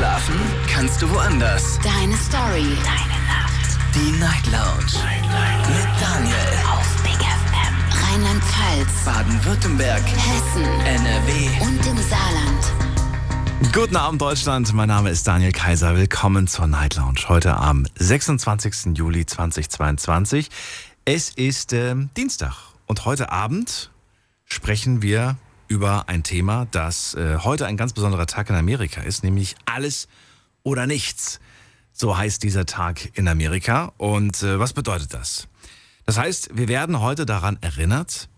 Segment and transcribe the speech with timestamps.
[0.00, 1.78] Schlafen kannst du woanders.
[1.84, 2.64] Deine Story.
[2.84, 3.76] Deine Nacht.
[3.94, 5.04] Die Night Lounge.
[5.04, 5.68] Night, Night.
[5.68, 6.36] Mit Daniel.
[6.72, 8.00] Auf Big FM.
[8.08, 9.04] Rheinland-Pfalz.
[9.04, 10.02] Baden-Württemberg.
[10.02, 10.64] Hessen.
[10.64, 11.50] NRW.
[11.60, 13.74] Und im Saarland.
[13.74, 14.72] Guten Abend, Deutschland.
[14.72, 15.94] Mein Name ist Daniel Kaiser.
[15.94, 17.28] Willkommen zur Night Lounge.
[17.28, 18.96] Heute am 26.
[18.96, 20.48] Juli 2022.
[21.04, 22.54] Es ist äh, Dienstag.
[22.86, 23.90] Und heute Abend
[24.46, 25.36] sprechen wir
[25.70, 30.08] über ein Thema, das äh, heute ein ganz besonderer Tag in Amerika ist, nämlich alles
[30.64, 31.38] oder nichts.
[31.92, 33.92] So heißt dieser Tag in Amerika.
[33.96, 35.46] Und äh, was bedeutet das?
[36.06, 38.28] Das heißt, wir werden heute daran erinnert,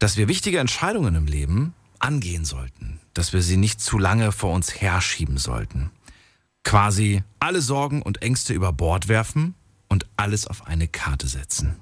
[0.00, 4.52] dass wir wichtige Entscheidungen im Leben angehen sollten, dass wir sie nicht zu lange vor
[4.52, 5.92] uns herschieben sollten.
[6.64, 9.54] Quasi alle Sorgen und Ängste über Bord werfen
[9.88, 11.76] und alles auf eine Karte setzen.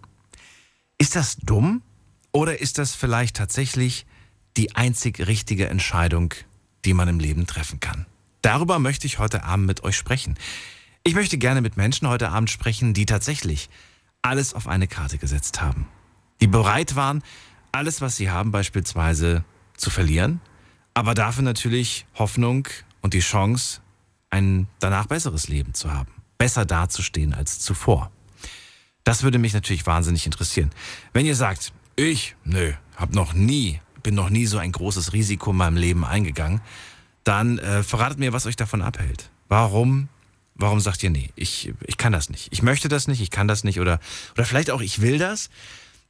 [0.98, 1.80] Ist das dumm
[2.30, 4.04] oder ist das vielleicht tatsächlich
[4.60, 6.34] die einzig richtige Entscheidung,
[6.84, 8.04] die man im Leben treffen kann?
[8.42, 10.36] Darüber möchte ich heute Abend mit euch sprechen.
[11.02, 13.70] Ich möchte gerne mit Menschen heute Abend sprechen, die tatsächlich
[14.20, 15.88] alles auf eine Karte gesetzt haben.
[16.42, 17.22] Die bereit waren,
[17.72, 19.44] alles, was sie haben, beispielsweise
[19.78, 20.42] zu verlieren,
[20.92, 22.68] aber dafür natürlich Hoffnung
[23.00, 23.80] und die Chance,
[24.28, 26.12] ein danach besseres Leben zu haben.
[26.36, 28.10] Besser dazustehen als zuvor.
[29.04, 30.70] Das würde mich natürlich wahnsinnig interessieren.
[31.14, 35.50] Wenn ihr sagt, ich, nö, hab noch nie bin noch nie so ein großes Risiko
[35.50, 36.60] in meinem Leben eingegangen,
[37.24, 39.30] dann äh, verratet mir, was euch davon abhält.
[39.48, 40.08] Warum?
[40.54, 42.48] Warum sagt ihr, nee, ich, ich kann das nicht.
[42.50, 43.98] Ich möchte das nicht, ich kann das nicht oder,
[44.34, 45.48] oder vielleicht auch, ich will das,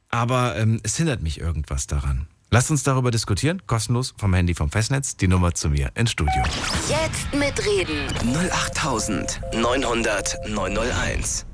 [0.09, 2.27] aber ähm, es hindert mich irgendwas daran.
[2.53, 6.43] Lasst uns darüber diskutieren, kostenlos vom Handy vom Festnetz, die Nummer zu mir ins Studio.
[6.89, 8.07] Jetzt mitreden.
[8.51, 11.45] 08900 901.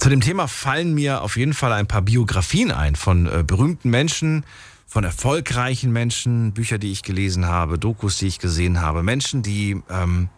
[0.00, 3.88] Zu dem Thema fallen mir auf jeden Fall ein paar Biografien ein von äh, berühmten
[3.88, 4.44] Menschen,
[4.86, 9.82] von erfolgreichen Menschen, Bücher, die ich gelesen habe, Dokus, die ich gesehen habe, Menschen, die,
[9.88, 10.28] ähm,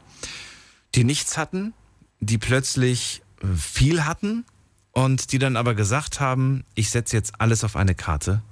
[0.95, 1.73] die nichts hatten,
[2.21, 4.45] die plötzlich äh, viel hatten
[4.93, 8.43] und die dann aber gesagt haben, ich setze jetzt alles auf eine Karte.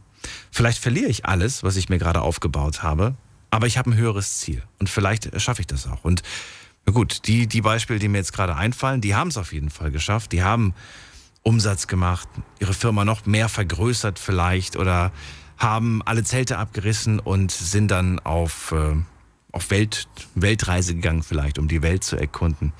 [0.50, 3.14] Vielleicht verliere ich alles, was ich mir gerade aufgebaut habe,
[3.50, 6.04] aber ich habe ein höheres Ziel und vielleicht schaffe ich das auch.
[6.04, 6.22] Und
[6.90, 9.90] gut, die, die Beispiele, die mir jetzt gerade einfallen, die haben es auf jeden Fall
[9.90, 10.32] geschafft.
[10.32, 10.74] Die haben
[11.42, 12.28] Umsatz gemacht,
[12.60, 15.12] ihre Firma noch mehr vergrößert vielleicht oder
[15.58, 18.96] haben alle Zelte abgerissen und sind dann auf, äh,
[19.52, 22.72] auf Welt, Weltreise gegangen vielleicht, um die Welt zu erkunden.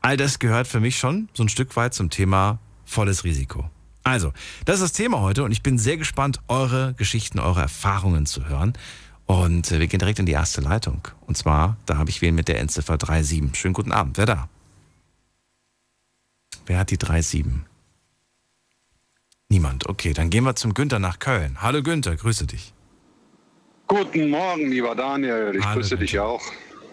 [0.00, 3.70] All das gehört für mich schon so ein Stück weit zum Thema volles Risiko.
[4.02, 4.34] Also,
[4.66, 8.46] das ist das Thema heute und ich bin sehr gespannt, eure Geschichten, eure Erfahrungen zu
[8.46, 8.74] hören.
[9.26, 11.08] Und äh, wir gehen direkt in die erste Leitung.
[11.26, 13.56] Und zwar, da habe ich wen mit der Endziffer 37.
[13.58, 14.18] Schönen guten Abend.
[14.18, 14.48] Wer da?
[16.66, 17.64] Wer hat die 37?
[19.54, 19.88] Niemand.
[19.88, 21.58] Okay, dann gehen wir zum Günther nach Köln.
[21.62, 22.74] Hallo Günther, grüße dich.
[23.86, 25.54] Guten Morgen, lieber Daniel.
[25.56, 26.26] Ich Hallo, grüße dich Günther.
[26.26, 26.42] auch.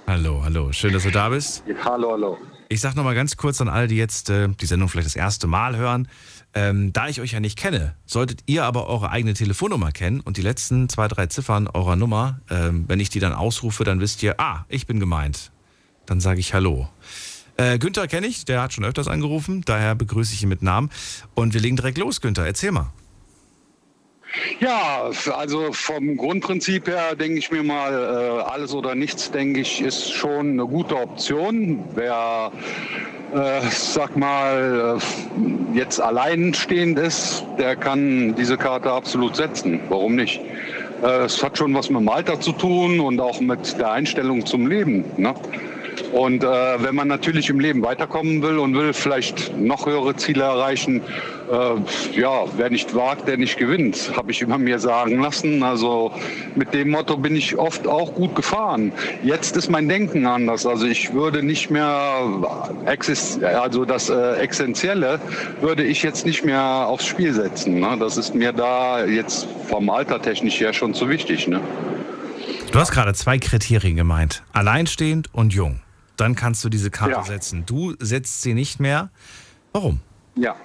[0.06, 0.72] Hallo, hallo.
[0.72, 1.64] Schön, dass du da bist.
[1.84, 2.38] Hallo, hallo.
[2.70, 5.48] Ich sage nochmal ganz kurz an alle, die jetzt äh, die Sendung vielleicht das erste
[5.48, 6.08] Mal hören.
[6.54, 10.38] Ähm, da ich euch ja nicht kenne, solltet ihr aber eure eigene Telefonnummer kennen und
[10.38, 14.22] die letzten zwei, drei Ziffern eurer Nummer, ähm, wenn ich die dann ausrufe, dann wisst
[14.22, 15.52] ihr, ah, ich bin gemeint.
[16.06, 16.88] Dann sage ich Hallo.
[17.58, 20.90] Äh, Günther kenne ich, der hat schon öfters angerufen, daher begrüße ich ihn mit Namen.
[21.36, 22.92] Und wir legen direkt los, Günther, erzähl mal.
[24.62, 29.82] Ja, also vom Grundprinzip her denke ich mir mal, äh, alles oder nichts, denke ich,
[29.82, 31.84] ist schon eine gute Option.
[31.96, 32.52] Wer,
[33.34, 39.82] äh, sag mal, äh, jetzt alleinstehend ist, der kann diese Karte absolut setzen.
[39.90, 40.40] Warum nicht?
[41.04, 44.46] Äh, Es hat schon was mit dem Alter zu tun und auch mit der Einstellung
[44.46, 45.04] zum Leben.
[45.18, 45.34] Ne?
[46.14, 50.44] Und äh, wenn man natürlich im Leben weiterkommen will und will vielleicht noch höhere Ziele
[50.44, 51.02] erreichen,
[51.52, 55.64] äh, ja, wer nicht wagt, der nicht gewinnt, habe ich immer mir sagen lassen.
[55.64, 56.12] Also
[56.56, 58.92] mit dem Motto bin ich oft auch gut gefahren.
[59.24, 60.66] Jetzt ist mein Denken anders.
[60.66, 62.20] Also ich würde nicht mehr,
[63.62, 65.20] also das äh, Essentielle
[65.62, 67.80] würde ich jetzt nicht mehr aufs Spiel setzen.
[67.80, 67.98] Ne?
[68.00, 71.48] Das ist mir da jetzt vom Alter technisch her schon zu wichtig.
[71.48, 71.62] Ne?
[72.72, 74.44] Du hast gerade zwei Kriterien gemeint.
[74.54, 75.82] Alleinstehend und jung.
[76.22, 77.24] Dann kannst du diese Karte Ja.
[77.24, 77.64] setzen.
[77.66, 79.10] Du setzt sie nicht mehr.
[79.74, 80.02] Warum?
[80.36, 80.56] Ja.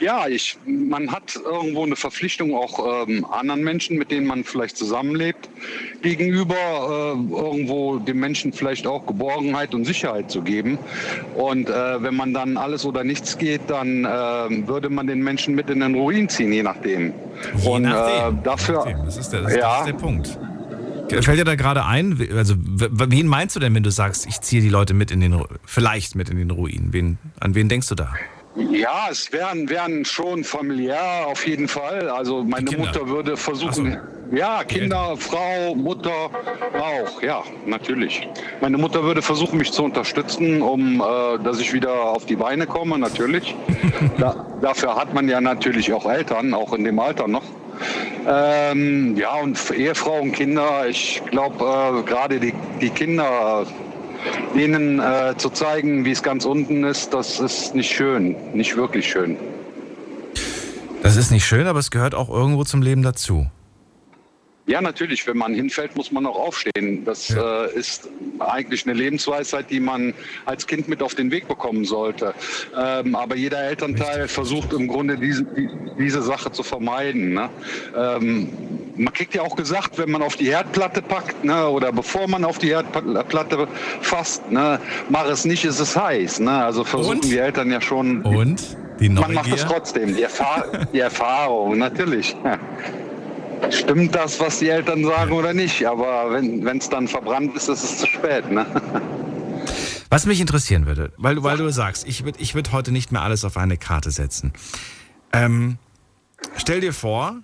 [0.00, 4.76] Ja, ich, man hat irgendwo eine Verpflichtung auch ähm, anderen Menschen, mit denen man vielleicht
[4.76, 5.48] zusammenlebt,
[6.02, 10.78] gegenüber äh, irgendwo dem Menschen vielleicht auch Geborgenheit und Sicherheit zu geben.
[11.36, 14.08] Und äh, wenn man dann alles oder nichts geht, dann äh,
[14.66, 17.12] würde man den Menschen mit in den Ruin ziehen, je nachdem.
[17.58, 18.38] Je und nachdem.
[18.38, 19.04] Äh, dafür, nachdem.
[19.04, 20.38] Das ist der, das ja, ist der Punkt.
[21.08, 24.62] Fällt dir da gerade ein, also wen meinst du denn, wenn du sagst, ich ziehe
[24.62, 26.88] die Leute mit in den, vielleicht mit in den Ruin?
[26.92, 28.12] Wen, an wen denkst du da?
[28.56, 32.08] Ja, es wären, wären schon familiär auf jeden Fall.
[32.08, 32.76] Also meine.
[32.76, 33.98] Mutter würde versuchen.
[34.00, 36.30] Ach Ja, Kinder, Frau, Mutter
[36.74, 38.28] auch, ja, natürlich.
[38.60, 42.66] Meine Mutter würde versuchen, mich zu unterstützen, um äh, dass ich wieder auf die Beine
[42.66, 43.54] komme, natürlich.
[44.18, 47.44] da, dafür hat man ja natürlich auch Eltern, auch in dem Alter noch.
[48.26, 53.66] Ähm, ja, und Ehefrau und Kinder, ich glaube, äh, gerade die, die Kinder,
[54.54, 59.08] denen äh, zu zeigen, wie es ganz unten ist, das ist nicht schön, nicht wirklich
[59.08, 59.36] schön.
[61.02, 63.46] Das ist nicht schön, aber es gehört auch irgendwo zum Leben dazu.
[64.68, 65.26] Ja, natürlich.
[65.26, 67.02] Wenn man hinfällt, muss man auch aufstehen.
[67.06, 67.64] Das ja.
[67.64, 70.12] äh, ist eigentlich eine Lebensweisheit, die man
[70.44, 72.34] als Kind mit auf den Weg bekommen sollte.
[72.78, 74.30] Ähm, aber jeder Elternteil Richtig.
[74.32, 77.32] versucht im Grunde diese, die, diese Sache zu vermeiden.
[77.32, 77.48] Ne?
[77.96, 78.48] Ähm,
[78.96, 82.44] man kriegt ja auch gesagt, wenn man auf die Herdplatte packt ne, oder bevor man
[82.44, 83.68] auf die Herdplatte
[84.02, 84.78] fasst, ne,
[85.08, 86.40] mach es nicht, ist es heiß.
[86.40, 86.50] Ne?
[86.50, 87.24] Also versuchen Und?
[87.24, 88.20] die Eltern ja schon.
[88.22, 88.76] Und?
[89.00, 89.26] Die Neugier?
[89.26, 90.14] Man macht es trotzdem.
[90.14, 92.36] Die, Erfahr die Erfahrung, natürlich.
[93.70, 95.86] Stimmt das, was die Eltern sagen oder nicht?
[95.86, 98.50] Aber wenn es dann verbrannt ist, ist es zu spät.
[98.50, 98.66] Ne?
[100.10, 103.20] Was mich interessieren würde, weil, weil du sagst, ich würde ich würd heute nicht mehr
[103.20, 104.54] alles auf eine Karte setzen.
[105.34, 105.76] Ähm,
[106.56, 107.36] stell dir vor,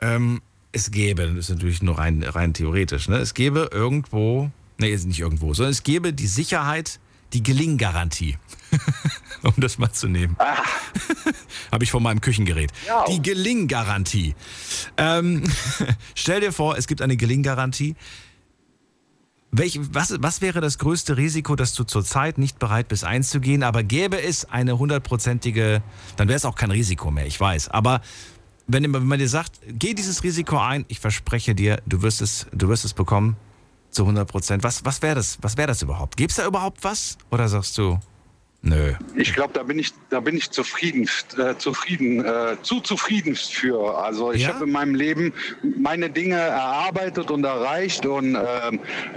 [0.00, 0.40] ähm,
[0.72, 3.18] es gäbe, das ist natürlich nur rein, rein theoretisch, ne?
[3.18, 7.00] es gäbe irgendwo, nee, nicht irgendwo, sondern es gäbe die Sicherheit,
[7.34, 8.38] die Gelinggarantie.
[9.42, 10.36] um das mal zu nehmen.
[10.38, 10.56] Ah.
[11.72, 12.72] Habe ich von meinem Küchengerät.
[12.86, 13.04] Ja.
[13.08, 14.34] Die Gelinggarantie.
[14.96, 15.44] Ähm,
[16.14, 17.96] stell dir vor, es gibt eine Gelinggarantie.
[19.52, 23.82] Welch, was, was wäre das größte Risiko, dass du zurzeit nicht bereit bist einzugehen, aber
[23.82, 25.82] gäbe es eine hundertprozentige,
[26.16, 27.68] dann wäre es auch kein Risiko mehr, ich weiß.
[27.68, 28.02] Aber
[28.66, 32.46] wenn, wenn man dir sagt, geh dieses Risiko ein, ich verspreche dir, du wirst es,
[32.52, 33.36] du wirst es bekommen
[33.90, 34.64] zu 100 Prozent.
[34.64, 36.16] Was, was wäre das, was wäre das überhaupt?
[36.16, 37.16] Gibt es da überhaupt was?
[37.30, 37.98] Oder sagst du,
[38.66, 38.94] Nö.
[39.14, 41.08] Ich glaube, da bin ich, da bin ich zufrieden,
[41.38, 43.96] äh, zufrieden, äh, zu zufrieden für.
[43.96, 44.54] Also ich ja?
[44.54, 45.32] habe in meinem Leben
[45.78, 48.40] meine Dinge erarbeitet und erreicht und äh,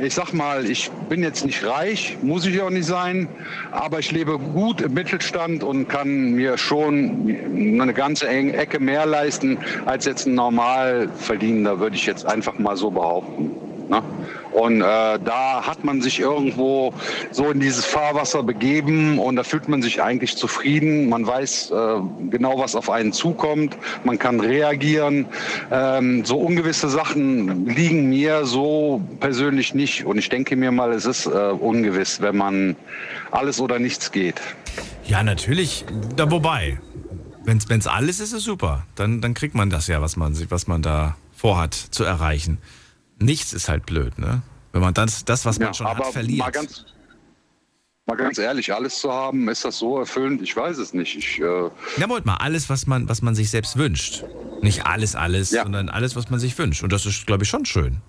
[0.06, 3.28] ich sag mal, ich bin jetzt nicht reich, muss ich auch nicht sein,
[3.72, 9.57] aber ich lebe gut im Mittelstand und kann mir schon eine ganze Ecke mehr leisten
[9.86, 13.79] als jetzt ein Normalverdienender, würde ich jetzt einfach mal so behaupten.
[13.89, 14.03] Ne?
[14.51, 16.94] Und äh, da hat man sich irgendwo
[17.31, 21.09] so in dieses Fahrwasser begeben und da fühlt man sich eigentlich zufrieden.
[21.09, 21.75] Man weiß äh,
[22.30, 23.77] genau, was auf einen zukommt.
[24.03, 25.25] Man kann reagieren.
[25.71, 30.06] Ähm, so ungewisse Sachen liegen mir so persönlich nicht.
[30.06, 32.75] Und ich denke mir mal, es ist äh, ungewiss, wenn man
[33.31, 34.42] alles oder nichts geht.
[35.06, 35.85] Ja, natürlich.
[36.15, 36.80] Da, wobei,
[37.44, 38.85] wenn es alles ist, ist super.
[38.95, 42.57] Dann, dann kriegt man das ja, was man, was man da vorhat zu erreichen.
[43.19, 44.42] Nichts ist halt blöd, ne?
[44.71, 46.39] Wenn man das, das was man ja, schon hat, verliert.
[46.39, 46.86] Mal ganz,
[48.06, 50.42] mal ganz ehrlich, alles zu haben, ist das so erfüllend?
[50.42, 51.18] Ich weiß es nicht.
[51.18, 54.24] Ich, äh ja, wollt mal, alles, was man, was man sich selbst wünscht.
[54.62, 55.63] Nicht alles, alles, ja.
[55.63, 56.83] sondern alles, was man sich wünscht.
[56.83, 58.01] Und das ist, glaube ich, schon schön.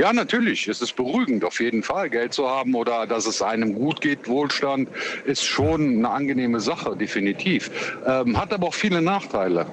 [0.00, 0.66] Ja, natürlich.
[0.66, 4.28] Es ist beruhigend, auf jeden Fall Geld zu haben oder dass es einem gut geht.
[4.28, 4.88] Wohlstand
[5.26, 7.70] ist schon eine angenehme Sache, definitiv.
[8.06, 9.66] Ähm, hat aber auch viele Nachteile.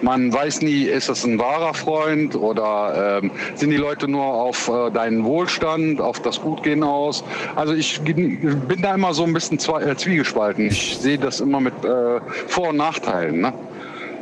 [0.00, 4.68] Man weiß nie, ist das ein wahrer Freund oder ähm, sind die Leute nur auf
[4.68, 7.22] äh, deinen Wohlstand, auf das Gutgehen aus.
[7.54, 10.68] Also ich bin da immer so ein bisschen äh, zwiegespalten.
[10.68, 13.42] Ich sehe das immer mit äh, Vor- und Nachteilen.
[13.42, 13.52] Ne?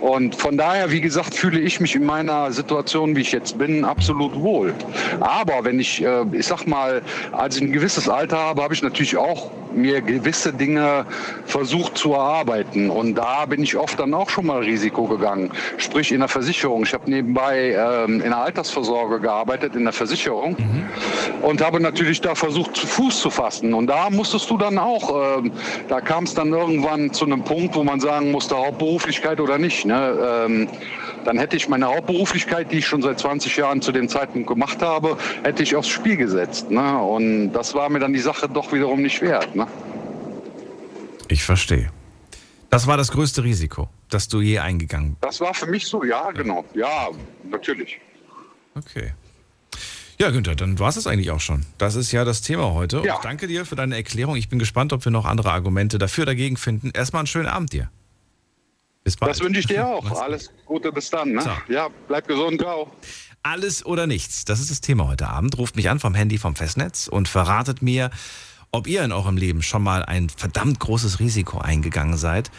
[0.02, 3.84] Und von daher, wie gesagt, fühle ich mich in meiner Situation, wie ich jetzt bin,
[3.84, 4.74] absolut wohl.
[5.20, 8.82] Aber wenn ich, äh, ich sag mal, als ich ein gewisses Alter habe, habe ich
[8.82, 11.06] natürlich auch mir gewisse Dinge
[11.46, 12.90] versucht zu erarbeiten.
[12.90, 15.50] Und da bin ich oft dann auch schon mal Risiko gegangen.
[15.78, 16.82] Sprich in der Versicherung.
[16.82, 20.56] Ich habe nebenbei ähm, in der Altersvorsorge gearbeitet, in der Versicherung.
[20.58, 21.44] Mhm.
[21.44, 23.72] Und habe natürlich da versucht, Fuß zu fassen.
[23.72, 25.50] Und da musstest du dann auch, äh,
[25.88, 29.86] da kam es dann irgendwann zu einem Punkt, wo man sagen musste, Hauptberuflichkeit oder nicht.
[29.86, 29.91] Ne?
[29.92, 30.46] Ne?
[30.46, 30.68] Ähm,
[31.24, 34.80] dann hätte ich meine Hauptberuflichkeit, die ich schon seit 20 Jahren zu dem Zeitpunkt gemacht
[34.80, 36.70] habe, hätte ich aufs Spiel gesetzt.
[36.70, 36.98] Ne?
[36.98, 39.54] Und das war mir dann die Sache doch wiederum nicht wert.
[39.54, 39.66] Ne?
[41.28, 41.90] Ich verstehe.
[42.70, 45.24] Das war das größte Risiko, das du je eingegangen bist.
[45.24, 46.64] Das war für mich so, ja, genau.
[46.72, 47.10] Ja,
[47.50, 48.00] natürlich.
[48.74, 49.12] Okay.
[50.18, 51.66] Ja, Günther, dann war es das eigentlich auch schon.
[51.76, 53.02] Das ist ja das Thema heute.
[53.04, 53.16] Ja.
[53.16, 54.36] ich danke dir für deine Erklärung.
[54.36, 56.92] Ich bin gespannt, ob wir noch andere Argumente dafür dagegen finden.
[56.94, 57.90] Erstmal einen schönen Abend dir.
[59.04, 59.30] Bis bald.
[59.30, 60.20] Das wünsche ich dir auch.
[60.20, 61.32] Alles Gute, bis dann.
[61.32, 61.44] Ne?
[61.68, 62.92] Ja, bleib gesund, ciao.
[63.42, 65.58] Alles oder nichts, das ist das Thema heute Abend.
[65.58, 68.10] Ruft mich an vom Handy vom Festnetz und verratet mir,
[68.70, 72.52] ob ihr in eurem Leben schon mal ein verdammt großes Risiko eingegangen seid,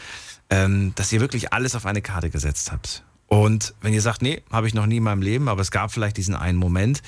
[0.50, 3.04] ähm, dass ihr wirklich alles auf eine Karte gesetzt habt.
[3.28, 5.92] Und wenn ihr sagt, nee, habe ich noch nie in meinem Leben, aber es gab
[5.92, 7.02] vielleicht diesen einen Moment,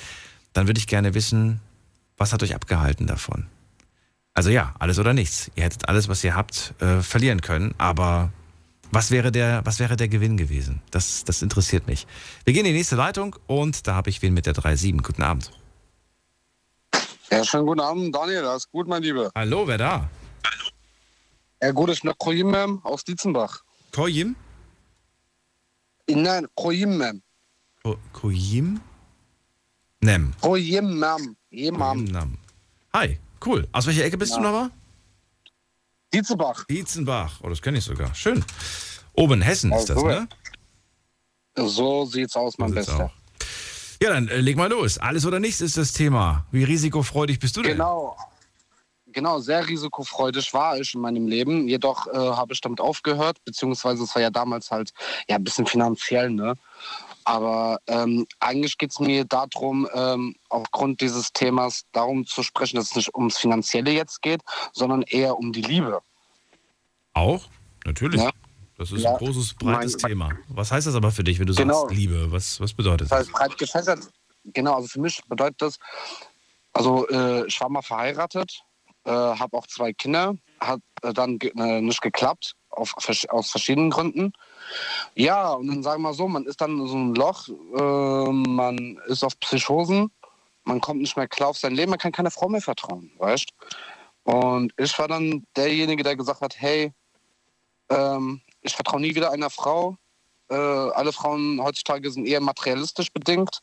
[0.54, 1.60] dann würde ich gerne wissen,
[2.16, 3.46] was hat euch abgehalten davon?
[4.32, 5.50] Also ja, alles oder nichts.
[5.54, 8.32] Ihr hättet alles, was ihr habt, äh, verlieren können, aber
[8.92, 10.80] Was wäre der, was wäre der Gewinn gewesen?
[10.90, 12.06] Das, das interessiert mich.
[12.44, 15.02] Wir gehen in die nächste Leitung und da habe ich wen mit der 3.7.
[15.02, 15.50] Guten Abend.
[17.30, 18.42] Ja, schönen guten Abend, Daniel.
[18.42, 19.30] Das ist gut, mein Lieber.
[19.34, 20.10] Hallo, wer da?
[21.60, 23.62] Ja, gut, ich bin Kroim Mem aus Dietzenbach.
[23.92, 24.36] Koyim?
[26.08, 27.22] Nein, Kroim Mem.
[27.82, 28.80] Ko Koyim?
[30.00, 30.32] Nem.
[30.40, 31.36] Kroim Mem.
[31.50, 32.04] Jemam.
[32.04, 32.38] Nam.
[32.92, 33.66] Hi, cool.
[33.72, 34.70] Aus welcher Ecke bist du nochmal?
[36.12, 36.64] Dietzenbach.
[36.66, 37.40] Dietzenbach.
[37.42, 38.14] Oh, das kenne ich sogar.
[38.14, 38.44] Schön.
[39.14, 40.06] Oben Hessen ist das, so.
[40.06, 40.28] ne?
[41.56, 43.04] So sieht's aus, mein So Bester.
[43.06, 43.10] auch.
[44.02, 44.98] Ja, dann äh, leg mal los.
[44.98, 46.44] Alles oder nichts ist das Thema.
[46.50, 47.72] Wie risikofreudig bist du denn?
[47.72, 48.16] Genau.
[49.06, 51.68] Genau, sehr risikofreudig war ich in meinem Leben.
[51.68, 54.92] Jedoch äh, habe ich damit aufgehört, beziehungsweise es war ja damals halt
[55.26, 56.54] ja ein bisschen finanziell, ne?
[57.28, 62.90] Aber ähm, eigentlich geht es mir darum, ähm, aufgrund dieses Themas darum zu sprechen, dass
[62.90, 64.42] es nicht ums Finanzielle jetzt geht,
[64.72, 66.00] sondern eher um die Liebe.
[67.14, 67.42] Auch?
[67.84, 68.22] Natürlich.
[68.22, 68.30] Ja.
[68.78, 69.12] Das ist Ja.
[69.12, 70.30] ein großes, breites Mein- Thema.
[70.48, 71.80] Was heißt das aber für dich, wenn du Genau.
[71.82, 72.30] sagst Liebe?
[72.30, 73.18] Was, was bedeutet Das das?
[73.20, 73.98] heißt, breit gefächert.
[74.44, 75.78] Genau, also für mich bedeutet das,
[76.74, 78.60] also äh, ich war mal verheiratet,
[79.04, 82.94] äh, habe auch zwei Kinder, hat äh, dann ge äh, nicht geklappt, auf,
[83.30, 84.32] aus verschiedenen Gründen.
[85.14, 88.32] Ja, und dann sagen wir mal so, man ist dann in so ein Loch, äh,
[88.32, 90.10] man ist auf Psychosen,
[90.64, 93.50] man kommt nicht mehr klar auf sein Leben, man kann keiner Frau mehr vertrauen, weißt
[94.24, 96.92] Und ich war dann derjenige, der gesagt hat, hey,
[97.88, 99.96] ähm, ich vertraue nie wieder einer Frau,
[100.48, 103.60] äh, alle Frauen heutzutage sind eher materialistisch bedingt.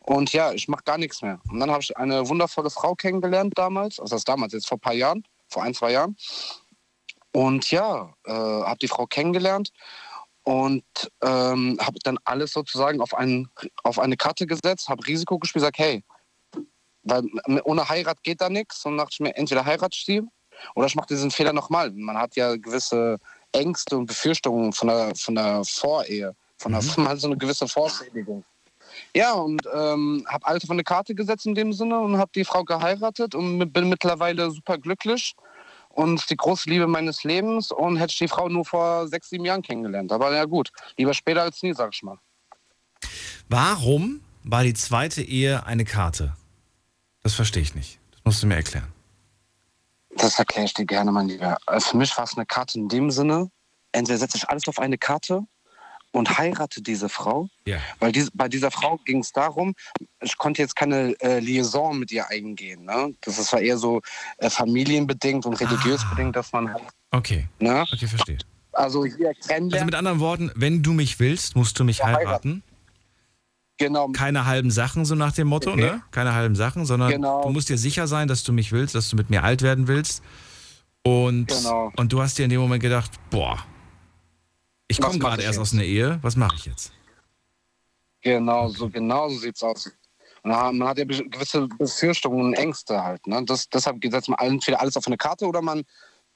[0.00, 1.40] Und ja, ich mache gar nichts mehr.
[1.50, 4.80] Und dann habe ich eine wundervolle Frau kennengelernt damals, also das damals, jetzt vor ein
[4.80, 6.16] paar Jahren, vor ein, zwei Jahren.
[7.32, 9.72] Und ja, äh, habe die Frau kennengelernt
[10.44, 10.84] und
[11.22, 13.50] ähm, habe dann alles sozusagen auf, einen,
[13.82, 16.02] auf eine Karte gesetzt, habe Risiko gespielt, sag hey,
[17.02, 17.24] weil
[17.64, 18.84] ohne Heirat geht da nichts.
[18.84, 20.22] Und dachte ich mir, entweder heirat ich sie
[20.74, 21.90] oder ich mache diesen Fehler nochmal.
[21.90, 23.18] Man hat ja gewisse
[23.52, 27.68] Ängste und Befürchtungen von der, von der Vorehe, von der, man hat so eine gewisse
[27.68, 28.44] Vorschädigung.
[29.14, 32.44] Ja, und ähm, habe alles auf eine Karte gesetzt in dem Sinne und habe die
[32.44, 35.34] Frau geheiratet und bin mittlerweile super glücklich
[35.90, 39.44] und die große Liebe meines Lebens und hätte ich die Frau nur vor sechs, sieben
[39.44, 40.12] Jahren kennengelernt.
[40.12, 42.18] Aber ja gut, lieber später als nie, sag ich mal.
[43.48, 46.36] Warum war die zweite Ehe eine Karte?
[47.22, 47.98] Das verstehe ich nicht.
[48.12, 48.92] Das musst du mir erklären.
[50.16, 51.58] Das erkläre ich dir gerne, mein Lieber.
[51.78, 53.50] Für mich war es eine Karte in dem Sinne,
[53.92, 55.44] entweder setze ich alles auf eine Karte
[56.12, 57.78] und heirate diese Frau, Ja.
[58.00, 59.74] weil dies, bei dieser Frau ging es darum,
[60.20, 62.84] ich konnte jetzt keine äh, Liaison mit ihr eingehen.
[62.84, 63.14] Ne?
[63.20, 64.00] Das ist- war eher so
[64.38, 66.10] äh, familienbedingt und religiös Ah.
[66.14, 67.48] bedingt, dass man halt, Okay.
[67.60, 67.84] ne?
[67.92, 68.38] Okay, verstehe.
[68.72, 72.26] also hier Also mit anderen Worten, wenn du mich willst, musst du mich Ja, heiraten.
[72.26, 72.62] heiraten.
[73.78, 75.80] genau, Keine halben Sachen, so nach dem Motto, Okay.
[75.80, 76.02] ne?
[76.10, 77.42] Keine halben Sachen, sondern Genau.
[77.42, 79.86] du musst dir sicher sein, dass du mich willst, dass du mit mir alt werden
[79.88, 80.22] willst.
[81.02, 81.90] Und, Genau.
[81.96, 83.58] und du hast dir in dem Moment gedacht, boah,
[84.90, 85.62] ich komme gerade erst jetzt?
[85.62, 86.92] aus einer Ehe, was mache ich jetzt?
[88.22, 89.90] Genau, so genau so sieht's aus.
[90.42, 93.26] Und man hat ja gewisse Befürchtungen und Ängste halt.
[93.26, 93.44] Ne?
[93.44, 95.84] Das, deshalb setzt man entweder alles auf eine Karte oder man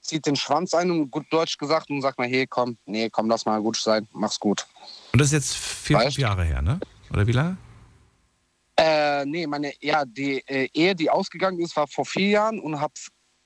[0.01, 3.27] zieht den Schwanz ein und gut Deutsch gesagt und sagt mal, hey, komm, nee, komm,
[3.27, 4.67] lass mal gut sein, mach's gut.
[5.11, 6.79] Und das ist jetzt vier, fünf Jahre her, ne?
[7.11, 7.57] Oder wie lange?
[8.77, 12.79] Äh, nee, meine, ja, die äh, Ehe, die ausgegangen ist, war vor vier Jahren und
[12.79, 12.93] habe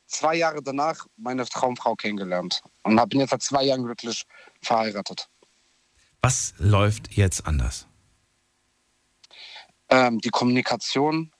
[0.10, 2.62] zwei Jahre danach meine Traumfrau kennengelernt.
[2.84, 4.26] Und bin jetzt seit zwei Jahren glücklich
[4.62, 5.30] verheiratet.
[6.22, 7.88] Was läuft jetzt anders?
[9.90, 11.32] ähm, die Kommunikation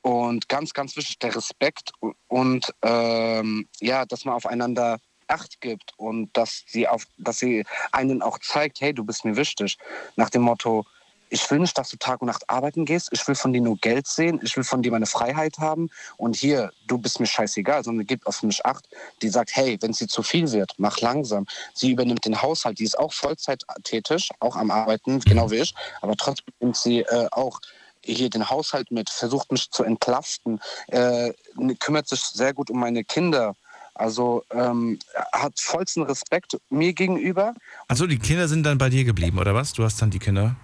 [0.00, 5.92] und ganz, ganz wichtig der Respekt und, und ähm, ja, dass man aufeinander Acht gibt
[5.96, 9.78] und dass sie auf, dass sie einen auch zeigt, hey, du bist mir wichtig.
[10.16, 10.84] Nach dem Motto,
[11.32, 13.78] ich will nicht, dass du Tag und Nacht arbeiten gehst, ich will von dir nur
[13.78, 17.82] Geld sehen, ich will von dir meine Freiheit haben und hier, du bist mir scheißegal,
[17.82, 18.86] sondern gibt auf mich Acht,
[19.22, 21.46] die sagt, hey, wenn sie zu viel wird, mach langsam.
[21.72, 25.74] Sie übernimmt den Haushalt, die ist auch Vollzeit tätig, auch am Arbeiten, genau wie ich,
[26.02, 27.60] aber trotzdem nimmt sie äh, auch
[28.04, 31.32] hier den Haushalt mit, versucht mich zu entlasten, äh,
[31.78, 33.54] kümmert sich sehr gut um meine Kinder.
[33.94, 34.98] Also ähm,
[35.32, 37.54] hat vollsten Respekt mir gegenüber.
[37.88, 39.72] Also die Kinder sind dann bei dir geblieben, oder was?
[39.72, 40.56] Du hast dann die Kinder.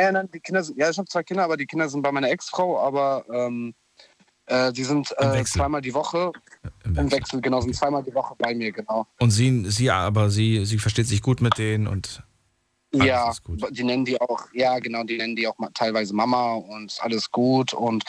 [0.00, 2.10] Ja, nein, die Kinder sind, ja, ich habe zwei Kinder, aber die Kinder sind bei
[2.10, 3.74] meiner Ex-Frau, aber ähm,
[4.46, 5.60] äh, die sind äh, Wechsel.
[5.60, 6.32] zweimal die Woche
[6.84, 9.06] Im im Wechsel, genau, sind zweimal die Woche bei mir, genau.
[9.18, 12.22] Und sie, sie aber sie, sie versteht sich gut mit denen und
[12.94, 13.32] Alles ja,
[13.70, 17.72] die nennen die auch, ja genau, die nennen die auch teilweise Mama und alles gut.
[17.72, 18.02] Und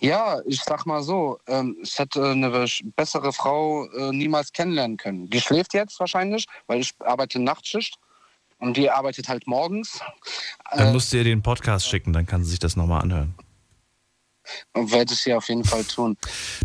[0.00, 5.30] ja, ich sag mal so, ähm, ich hätte eine bessere Frau äh, niemals kennenlernen können.
[5.30, 7.98] Die schläft jetzt wahrscheinlich, weil ich arbeite Nachtschicht
[8.58, 10.00] und die arbeitet halt morgens.
[10.72, 13.34] dann Äh, musst du ihr den Podcast schicken, dann kann sie sich das nochmal anhören.
[14.74, 16.16] und werde ich sie auf jeden Fall tun.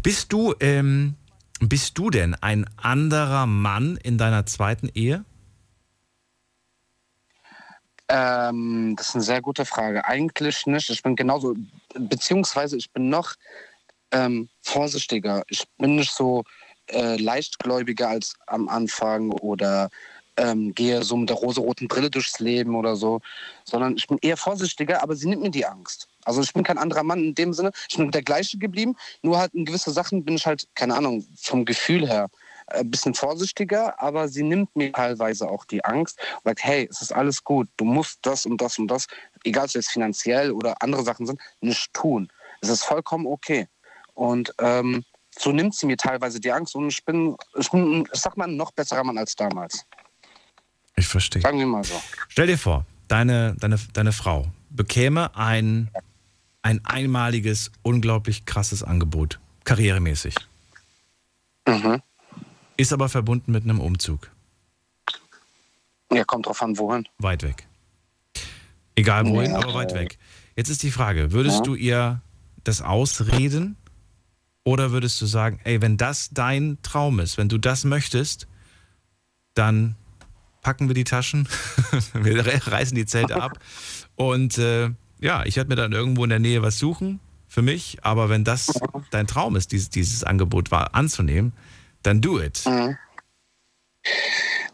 [0.04, 1.16] Bist du, ähm,
[1.60, 5.26] bist du denn ein anderer Mann in deiner zweiten Ehe?
[8.08, 10.06] Ähm, das ist eine sehr gute Frage.
[10.06, 10.90] Eigentlich nicht.
[10.90, 11.56] Ich bin genauso,
[11.98, 13.34] beziehungsweise ich bin noch
[14.12, 15.44] ähm, vorsichtiger.
[15.48, 16.44] Ich bin nicht so
[16.88, 19.90] äh, leichtgläubiger als am Anfang oder
[20.38, 23.22] ähm, gehe so mit der rosaroten Brille durchs Leben oder so,
[23.64, 26.08] sondern ich bin eher vorsichtiger, aber sie nimmt mir die Angst.
[26.24, 27.72] Also ich bin kein anderer Mann in dem Sinne.
[27.90, 31.26] Ich bin der gleiche geblieben, nur halt in gewisse Sachen bin ich halt, keine Ahnung,
[31.36, 32.30] vom Gefühl her
[32.68, 37.02] ein bisschen vorsichtiger, aber sie nimmt mir teilweise auch die Angst und sagt, hey, es
[37.02, 39.08] ist alles gut, du musst das und das und das,
[39.44, 42.30] egal ob es finanziell oder andere Sachen sind, nicht tun.
[42.62, 43.68] Es ist vollkommen okay.
[44.14, 45.04] Und ähm,
[45.38, 48.48] so nimmt sie mir teilweise die Angst und ich bin, ich bin, ich sag mal,
[48.48, 49.86] ein noch besserer Mann als damals.
[51.02, 51.42] Ich verstehe.
[51.42, 52.00] Sagen wir mal so.
[52.28, 55.90] Stell dir vor, deine, deine, deine Frau bekäme ein,
[56.62, 60.36] ein einmaliges, unglaublich krasses Angebot, karrieremäßig.
[61.68, 62.04] Mhm.
[62.78, 64.30] Ist aber verbunden mit einem Umzug.
[66.14, 67.08] Ja, kommt drauf an, wohin.
[67.18, 67.66] Weit weg.
[68.96, 69.58] Egal wohin, Ja.
[69.58, 70.20] aber weit weg.
[70.56, 71.64] Jetzt ist die Frage, würdest Ja.
[71.64, 72.22] du ihr
[72.64, 73.76] das ausreden
[74.64, 78.46] oder würdest du sagen, ey, wenn das dein Traum ist, wenn du das möchtest,
[79.56, 79.96] dann
[80.62, 81.48] packen wir die Taschen,
[82.14, 83.60] wir re- reißen die Zelte ab
[84.16, 84.90] und äh,
[85.20, 88.44] ja, ich werde mir dann irgendwo in der Nähe was suchen für mich, aber wenn
[88.44, 88.80] das
[89.12, 91.54] dein Traum ist, dieses, dieses Angebot war, anzunehmen,
[92.04, 92.64] dann do it.
[92.66, 92.98] Mhm.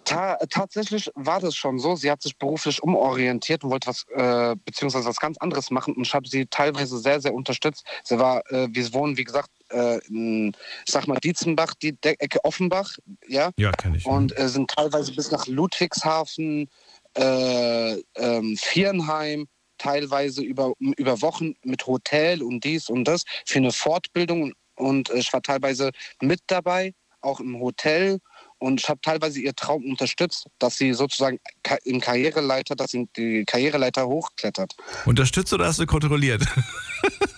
[0.06, 1.98] Ta tatsächlich war das schon so.
[1.98, 5.96] Sie hat sich beruflich umorientiert und wollte was, äh, beziehungsweise was ganz anderes machen.
[5.96, 7.84] Und ich habe sie teilweise sehr, sehr unterstützt.
[8.06, 10.54] Sie war, äh, wir wohnen, wie gesagt, äh, in,
[10.86, 12.92] ich sag mal, Dietzenbach, die De Ecke Offenbach,
[13.28, 13.52] ja.
[13.58, 14.06] Ja, kenne ich.
[14.06, 16.70] Und äh, sind teilweise bis nach Ludwigshafen,
[17.16, 19.48] äh, ähm, Viernheim,
[19.78, 24.54] teilweise über, über Wochen mit Hotel und dies und das für eine Fortbildung.
[24.76, 28.20] Und äh, ich war teilweise mit dabei, auch im Hotel.
[28.60, 31.40] Und ich habe teilweise ihr Traum unterstützt, dass sie sozusagen
[31.84, 34.76] im Karriereleiter, dass sie die Karriereleiter hochklettert.
[35.06, 36.44] Unterstützt oder hast du kontrolliert?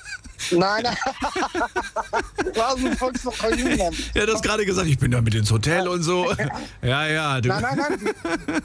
[0.51, 0.97] Nein, nein.
[2.55, 3.91] Was ein Fuchs noch ein Jüngling.
[4.13, 6.33] Ja, du hast gerade gesagt, ich bin da mit ins Hotel und so.
[6.81, 8.13] Ja, ja, du Nein, nein, nein.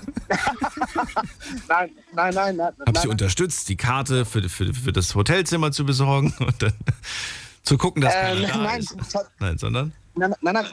[1.69, 2.73] nein, nein, nein, nein.
[2.87, 6.73] hab sie unterstützt, die Karte für, für, für das Hotelzimmer zu besorgen und dann
[7.65, 8.97] zu gucken, dass Äh, keiner da nein, ist.
[9.41, 9.93] Nein, sondern?
[10.14, 10.66] Nein, nein,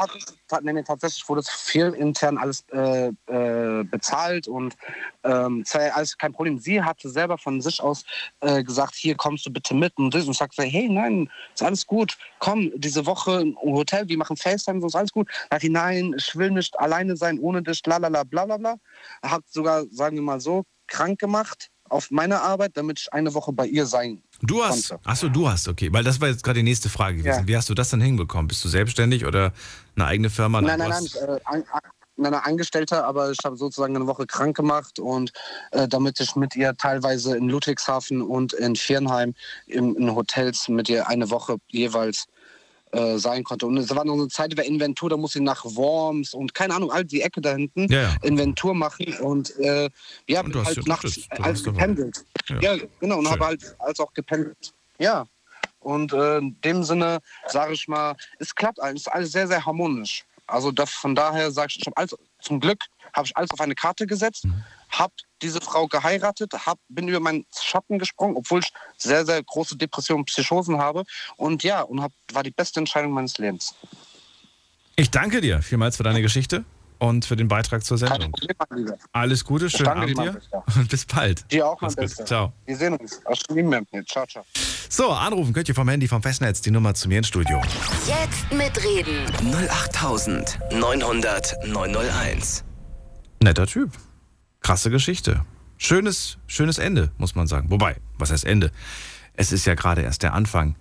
[0.62, 4.76] nein, nein, tatsächlich wurde es viel intern alles äh, äh, bezahlt und
[5.24, 6.60] ähm, alles kein Problem.
[6.60, 8.04] Sie hatte selber von sich aus
[8.42, 11.86] äh, gesagt, hier kommst du bitte mit und das und sagte, hey, nein, ist alles
[11.86, 15.30] gut, komm, diese Woche im Hotel, wir machen FaceTime, so ist alles gut.
[15.52, 18.76] Sagt nein, ich will nicht alleine sein ohne dich, lalala, bla bla bla.
[19.24, 23.52] Hat sogar, sagen wir mal so, krank gemacht auf meine Arbeit, damit ich eine Woche
[23.52, 24.96] bei ihr sein Du hast.
[25.04, 25.90] Achso, du hast, okay.
[25.92, 27.42] Weil das war jetzt gerade die nächste Frage gewesen.
[27.42, 27.48] Ja.
[27.48, 28.48] Wie hast du das dann hinbekommen?
[28.48, 29.54] Bist du selbstständig oder
[29.96, 30.62] eine eigene Firma?
[30.62, 31.82] Nein, nein, nein, äh, ein, ein,
[32.18, 35.32] nein, nein, Angestellter, aber ich habe sozusagen eine Woche krank gemacht und
[35.72, 39.34] äh, damit ich mit ihr teilweise in Ludwigshafen und in Viernheim
[39.68, 42.26] im, in Hotels mit ihr eine Woche jeweils
[42.92, 43.66] äh, sein konnte.
[43.68, 46.76] Und es war noch eine Zeit über Inventur, da musste ich nach Worms und keine
[46.76, 48.16] Ahnung, all die Ecke da hinten Ja, ja.
[48.22, 49.90] Inventur machen und äh,
[50.28, 51.28] ja, Und halt nachts.
[51.36, 52.26] Du halt gependelt.
[52.50, 52.60] Ja.
[52.76, 54.74] Ja, genau, und habe halt als auch gependelt.
[55.00, 55.26] Ja.
[55.80, 59.66] Und äh, in dem Sinne, sage ich mal, es klappt alles, ist alles sehr, sehr
[59.66, 60.26] harmonisch.
[60.46, 63.62] Also da, von daher sage ich, ich hab alles, zum Glück habe ich alles auf
[63.62, 64.64] eine Karte gesetzt, Mhm.
[64.92, 69.78] Habe diese Frau geheiratet, hab, bin über meinen Schatten gesprungen, obwohl ich sehr, sehr große
[69.78, 71.04] Depressionen, Psychosen habe.
[71.38, 73.76] Und ja, und hab, war die beste Entscheidung meines Lebens.
[74.96, 76.64] Ich danke dir vielmals für deine Geschichte
[77.00, 78.32] und für den Beitrag zur Sendung.
[78.32, 78.94] Problem.
[79.12, 81.52] Alles Gute, schönen danke Abend dir, und bis bald.
[81.52, 81.96] Dir auch, mein.
[81.96, 82.26] Bester.
[82.26, 82.54] Ciao.
[82.66, 83.20] Wir sehen uns.
[83.34, 83.74] Stream.
[84.06, 84.46] Ciao, ciao.
[84.88, 87.60] So, anrufen könnt ihr vom Handy vom Festnetz die Nummer zu mir ins Studio.
[88.06, 89.26] Jetzt mitreden.
[89.42, 92.64] 08900 901.
[93.42, 93.90] Netter Typ.
[94.62, 95.46] Krasse Geschichte.
[95.78, 97.72] Schönes, schönes Ende, muss man sagen.
[97.72, 98.72] Wobei, was heißt Ende?
[99.34, 100.76] Es ist ja gerade erst der Anfang.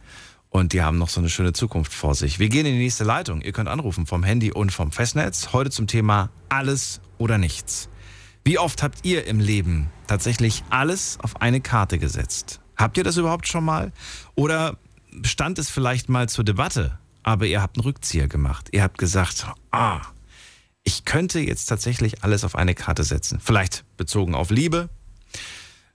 [0.50, 2.38] Und die haben noch so eine schöne Zukunft vor sich.
[2.38, 3.40] Wir gehen in die nächste Leitung.
[3.40, 5.52] Ihr könnt anrufen vom Handy und vom Festnetz.
[5.52, 7.88] Heute zum Thema alles oder nichts.
[8.44, 12.60] Wie oft habt ihr im Leben tatsächlich alles auf eine Karte gesetzt?
[12.76, 13.92] Habt ihr das überhaupt schon mal?
[14.34, 14.76] Oder
[15.22, 18.68] stand es vielleicht mal zur Debatte, aber ihr habt einen Rückzieher gemacht?
[18.72, 20.00] Ihr habt gesagt, ah,
[20.84, 23.40] ich könnte jetzt tatsächlich alles auf eine Karte setzen.
[23.40, 24.88] Vielleicht bezogen auf Liebe.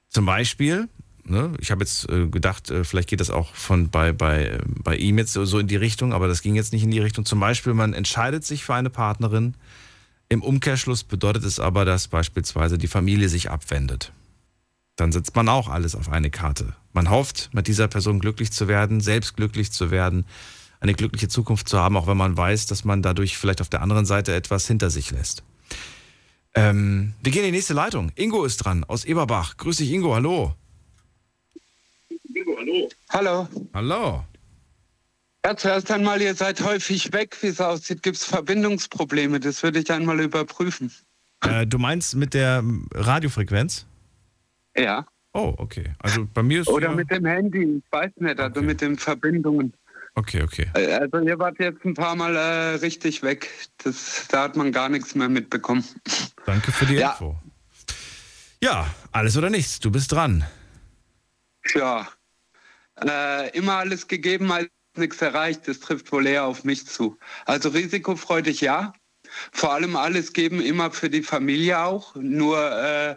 [0.10, 0.88] Zum Beispiel,
[1.24, 4.60] ne, ich habe jetzt äh, gedacht, äh, vielleicht geht das auch von bei, bei, äh,
[4.66, 7.00] bei ihm jetzt so, so in die Richtung, aber das ging jetzt nicht in die
[7.00, 7.26] Richtung.
[7.26, 9.56] Zum Beispiel, man entscheidet sich für eine Partnerin.
[10.30, 14.12] Im Umkehrschluss bedeutet es aber, dass beispielsweise die Familie sich abwendet.
[14.96, 16.74] Dann setzt man auch alles auf eine Karte.
[16.94, 20.26] Man hofft, mit dieser Person glücklich zu werden, selbst glücklich zu werden,
[20.86, 23.82] eine glückliche Zukunft zu haben, auch wenn man weiß, dass man dadurch vielleicht auf der
[23.82, 25.44] anderen Seite etwas hinter sich lässt.
[26.54, 28.12] Ähm, wir gehen in die nächste Leitung.
[28.16, 29.58] Ingo ist dran aus Eberbach.
[29.58, 30.16] Grüß dich, Ingo.
[30.16, 30.56] Hallo.
[32.34, 32.90] Ingo, hallo.
[33.10, 33.48] Hallo.
[33.74, 34.24] Hallo.
[35.46, 38.02] Ja, zuerst einmal, ihr seid häufig weg, wie es aussieht.
[38.02, 39.40] Gibt es Verbindungsprobleme?
[39.40, 40.92] Das würde ich einmal überprüfen.
[41.42, 43.86] Äh, du meinst mit der Radiofrequenz?
[44.78, 45.06] Ja.
[45.34, 45.94] Oh, okay.
[46.00, 46.68] Also bei mir ist.
[46.70, 48.66] Oder mit dem Handy, ich weiß nicht, also Okay.
[48.66, 49.74] mit den Verbindungen.
[50.16, 50.70] Okay, okay.
[50.74, 53.50] Äh, Also ihr wart jetzt ein paar Mal äh, richtig weg.
[53.84, 55.84] Das, da hat man gar nichts mehr mitbekommen.
[56.46, 57.12] Danke für die Ja.
[57.12, 57.38] Info.
[58.64, 59.80] Ja, alles oder nichts.
[59.80, 60.46] Du bist dran.
[61.74, 62.08] Ja.
[63.06, 65.68] Äh, immer alles gegeben, als nichts erreicht.
[65.68, 67.18] Das trifft wohl eher auf mich zu.
[67.46, 68.94] Also risikofreudig ja.
[69.52, 72.16] Vor allem alles geben, immer für die Familie auch.
[72.16, 73.16] Nur äh,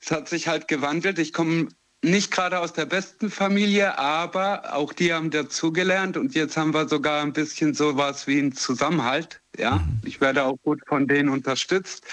[0.00, 1.18] es hat sich halt gewandelt.
[1.18, 1.68] Ich komme
[2.06, 6.88] nicht gerade aus der besten Familie, aber auch die haben dazugelernt und jetzt haben wir
[6.88, 9.40] sogar ein bisschen sowas wie einen Zusammenhalt.
[9.58, 12.04] Ja, ich werde auch gut von denen unterstützt.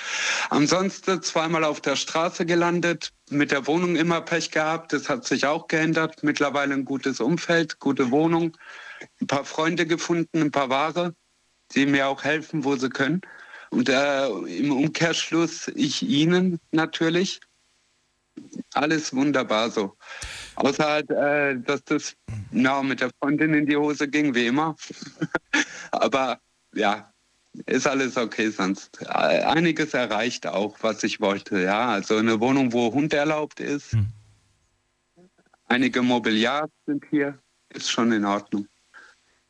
[0.49, 4.93] Ansonsten zweimal auf der Straße gelandet, mit der Wohnung immer Pech gehabt.
[4.93, 6.23] Das hat sich auch geändert.
[6.23, 8.57] Mittlerweile ein gutes Umfeld, gute Wohnung,
[9.21, 11.13] ein paar Freunde gefunden, ein paar Ware,
[11.75, 13.21] die mir auch helfen, wo sie können.
[13.69, 17.41] Und äh, im Umkehrschluss ich ihnen natürlich.
[18.73, 19.95] Alles wunderbar so.
[20.55, 22.15] Außer halt, äh, dass das
[22.51, 24.75] na, mit der Freundin in die Hose ging, wie immer.
[25.91, 26.39] Aber
[26.73, 27.11] ja,
[27.65, 29.01] ist alles okay sonst.
[29.01, 31.61] Äh, Einiges erreicht auch, was ich wollte.
[31.61, 33.91] Ja, also eine Wohnung, wo Hund erlaubt ist.
[33.91, 34.07] Hm.
[35.67, 37.39] Einige Mobiliar sind hier.
[37.69, 38.67] Ist schon in Ordnung.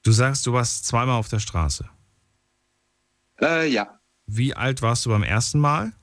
[0.04, 1.90] Du sagst, du warst zweimal auf der Straße.
[3.42, 5.94] Äh, ja, Wie alt warst du beim ersten Mal?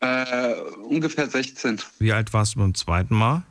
[0.00, 0.54] Äh,
[0.88, 1.80] ungefähr 16.
[1.98, 3.42] Wie alt warst du beim zweiten Mal?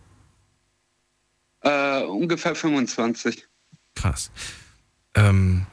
[1.62, 3.48] Äh, ungefähr 25.
[3.96, 4.32] Krass.
[5.16, 5.66] Ähm,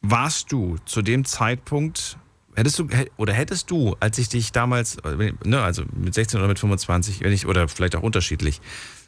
[0.00, 2.16] warst du zu dem Zeitpunkt,
[2.54, 6.48] hättest du, oder hättest du, als ich dich damals, äh, ne, also mit 16 oder
[6.48, 8.60] mit 25, wenn ich, oder vielleicht auch unterschiedlich,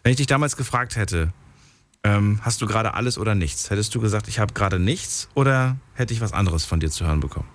[0.02, 1.32] wenn ich dich damals gefragt hätte,
[2.02, 3.70] ähm, hast du gerade alles oder nichts?
[3.70, 7.06] Hättest du gesagt, ich habe gerade nichts oder hätte ich was anderes von dir zu
[7.06, 7.48] hören bekommen?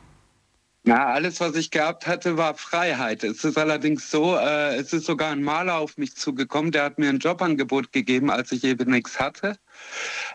[0.87, 3.23] Na, alles, was ich gehabt hatte, war Freiheit.
[3.23, 6.99] Es ist allerdings so, äh, es ist sogar ein Maler auf mich zugekommen, der hat
[6.99, 9.57] mir ein Jobangebot gegeben, als ich eben nichts hatte.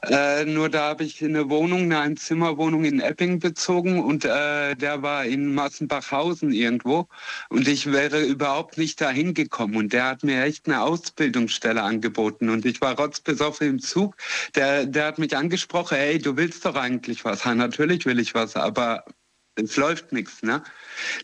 [0.02, 5.02] Äh, nur da habe ich eine Wohnung, eine Einzimmerwohnung in Epping bezogen und äh, der
[5.02, 7.06] war in Massenbachhausen irgendwo
[7.48, 12.48] und ich wäre überhaupt nicht dahin gekommen und der hat mir echt eine Ausbildungsstelle angeboten
[12.50, 14.16] und ich war rotzbesoffen im Zug.
[14.56, 17.44] Der, der hat mich angesprochen, hey, du willst doch eigentlich was.
[17.44, 19.04] Ja, natürlich will ich was, aber
[19.60, 20.42] es läuft nichts.
[20.42, 20.62] Ne?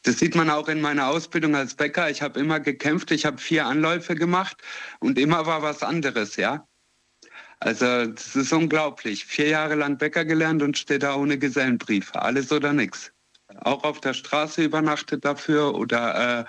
[0.03, 2.11] Das sieht man auch in meiner Ausbildung als Bäcker.
[2.11, 4.57] Ich habe immer gekämpft, ich habe vier Anläufe gemacht
[5.01, 6.66] und immer war was anderes, ja.
[7.61, 9.25] Also das ist unglaublich.
[9.25, 12.14] Vier Jahre lang Bäcker gelernt und steht da ohne Gesellenbrief.
[12.14, 13.12] Alles oder nichts.
[13.61, 16.46] Auch auf der Straße übernachtet dafür oder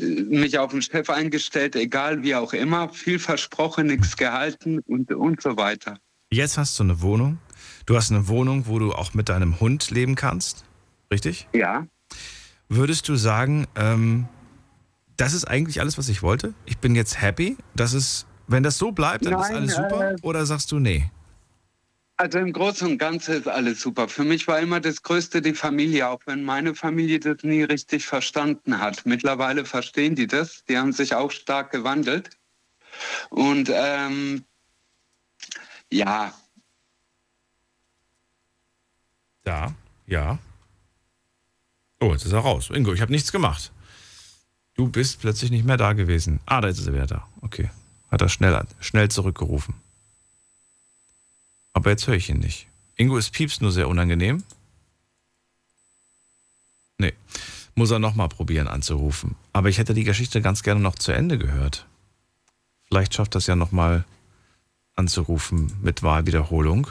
[0.00, 2.90] äh, mich auf den Chef eingestellt, egal wie auch immer.
[2.90, 5.98] Viel versprochen, nichts gehalten und, und so weiter.
[6.32, 7.38] Jetzt hast du eine Wohnung.
[7.86, 10.64] Du hast eine Wohnung, wo du auch mit deinem Hund leben kannst.
[11.10, 11.48] Richtig?
[11.52, 11.86] Ja.
[12.68, 14.28] Würdest du sagen, ähm,
[15.16, 16.54] das ist eigentlich alles, was ich wollte?
[16.66, 17.56] Ich bin jetzt happy.
[17.74, 20.12] Das ist, wenn das so bleibt, dann ist Nein, alles super?
[20.12, 21.10] äh, Oder sagst du, nee?
[22.16, 24.06] Also im Großen und Ganzen ist alles super.
[24.08, 28.06] Für mich war immer das Größte die Familie, auch wenn meine Familie das nie richtig
[28.06, 29.06] verstanden hat.
[29.06, 30.64] Mittlerweile verstehen die das.
[30.66, 32.30] Die haben sich auch stark gewandelt.
[33.30, 34.44] Und ähm,
[35.90, 36.34] ja,
[39.46, 39.74] Ja,
[40.06, 40.38] ja.
[42.00, 42.70] Oh, jetzt ist er raus.
[42.70, 43.72] Ingo, ich habe nichts gemacht.
[44.74, 46.40] Du bist plötzlich nicht mehr da gewesen.
[46.46, 47.28] Ah, da ist er wieder da.
[47.42, 47.70] Okay.
[48.10, 49.74] Hat er schnell, schnell zurückgerufen.
[51.74, 52.66] Aber jetzt höre ich ihn nicht.
[52.96, 54.42] Ingo ist Pieps nur sehr unangenehm.
[56.98, 57.12] Nee.
[57.74, 59.36] Muss er nochmal probieren anzurufen.
[59.52, 61.86] Aber ich hätte die Geschichte ganz gerne noch zu Ende gehört.
[62.88, 64.04] Vielleicht schafft das ja nochmal
[64.96, 66.88] anzurufen mit Wahlwiederholung.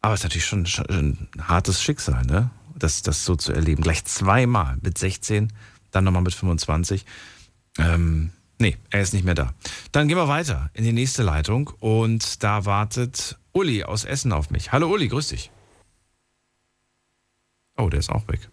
[0.00, 2.50] Aber es ist natürlich schon, schon ein hartes Schicksal, ne?
[2.80, 3.82] Das, das so zu erleben.
[3.82, 5.52] Gleich zweimal mit 16,
[5.92, 7.04] dann nochmal mit 25.
[7.78, 9.54] Ähm, nee, er ist nicht mehr da.
[9.92, 14.50] Dann gehen wir weiter in die nächste Leitung und da wartet Uli aus Essen auf
[14.50, 14.72] mich.
[14.72, 15.50] Hallo Uli, grüß dich.
[17.76, 18.48] Oh, der ist auch weg.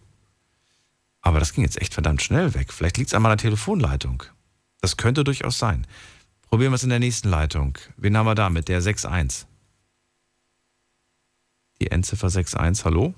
[1.22, 2.72] Aber das ging jetzt echt verdammt schnell weg.
[2.72, 4.24] Vielleicht liegt es an meiner Telefonleitung.
[4.82, 5.88] Das könnte durchaus sein.
[6.50, 7.78] Probieren wir es in der nächsten Leitung.
[7.98, 9.46] Wen haben wir da mit der 6.1?
[11.82, 13.14] Die Endziffer 6.1, hallo?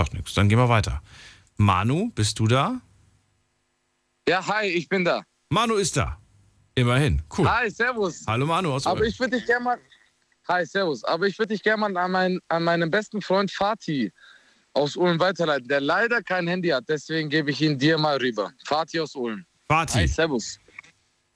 [0.00, 1.02] Sagt nichts, dann gehen wir weiter.
[1.58, 2.80] Manu, bist du da?
[4.26, 5.24] Ja, hi, ich bin da.
[5.50, 6.18] Manu ist da.
[6.74, 7.46] Immerhin, cool.
[7.46, 8.24] Hi, servus.
[8.26, 9.78] Hallo Manu aus Aber ich würde dich gerne mal.
[10.48, 11.04] Hi, servus.
[11.04, 14.10] Aber ich würde dich gerne mal an, mein, an meinen besten Freund Fatih
[14.72, 16.88] aus Ulm weiterleiten, der leider kein Handy hat.
[16.88, 18.54] Deswegen gebe ich ihn dir mal rüber.
[18.64, 19.44] Fatih aus Ulm.
[19.70, 20.58] Hi, Fatih, servus.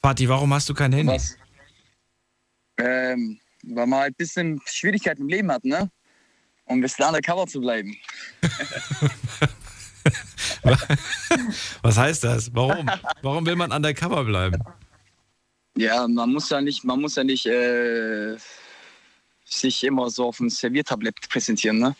[0.00, 1.12] Fatih, warum hast du kein Handy?
[1.12, 1.36] Was?
[2.78, 5.90] Ähm, weil man halt ein bisschen Schwierigkeiten im Leben hat, ne?
[6.66, 7.94] Um ein bisschen undercover zu bleiben.
[11.82, 12.54] Was heißt das?
[12.54, 12.88] Warum?
[13.22, 14.58] Warum will man undercover bleiben?
[15.76, 18.36] Ja, man muss ja nicht, man muss ja nicht äh,
[19.44, 21.96] sich immer so auf ein Serviertablett präsentieren, ne?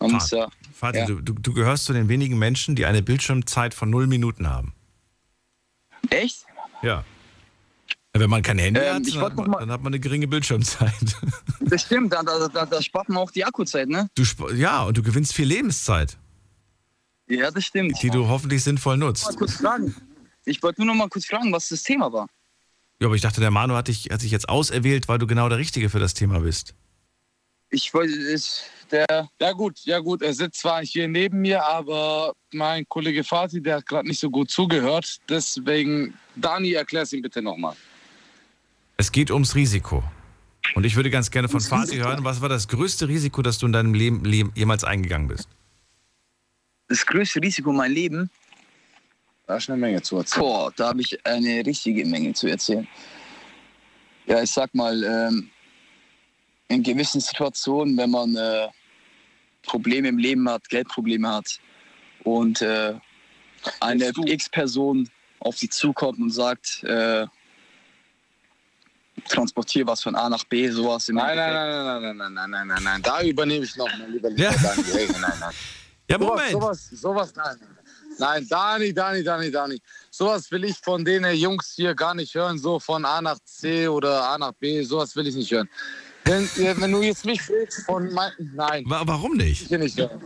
[0.00, 0.48] Man muss ja.
[0.74, 1.06] Fatih, Ja.
[1.06, 4.72] du, du, du gehörst zu den wenigen Menschen, die eine Bildschirmzeit von null Minuten haben.
[6.10, 6.44] Echt?
[6.82, 7.04] Ja.
[8.14, 10.00] Wenn man kein Handy Ähm, hat, ich dann hat, man, mal- dann hat man eine
[10.00, 10.92] geringe Bildschirmzeit.
[11.60, 14.08] Das stimmt, da, da, da, spart man auch die Akkuzeit, ne?
[14.14, 14.22] Du,
[14.54, 16.16] ja, und du gewinnst viel Lebenszeit,
[17.28, 18.00] Ja, das stimmt.
[18.02, 19.36] die du hoffentlich sinnvoll Mal nutzt.
[19.36, 19.94] kurz fragen.
[20.46, 22.26] Ich wollte nur noch mal kurz fragen, was das Thema war.
[23.00, 25.50] Ja, aber ich dachte, der Manu hat dich, hat dich jetzt auserwählt, weil du genau
[25.50, 26.74] der Richtige für das Thema bist.
[27.68, 32.32] Ich wollte, ist der, Ja gut, ja gut, er sitzt zwar hier neben mir, aber
[32.54, 35.18] mein Kollege Fatih, der hat gerade nicht so gut zugehört.
[35.28, 37.76] Deswegen, Dani, erklär's ihm bitte nochmal.
[39.00, 40.02] Es geht ums Risiko.
[40.74, 43.66] Und ich würde ganz gerne von Fatih hören, was war das größte Risiko, das du
[43.66, 45.48] in deinem Leben, Leben jemals eingegangen bist?
[46.88, 48.30] das größte Risiko in meinem Leben,
[49.46, 50.42] Da ist eine Menge zu erzählen.
[50.42, 52.88] boah, da habe ich eine richtige Menge zu erzählen.
[54.26, 55.50] Ja, ich sag mal, ähm,
[56.68, 58.68] in gewissen Situationen, wenn man äh,
[59.62, 61.60] Probleme im Leben hat, Geldprobleme hat
[62.24, 62.94] und äh,
[63.80, 64.12] eine?
[64.24, 65.08] X-Person
[65.40, 67.26] auf sie zukommt und sagt, äh,
[69.28, 71.08] transportier was von A nach B, sowas.
[71.08, 71.74] im Nein, nein, Endeffekt.
[71.74, 74.56] nein, nein, nein, nein, nein, nein, nein, da übernehme ich noch, mein lieber, lieber Ja.
[74.58, 74.82] Dani.
[74.84, 75.52] Hey, nein, nein.
[76.10, 76.52] Ja, Sowas, Moment.
[76.52, 77.56] sowas, sowas, nein.
[78.18, 79.80] Nein, Dani, Dani, Dani, Dani.
[80.10, 83.86] Sowas will ich von den Jungs hier gar nicht hören, so von A nach C
[83.86, 85.68] oder A nach B, sowas will ich nicht hören.
[86.24, 89.62] Wenn, wenn du jetzt mich fragst von mein, nein, Wa- Warum nicht?
[89.62, 90.20] ich will nicht hören.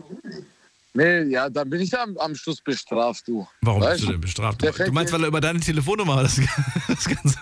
[0.95, 3.47] Nee, ja, dann bin ich am, am Schluss bestraft, du.
[3.63, 4.13] Warum Weißt bist du du?
[4.13, 4.63] denn bestraft?
[4.63, 6.37] Du fängt meinst, weil er über deine Telefonnummer das,
[6.89, 7.39] das Ganze.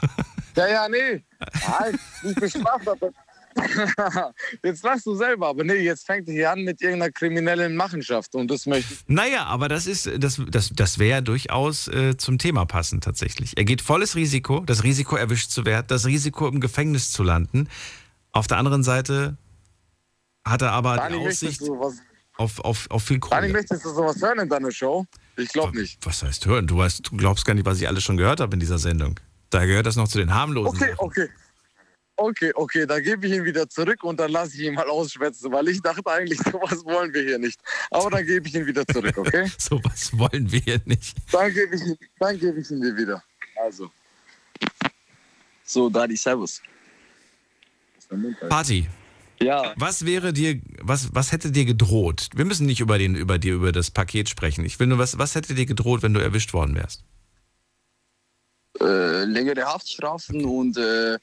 [0.61, 1.25] Ja, ja, nee.
[1.67, 3.13] Nein, nicht bestraft, aber.
[4.63, 8.35] jetzt lachst du selber, aber nee, jetzt fängt er hier an mit irgendeiner kriminellen Machenschaft
[8.35, 9.01] und das möchte ich.
[9.09, 13.57] Naja, aber das ist, das, das, das wäre durchaus äh, zum Thema passend tatsächlich.
[13.57, 17.69] Er geht volles Risiko, das Risiko erwischt zu werden, das Risiko im Gefängnis zu landen.
[18.33, 19.37] Auf der anderen Seite
[20.45, 21.63] hat er aber Dani, die Aussicht
[22.37, 23.53] auf, auf, auf viel Dani, Kohle.
[23.53, 25.07] möchtest du sowas hören in deiner Show?
[25.37, 25.99] Ich glaube nicht.
[26.07, 26.67] Was heißt hören?
[26.67, 29.19] Du, weißt, du glaubst gar nicht, was ich alles schon gehört habe in dieser Sendung.
[29.51, 30.77] Da gehört das noch zu den harmlosen.
[30.77, 31.07] Okay, Sachen.
[31.07, 31.29] okay.
[32.17, 35.51] Okay, okay, da gebe ich ihn wieder zurück und dann lasse ich ihn mal ausschwätzen,
[35.53, 37.59] weil ich dachte eigentlich, sowas wollen wir hier nicht.
[37.91, 39.51] Aber dann gebe ich ihn wieder zurück, okay?
[39.59, 41.17] So was wollen wir hier nicht.
[41.33, 43.23] Dann gebe ich ihn, dann gebe ich ihn dir wieder.
[43.57, 43.91] Also.
[45.65, 46.61] So, Dadi, Servus.
[48.51, 48.87] Party,
[49.41, 52.29] Ja, was wäre dir, was, was hätte dir gedroht?
[52.35, 54.67] Wir müssen nicht über, den, über dir, über das Paket sprechen.
[54.67, 57.03] Ich will nur, was, was hätte dir gedroht, wenn du erwischt worden wärst?
[58.81, 61.19] Äh, längere Haftstrafen und äh,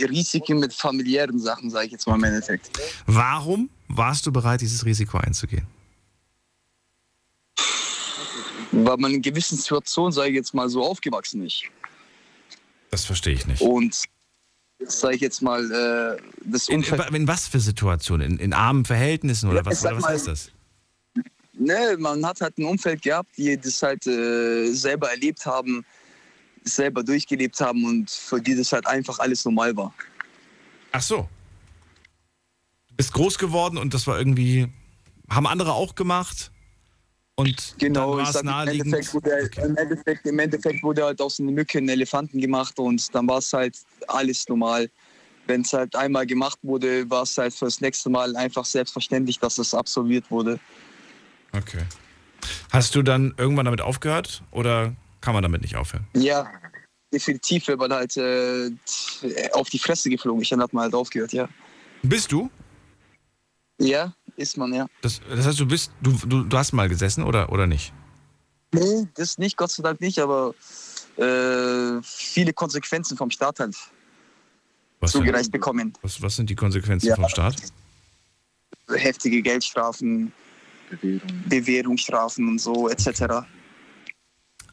[0.00, 2.70] Risiken mit familiären Sachen, sage ich jetzt mal im Endeffekt.
[3.06, 5.66] Warum warst du bereit, dieses Risiko einzugehen?
[8.72, 11.62] Weil man in gewissen Situationen, sage ich jetzt mal, so aufgewachsen ist.
[12.90, 13.60] Das verstehe ich nicht.
[13.60, 14.04] Und
[14.86, 17.08] sage ich jetzt mal, äh, das In, Umfeld.
[17.08, 18.32] in, in was für Situationen?
[18.32, 20.50] In, in armen Verhältnissen oder Ja, was, oder was mal- heißt das?
[21.60, 25.84] Ne, man hat halt ein Umfeld gehabt, die das halt äh, selber erlebt haben,
[26.68, 29.92] selber durchgelebt haben und für die das halt einfach alles normal war.
[30.92, 31.28] Ach so.
[32.88, 34.68] Du bist groß geworden und das war irgendwie,
[35.30, 36.50] haben andere auch gemacht
[37.36, 38.86] und Genau, dann ich war es sag, im naheliegend.
[38.94, 39.66] Endeffekt, wurde, Okay.
[39.66, 43.38] im, Endeffekt, im Endeffekt wurde halt aus einer Mücke ein Elefanten gemacht und dann war
[43.38, 43.76] es halt
[44.08, 44.90] alles normal.
[45.46, 49.58] Wenn es halt einmal gemacht wurde, war es halt fürs nächste Mal einfach selbstverständlich, dass
[49.58, 50.58] es absolviert wurde.
[51.52, 51.84] okay.
[52.70, 56.06] Hast du dann irgendwann damit aufgehört oder kann man damit nicht aufhören?
[56.14, 56.50] Ja,
[57.12, 58.70] definitiv, wenn man halt äh,
[59.52, 61.48] auf die Fresse geflogen ist, dann hat man halt aufgehört, ja.
[62.02, 62.50] Bist du?
[63.80, 64.86] Ja, ist man, ja.
[65.02, 67.92] Das, das heißt, du bist, du, du, du hast mal gesessen oder, oder nicht?
[68.72, 70.54] Nee, das nicht, Gott sei Dank nicht, aber
[71.16, 73.76] äh, viele Konsequenzen vom Staat halt
[75.00, 75.92] Was, zugereicht bekommen.
[76.02, 77.14] was, was sind die Konsequenzen Ja.
[77.16, 77.56] vom Staat?
[78.90, 80.32] Heftige Geldstrafen,
[81.48, 83.46] Bewährungsstrafen und so etc.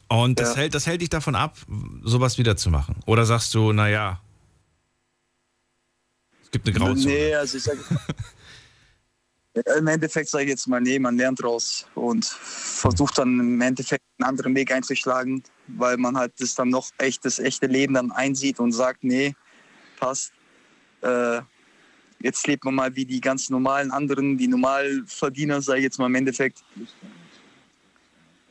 [0.08, 0.62] Und das, Ja.
[0.62, 1.56] hält, das hält dich davon ab,
[2.02, 2.96] sowas wieder zu machen?
[3.06, 4.20] Oder sagst du, naja,
[6.42, 7.14] es gibt eine Grauzone?
[7.14, 7.76] Nee, also ich sag,
[9.78, 14.04] im Endeffekt sage ich jetzt mal, nee, man lernt raus und versucht dann im Endeffekt
[14.18, 18.12] einen anderen Weg einzuschlagen, weil man halt das dann noch echt, das echte Leben dann
[18.12, 19.34] einsieht und sagt, nee,
[19.98, 20.32] passt.
[21.02, 21.40] Äh,
[22.20, 26.06] jetzt lebt man mal wie die ganz normalen anderen, die Normalverdiener, sage ich jetzt mal
[26.06, 26.62] im Endeffekt.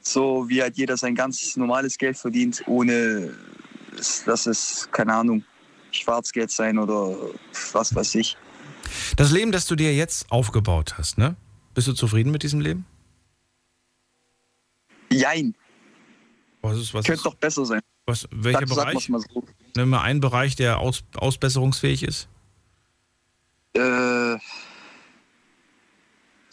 [0.07, 3.33] So wie halt jeder sein ganz normales Geld verdient, ohne
[4.25, 5.43] dass es, keine Ahnung,
[5.91, 7.15] Schwarzgeld sein oder
[7.73, 8.37] was weiß ich.
[9.15, 11.35] Das Leben, das du dir jetzt aufgebaut hast, ne?
[11.73, 12.85] Bist du zufrieden mit diesem Leben?
[15.11, 15.55] Jein,
[16.61, 17.81] Was ist, was könnte ist, doch besser sein.
[18.05, 19.09] was, welcher sagen Bereich?
[19.09, 19.43] mal so.
[19.75, 22.27] Nimm mal einen Bereich, der aus, ausbesserungsfähig ist.
[23.75, 24.37] äh,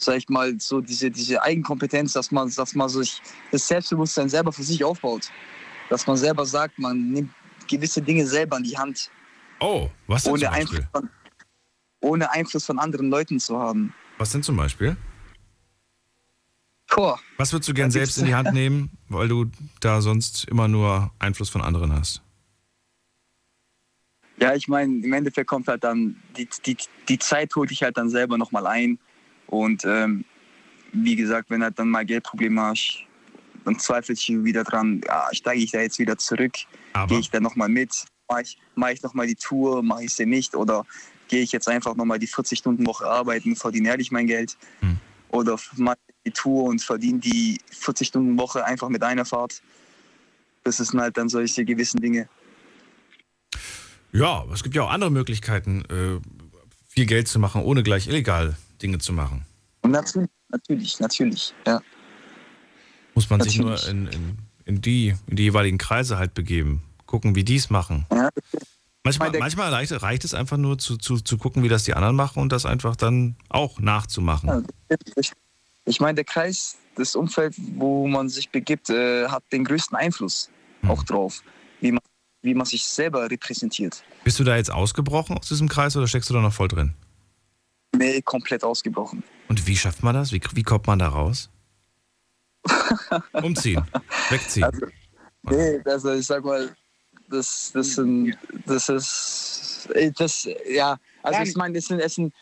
[0.04, 4.52] sag ich mal, so diese, diese Eigenkompetenz, dass man, dass man sich das Selbstbewusstsein selber
[4.52, 5.30] für sich aufbaut.
[5.88, 7.30] Dass man selber sagt, man nimmt
[7.68, 9.10] gewisse Dinge selber in die Hand,
[9.60, 11.10] Oh, was denn ohne zum Einfluss, von,
[12.00, 13.94] ohne Einfluss von anderen Leuten zu haben.
[14.18, 14.96] Was denn zum Beispiel?
[16.88, 19.46] Boah, Was würdest du gern selbst in die Hand nehmen, weil du
[19.80, 22.22] da sonst immer nur Einfluss von anderen hast?
[24.42, 26.76] ja, ich meine, im Endeffekt kommt halt dann, die, die,
[27.08, 28.98] die Zeit holt dich halt dann selber nochmal ein.
[29.52, 30.24] Und ähm,
[30.94, 33.00] wie gesagt, wenn halt dann mal Geldprobleme hast,
[33.66, 36.54] dann zweifelst du wieder dran, ja, steige ich da jetzt wieder zurück,
[37.06, 37.90] gehe ich da nochmal mit,
[38.30, 40.86] mache ich, mach ich nochmal die Tour, mache ich sie nicht oder
[41.28, 44.96] gehe ich jetzt einfach nochmal die 40-Stunden-Woche arbeiten, verdiene ehrlich mein Geld Hm.
[45.28, 49.60] oder mache ich die Tour und verdiene die 40-Stunden-Woche einfach mit einer Fahrt.
[50.64, 52.26] Das sind halt dann solche gewissen Dinge.
[54.12, 56.20] ja, es gibt ja auch andere Möglichkeiten, äh,
[56.88, 59.44] viel Geld zu machen, ohne gleich illegal Dinge zu machen.
[59.82, 61.80] Und natürlich, natürlich, natürlich, ja.
[63.14, 63.82] Muss man sich Natürlich.
[63.84, 66.82] nur in, in, in, die, in die jeweiligen Kreise halt begeben.
[67.06, 68.06] Gucken, wie die es machen.
[68.12, 68.30] ja.
[69.04, 72.14] Manchmal, manchmal reicht, reicht es einfach nur zu, zu, zu gucken, wie das die anderen
[72.14, 74.48] machen und das einfach dann auch nachzumachen.
[74.88, 75.32] Ja, ich
[75.84, 80.50] ich meine, der Kreis, das Umfeld, wo man sich begibt, äh, hat den größten Einfluss
[80.82, 80.90] Hm.
[80.90, 81.42] auch drauf,
[81.80, 82.00] wie man,
[82.42, 84.02] wie man sich selber repräsentiert.
[84.24, 86.94] Bist du da jetzt ausgebrochen aus diesem Kreis oder steckst du da noch voll drin?
[88.02, 89.22] Nee, komplett ausgebrochen.
[89.48, 90.32] Und wie schafft man das?
[90.32, 91.50] Wie, wie kommt man da raus?
[93.32, 93.84] Umziehen,
[94.28, 94.64] wegziehen.
[94.64, 94.86] Also,
[95.44, 96.74] Nee, also ich sag mal,
[97.28, 98.36] das, das, sind,
[98.66, 102.32] das ist, äh, das, ja, also ich meine, es sind, es sind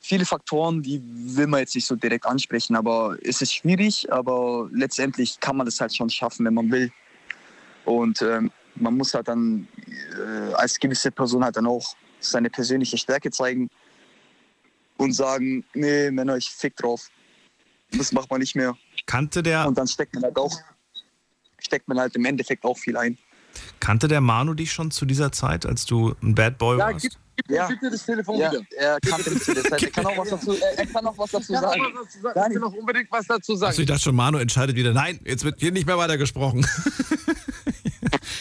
[0.00, 4.68] viele Faktoren, die will man jetzt nicht so direkt ansprechen, aber es ist schwierig, aber
[4.72, 6.90] letztendlich kann man das halt schon schaffen, wenn man will.
[7.84, 9.66] Und ähm, man muss halt dann
[10.16, 13.70] äh, als gewisse Person halt dann auch seine persönliche Stärke zeigen
[15.00, 17.08] und sagen, nee, Männer, ich fick drauf.
[17.92, 18.76] Das macht man nicht mehr.
[19.06, 20.54] Kannte der, Und dann steckt man halt auch,
[21.58, 23.18] steckt man halt im Endeffekt auch viel ein.
[23.80, 27.02] kannte der Manu dich schon zu dieser Zeit, als du ein Bad Boy Ja, warst?
[27.02, 27.68] gib, gib Ja.
[27.68, 28.62] mir bitte das Telefon Ja, wieder.
[28.76, 29.82] er kannte mich zu der Zeit.
[29.82, 31.82] Er kann auch was dazu, er, er kann auch was dazu Ja, sagen.
[31.94, 32.40] was zu sagen.
[32.48, 33.70] Ich will noch unbedingt was dazu sagen.
[33.70, 36.64] Achso, ich dachte schon, Manu entscheidet wieder, nein, jetzt wird hier nicht mehr weiter gesprochen.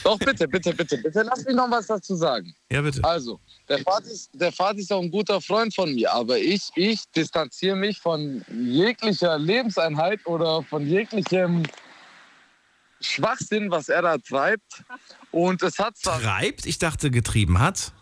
[0.09, 2.53] Doch, bitte, bitte, bitte, bitte, lass mich noch was dazu sagen.
[2.71, 3.03] ja, bitte.
[3.03, 6.69] Also, der Vater ist, der Vater ist auch ein guter Freund von mir, aber ich,
[6.75, 11.63] ich distanziere mich von jeglicher Lebenseinheit oder von jeglichem
[13.01, 14.83] Schwachsinn, was er da treibt.
[15.31, 16.65] Und es hat zwar Treibt?
[16.65, 17.93] Ich dachte, getrieben hat.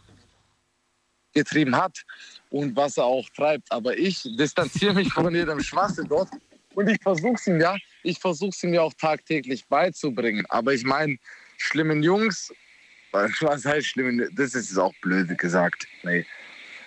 [1.34, 2.06] getrieben hat
[2.50, 6.30] und was er auch treibt, aber ich distanziere mich von jedem Schwachsinn dort.
[6.74, 10.46] Und ich versuche es ihm ja, ich versuche es ihm ja auch tagtäglich beizubringen.
[10.50, 11.18] Aber ich meine,
[11.58, 12.54] schlimmen Jungs,
[13.12, 15.88] was heißt schlimmen, das ist auch blöd gesagt.
[16.04, 16.26] Nee.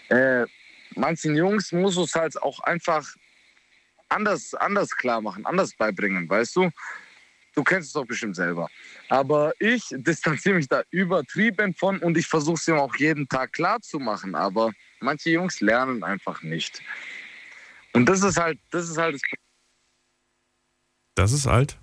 [0.09, 0.47] Äh,
[0.95, 3.07] manchen Jungs muss es halt auch einfach
[4.09, 6.71] anders, anders klar machen, anders beibringen, weißt du?
[7.55, 8.69] Du kennst es doch bestimmt selber.
[9.09, 13.53] Aber ich distanziere mich da übertrieben von und ich versuche es ihm auch jeden Tag
[13.53, 14.35] klar zu machen.
[14.35, 16.83] Aber manche Jungs lernen einfach nicht.
[17.93, 19.21] Und das ist halt, das ist halt
[21.17, 21.77] das, ist alt.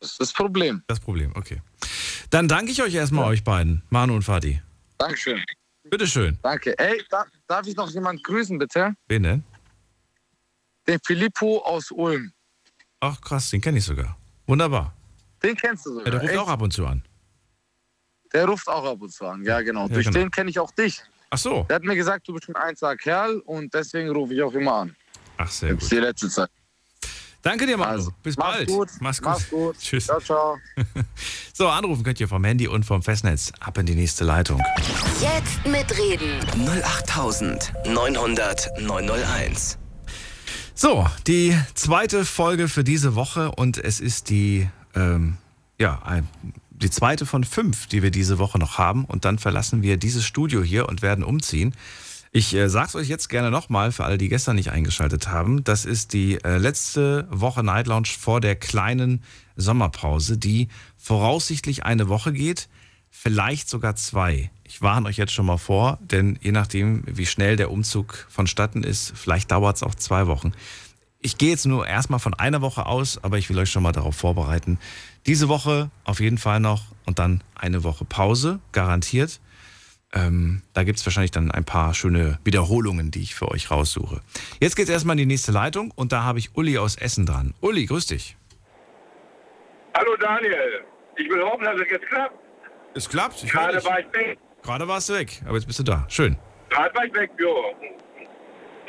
[0.00, 0.82] Das, ist das Problem.
[0.86, 1.60] Das Problem, okay.
[2.30, 4.60] Dann danke ich euch erstmal, euch beiden, Manu und Fadi.
[4.98, 5.42] Dankeschön.
[5.84, 6.38] Bitteschön.
[6.42, 6.78] Danke.
[6.78, 8.94] Ey, da, darf ich noch jemand grüßen, bitte?
[9.08, 9.44] Wen denn?
[10.86, 12.32] Den Filippo aus Ulm.
[13.00, 14.16] Ach krass, den kenne ich sogar.
[14.46, 14.94] Wunderbar.
[15.42, 16.10] Den kennst du Ja, sogar.
[16.12, 16.38] der ruft Echt?
[16.40, 17.02] auch ab und zu an.
[18.32, 19.42] Der ruft auch ab und zu an.
[19.44, 19.88] Ja, genau.
[19.88, 20.18] Durch genau.
[20.18, 21.02] den kenne ich auch dich.
[21.30, 21.64] Ach so.
[21.68, 24.74] Der hat mir gesagt, du bist ein einziger Kerl und deswegen rufe ich auch immer
[24.74, 24.96] an.
[25.36, 25.92] Ach, sehr Jetzt gut.
[25.92, 26.50] die letzte Zeit.
[27.42, 27.90] Danke dir, Manu.
[27.90, 28.68] Also, Bis mach's bald.
[28.68, 28.88] gut.
[29.00, 29.32] Mach's gut.
[29.32, 29.76] Mach's gut.
[29.78, 30.06] Tschüss.
[30.06, 30.58] Ciao, ciao.
[31.52, 33.52] So, anrufen könnt ihr vom Handy und vom Festnetz.
[33.60, 34.62] Ab in die nächste Leitung.
[35.20, 36.40] Jetzt mitreden.
[36.56, 39.76] 08900 901.
[40.74, 45.36] So, die zweite Folge für diese Woche und es ist die, ähm,
[45.78, 46.26] ja, ein,
[46.70, 50.24] die zweite von fünf, die wir diese Woche noch haben und dann verlassen wir dieses
[50.24, 51.74] Studio hier und werden umziehen.
[52.32, 55.64] Ich äh, sag's euch jetzt gerne nochmal für alle, die gestern nicht eingeschaltet haben.
[55.64, 59.24] Das ist die äh, letzte Woche Night Lounge vor der kleinen
[59.56, 62.68] Sommerpause, die voraussichtlich eine Woche geht,
[63.10, 64.52] vielleicht sogar zwei.
[64.62, 68.84] ich warne euch jetzt schon mal vor, denn je nachdem, wie schnell der Umzug vonstatten
[68.84, 70.52] ist, vielleicht dauert es auch zwei Wochen.
[71.18, 73.90] Ich gehe jetzt nur erstmal von einer Woche aus, aber ich will euch schon mal
[73.90, 74.78] darauf vorbereiten.
[75.26, 79.40] Diese Woche auf jeden Fall noch und dann eine Woche Pause, garantiert.
[80.12, 84.20] Ähm, da gibt es wahrscheinlich dann ein paar schöne Wiederholungen, die ich für euch raussuche.
[84.58, 87.26] Jetzt geht es erstmal in die nächste Leitung und da habe ich Uli aus Essen
[87.26, 87.54] dran.
[87.60, 88.36] Uli, grüß dich.
[89.96, 90.82] Hallo Daniel,
[91.16, 92.34] ich will hoffen, dass es jetzt klappt.
[92.94, 93.44] Es klappt.
[93.44, 94.38] Ich Gerade war ich weg.
[94.62, 96.04] Gerade warst du weg, aber jetzt bist du da.
[96.08, 96.36] Schön.
[96.70, 97.74] Gerade war ich weg, jo.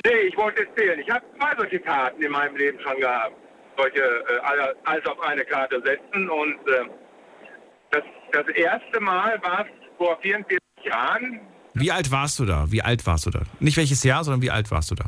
[0.04, 1.00] Nee, ich wollte erzählen.
[1.00, 3.34] Ich habe zwei solche Karten in meinem Leben schon gehabt.
[3.78, 6.30] Solche äh, alle- alles auf eine Karte setzen.
[6.30, 6.90] Und äh,
[7.92, 11.40] das, das erste Mal war es vor 44 Jahren.
[11.74, 12.66] Wie alt warst du da?
[12.72, 13.42] Wie alt warst du da?
[13.60, 15.06] Nicht welches Jahr, sondern wie alt warst du da?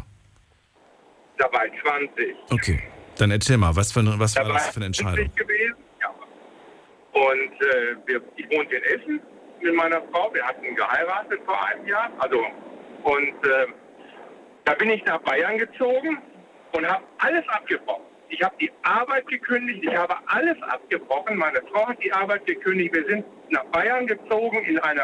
[1.37, 2.35] Da war ich 20.
[2.51, 2.79] Okay.
[3.17, 5.15] Dann erzähl mal, was, für, ein- was Da war das für eine Entscheidung?
[5.31, 5.75] 50 gewesen.
[6.01, 6.09] Ja.
[7.13, 9.21] Und äh, wir, ich wohnte in Essen
[9.61, 10.33] mit meiner Frau.
[10.33, 12.09] Wir hatten geheiratet vor einem Jahr.
[12.19, 12.39] Also,
[13.03, 13.67] und äh,
[14.65, 16.17] da bin ich nach Bayern gezogen
[16.71, 18.03] und habe alles abgebrochen.
[18.29, 21.37] Ich habe die Arbeit gekündigt, ich habe alles abgebrochen.
[21.37, 22.95] Meine Frau hat die Arbeit gekündigt.
[22.95, 25.03] Wir sind nach Bayern gezogen in einer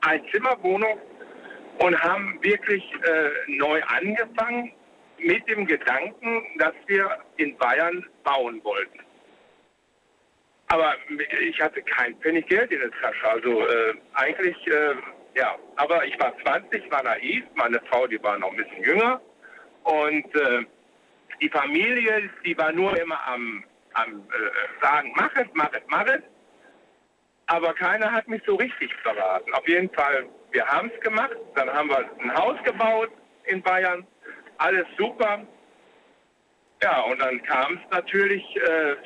[0.00, 0.98] Einzimmerwohnung
[1.78, 4.72] und haben wirklich äh, neu angefangen
[5.18, 9.00] mit dem Gedanken, dass wir in Bayern bauen wollten.
[10.68, 10.94] Aber
[11.40, 13.28] ich hatte kein Pfennig Geld in der Tasche.
[13.28, 14.94] Also äh, eigentlich, äh,
[15.36, 15.56] ja.
[15.76, 17.44] Aber ich war 20, war naiv.
[17.54, 19.20] Meine Frau, die war noch ein bisschen jünger.
[19.84, 20.66] Und äh,
[21.40, 26.06] die Familie, die war nur immer am, am äh, sagen, mach es, mach es, mach
[26.06, 26.22] es.
[27.46, 29.52] Aber keiner hat mich so richtig verraten.
[29.54, 31.36] Auf jeden Fall, wir haben es gemacht.
[31.54, 33.10] Dann haben wir ein Haus gebaut
[33.44, 34.06] in Bayern.
[34.58, 35.46] Alles super.
[36.82, 38.96] Ja, und dann kam es natürlich, äh,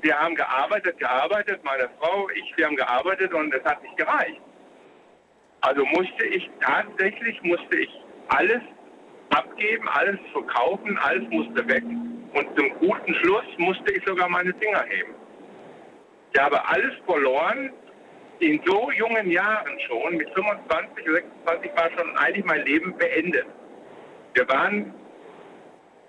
[0.00, 4.40] wir haben gearbeitet, gearbeitet, meine Frau, ich, wir haben gearbeitet und es hat nicht gereicht.
[5.60, 7.90] Also musste ich tatsächlich, musste ich
[8.28, 8.62] alles
[9.30, 11.82] abgeben, alles verkaufen, alles musste weg.
[11.84, 15.14] Und zum guten Schluss musste ich sogar meine Finger heben.
[16.32, 17.72] Ich habe alles verloren,
[18.40, 23.46] in so jungen Jahren schon, mit 25, 26 war schon eigentlich mein Leben beendet.
[24.34, 24.94] Wir waren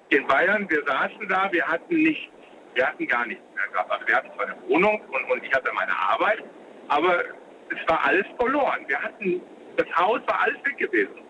[0.09, 2.31] in Bayern, wir saßen da, wir hatten nichts.
[2.75, 3.89] Wir hatten gar nichts mehr.
[3.89, 6.43] Also wir hatten zwar eine Wohnung und, und ich hatte meine Arbeit,
[6.87, 7.23] aber
[7.69, 8.85] es war alles verloren.
[8.87, 9.41] Wir hatten,
[9.77, 11.21] das Haus war alles weg gewesen.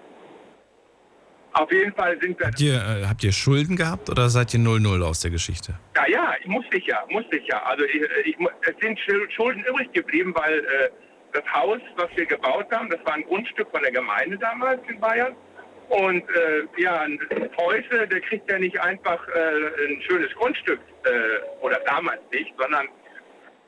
[1.54, 4.60] Auf jeden Fall sind wir Habt ihr, äh, habt ihr Schulden gehabt oder seid ihr
[4.60, 5.74] 0-0 aus der Geschichte?
[5.96, 7.62] Ja, ja, musste ich ja, musste ich ja.
[7.64, 10.90] Also ich, ich, es sind Schul- Schulden übrig geblieben, weil äh,
[11.34, 15.00] das Haus, was wir gebaut haben, das war ein Grundstück von der Gemeinde damals in
[15.00, 15.36] Bayern.
[15.90, 17.20] Und äh, ja, ein
[17.56, 22.88] Preuße, der kriegt ja nicht einfach äh, ein schönes Grundstück, äh, oder damals nicht, sondern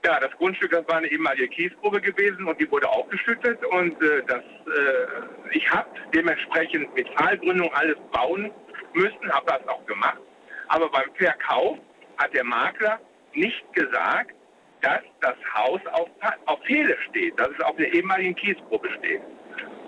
[0.05, 4.23] ja, das Grundstück, das war eine ehemalige Kiesgrube gewesen und die wurde aufgeschüttet und äh,
[4.27, 8.51] das, äh, ich habe dementsprechend mit Zahlgründung alles bauen
[8.93, 10.19] müssen, habe das auch gemacht.
[10.67, 11.77] Aber beim Verkauf
[12.17, 12.99] hat der Makler
[13.33, 14.35] nicht gesagt,
[14.81, 16.09] dass das Haus auf,
[16.45, 19.21] auf Pfähle steht, dass es auf einer ehemaligen Kiesgrube steht.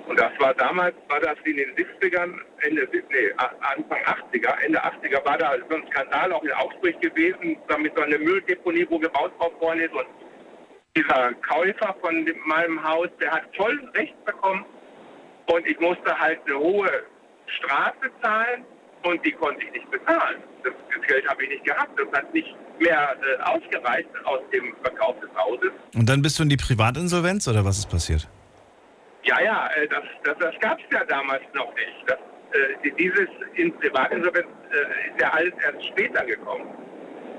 [0.08, 5.26] Und das war damals, war das in den 70ern, Ende, nee, Anfang 80er, Ende 80er
[5.26, 9.32] war da so ein Skandal auch in Augsburg gewesen, damit so eine Mülldeponie, wo gebaut
[9.62, 9.94] worden ist.
[9.94, 10.06] Und
[10.96, 14.66] dieser Käufer von dem, meinem Haus, der hat voll Recht bekommen.
[15.48, 17.04] Und ich musste halt eine hohe
[17.48, 18.66] Strafe zahlen
[19.04, 20.42] und die konnte ich nicht bezahlen.
[20.64, 21.98] Das, das Geld habe ich nicht gehabt.
[21.98, 25.72] Das hat nicht mehr äh, ausgereicht aus dem Verkauf des Hauses.
[25.96, 28.28] Und dann bist du in die Privatinsolvenz oder was ist passiert?
[29.24, 32.04] Ja, ja, äh, das, das, das gab es ja damals noch nicht.
[32.08, 32.18] Das,
[32.54, 36.68] äh, dieses in Privatinsolvenz äh, ist ja alles erst später gekommen.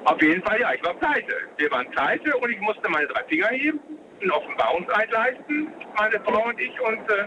[0.04, 1.34] Auf jeden Fall, ja, ich war pleite.
[1.56, 3.80] Wir waren pleite und ich musste meine drei Finger heben,
[4.20, 5.68] einen Offenbarungseid leisten,
[5.98, 7.26] meine Frau und ich, und äh,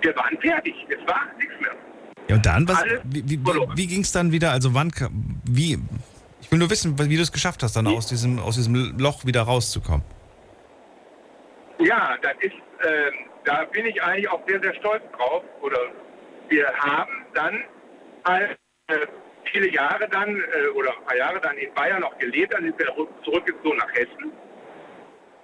[0.00, 0.74] wir waren fertig.
[0.88, 1.74] Es war nichts mehr.
[2.28, 3.76] Ja, und dann, was, Alles wie, wie, verloren.
[3.76, 4.50] wie ging es dann wieder?
[4.52, 4.90] Also wann,
[5.44, 5.78] wie,
[6.40, 9.26] ich will nur wissen, wie du es geschafft hast, dann aus diesem, aus diesem Loch
[9.26, 10.02] wieder rauszukommen.
[11.80, 12.54] Ja, das ist,
[12.86, 13.12] ähm,
[13.44, 15.42] da bin ich eigentlich auch sehr, sehr stolz drauf.
[15.60, 15.78] Oder
[16.48, 17.64] wir haben dann
[18.26, 19.06] halt äh,
[19.52, 22.78] viele Jahre dann äh, oder ein paar Jahre dann in Bayern noch gelebt, dann sind
[22.78, 24.32] wir rück- zurückgezogen nach Hessen.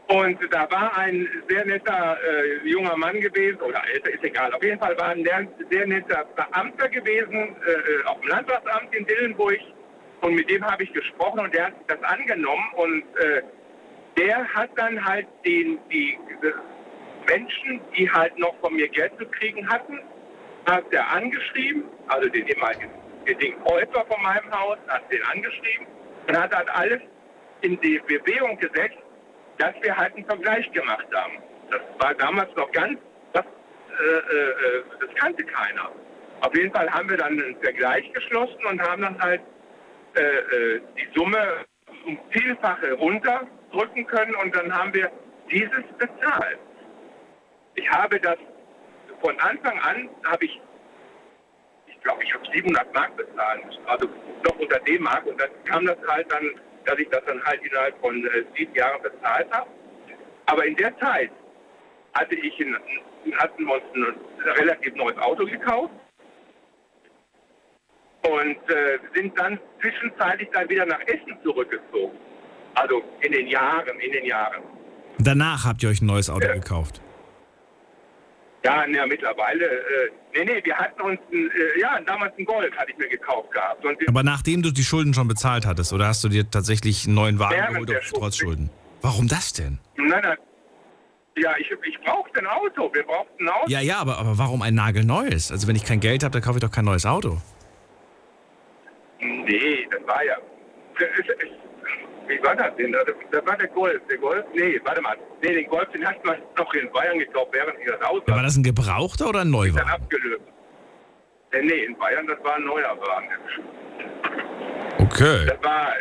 [0.08, 4.52] Und da war ein sehr netter äh, junger Mann gewesen, oder älter, ist egal.
[4.52, 5.24] Auf jeden Fall war ein
[5.70, 9.60] sehr, netter Beamter gewesen äh, äh, auf dem Landratsamt in Dillenburg.
[10.22, 12.64] Und mit dem habe ich gesprochen und der hat das angenommen.
[12.74, 13.42] Und äh,
[14.18, 16.18] der hat dann halt den, die
[17.30, 20.00] Menschen, die halt noch von mir Geld zu kriegen hatten,
[20.68, 22.90] hat er angeschrieben, also den ehemaligen
[23.26, 25.86] den Käufer von meinem Haus, hat den angeschrieben
[26.26, 27.00] und hat halt alles
[27.60, 28.98] in die Bewegung gesetzt,
[29.58, 31.34] dass wir halt einen Vergleich gemacht haben.
[31.70, 32.98] Das war damals noch ganz,
[33.34, 35.90] äh, äh, das kannte keiner.
[36.40, 39.42] Auf jeden Fall haben wir dann einen Vergleich geschlossen und haben dann halt
[40.16, 41.66] äh, äh, die Summe
[42.06, 45.10] um Vielfache runterdrücken können und dann haben wir
[45.50, 46.58] dieses bezahlt.
[47.80, 48.36] Ich habe das
[49.22, 50.60] von Anfang an, habe ich,
[51.86, 54.06] ich glaube, ich habe 700 Mark bezahlt, also
[54.46, 56.44] noch unter D-Mark und dann kam das halt dann,
[56.84, 59.70] dass ich das dann halt innerhalb von äh, sieben Jahren bezahlt habe.
[60.46, 61.30] Aber in der Zeit
[62.14, 62.76] hatte ich ein,
[63.38, 65.92] hatten wir uns ein relativ neues Auto gekauft
[68.22, 72.16] und äh, sind dann zwischenzeitlich dann wieder nach Essen zurückgezogen.
[72.74, 74.62] Also in den Jahren, in den Jahren.
[75.18, 76.54] Danach habt ihr euch ein neues Auto Ja.
[76.54, 77.00] gekauft.
[78.62, 82.70] Ja, na, mittlerweile, äh, nee, nee, wir hatten uns, ein, äh, ja, damals einen Golf
[82.76, 83.84] hatte ich mir gekauft gehabt.
[83.84, 87.14] Und Aber nachdem du die Schulden schon bezahlt hattest, oder hast du dir tatsächlich einen
[87.14, 88.68] neuen Wagen geholt, ob- trotz Schulden.
[89.00, 89.78] Warum das denn?
[89.96, 90.36] nein, nein,
[91.38, 93.70] ja, ich, ich brauchte ein Auto, wir brauchten ein Auto.
[93.70, 95.50] Ja, ja, aber, aber warum ein nagelneues?
[95.50, 97.38] Also wenn ich kein Geld habe, dann kaufe ich doch kein neues Auto.
[99.20, 100.36] Nee, das war ja,
[102.30, 102.92] wie war das denn?
[102.92, 106.24] Das, das war der Golf, der Golf, nee, warte mal, nee, den Golf, den hat
[106.24, 109.40] man noch in Bayern gekauft, während ich das Auto Ja, war das ein gebrauchter oder
[109.40, 109.88] ein Neuwagen?
[109.88, 110.42] abgelöst.
[111.52, 113.28] Äh, nee, in Bayern, das war ein neuer Wagen.
[114.98, 115.46] Okay.
[115.46, 115.92] Das war,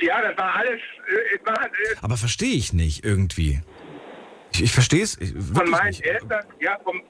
[0.00, 3.60] ja, das war alles, äh, es war, äh, Aber verstehe ich nicht irgendwie.
[4.52, 5.16] Ich, ich verstehe es
[5.54, 6.04] von meinen nicht.
[6.06, 7.02] Eltern, ja, vom,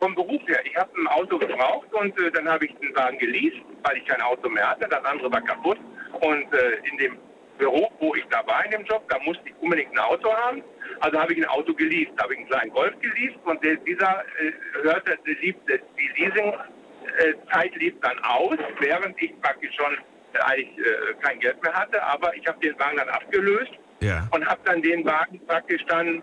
[0.00, 0.60] vom Beruf her.
[0.64, 4.04] Ich habe ein Auto gebraucht und äh, dann habe ich den Wagen geleast, weil ich
[4.06, 4.86] kein Auto mehr hatte.
[4.88, 5.78] Das andere war kaputt.
[6.20, 7.16] Und äh, in dem
[7.58, 10.62] Büro, wo ich da war in dem Job, da musste ich unbedingt ein Auto haben.
[11.00, 12.12] Also habe ich ein Auto geleast.
[12.16, 16.22] Da habe ich einen kleinen Golf geleast und der, dieser äh, hörte, die, lief, die
[16.22, 19.94] Leasing-Zeit lief dann aus, während ich praktisch schon
[20.34, 22.02] äh, eigentlich äh, kein Geld mehr hatte.
[22.02, 24.26] Aber ich habe den Wagen dann abgelöst Ja.
[24.32, 26.22] und habe dann den Wagen praktisch dann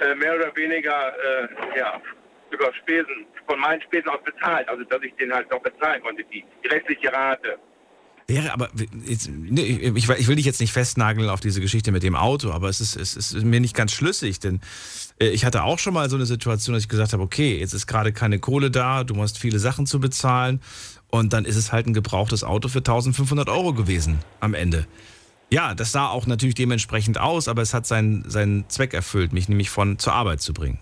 [0.00, 2.00] äh, mehr oder weniger äh, ja,
[2.50, 4.68] über Spesen, von meinen Spesen aus bezahlt.
[4.68, 7.58] Also dass ich den halt noch bezahlen konnte, die, die restliche Rate.
[8.30, 8.68] Wäre aber,
[9.06, 12.14] jetzt, ne, ich, ich ich will dich jetzt nicht festnageln auf diese Geschichte mit dem
[12.14, 14.60] Auto, aber es ist, es ist mir nicht ganz schlüssig, denn
[15.20, 17.72] äh, ich hatte auch schon mal so eine Situation, dass ich gesagt habe, okay, jetzt
[17.72, 20.60] ist gerade keine Kohle da, du hast viele Sachen zu bezahlen
[21.08, 24.86] und dann ist es halt ein gebrauchtes Auto für 1500 Euro gewesen am Ende.
[25.50, 29.48] Ja, das sah auch natürlich dementsprechend aus, aber es hat seinen, seinen Zweck erfüllt, mich
[29.48, 30.78] nämlich von zur Arbeit zu bringen.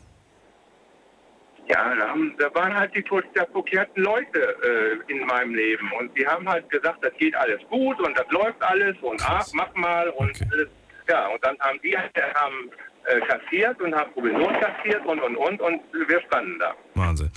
[1.70, 4.56] Ja, da, haben, da waren halt die verkehrten Leute
[5.08, 8.26] äh, in meinem Leben und die haben halt gesagt, das geht alles gut und das
[8.30, 10.46] läuft alles und ach, mach mal und Okay.
[10.52, 10.68] alles.
[11.10, 12.70] Ja, und dann haben die haben
[13.06, 16.74] äh, kassiert und haben Provision kassiert und und und und wir standen da.
[16.94, 17.30] Wahnsinn.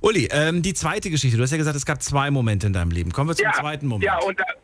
[0.00, 1.36] Uli, ähm, die zweite Geschichte.
[1.36, 3.10] Du hast ja gesagt, es gab zwei Momente in deinem Leben.
[3.12, 4.04] Kommen wir zum ja, zweiten Moment.
[4.04, 4.56] Ja, und, der-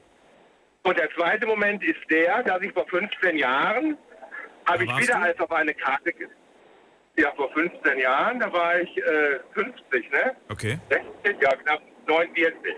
[0.84, 3.96] und der zweite Moment ist der, dass ich vor 15 Jahren
[4.66, 5.22] habe Da ich wieder du?
[5.22, 6.12] als auf eine Karte,
[7.18, 10.36] ja vor 15 Jahren, da war ich äh, 50, ne?
[10.50, 10.78] Okay.
[11.24, 12.74] 60, ja knapp 49.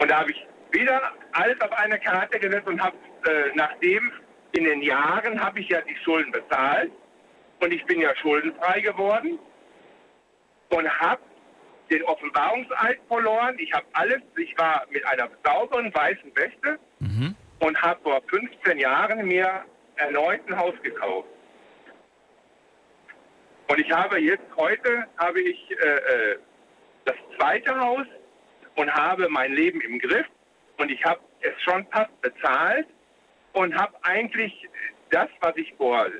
[0.00, 2.96] Und da habe ich wieder alles auf eine Karte gesetzt und habe
[3.26, 4.12] äh, nachdem
[4.52, 6.90] in den Jahren habe ich ja die Schulden bezahlt
[7.60, 9.38] und ich bin ja schuldenfrei geworden
[10.70, 11.20] und habe
[11.90, 13.56] den Offenbarungseid verloren.
[13.58, 17.34] Ich habe alles, ich war mit einer sauberen weißen Weste Mhm.
[17.60, 19.64] und habe vor 15 Jahren mir
[19.96, 21.28] erneut ein Haus gekauft.
[23.68, 25.74] Und ich habe jetzt heute habe ich äh,
[26.32, 26.38] äh,
[27.04, 28.06] das zweite Haus
[28.76, 30.26] und habe mein Leben im Griff
[30.78, 32.86] und ich habe es schon fast bezahlt
[33.52, 34.68] und habe eigentlich
[35.10, 36.10] das, was ich vor äh,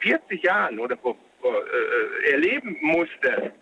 [0.00, 3.52] 40 Jahren oder vor, vor äh, erleben musste,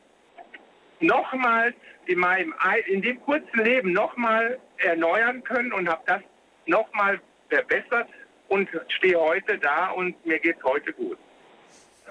[1.00, 1.74] nochmals
[2.06, 6.20] in meinem ei- in dem kurzen Leben nochmal erneuern können und habe das
[6.66, 8.08] nochmal verbessert
[8.48, 11.18] und stehe heute da und mir geht es heute gut.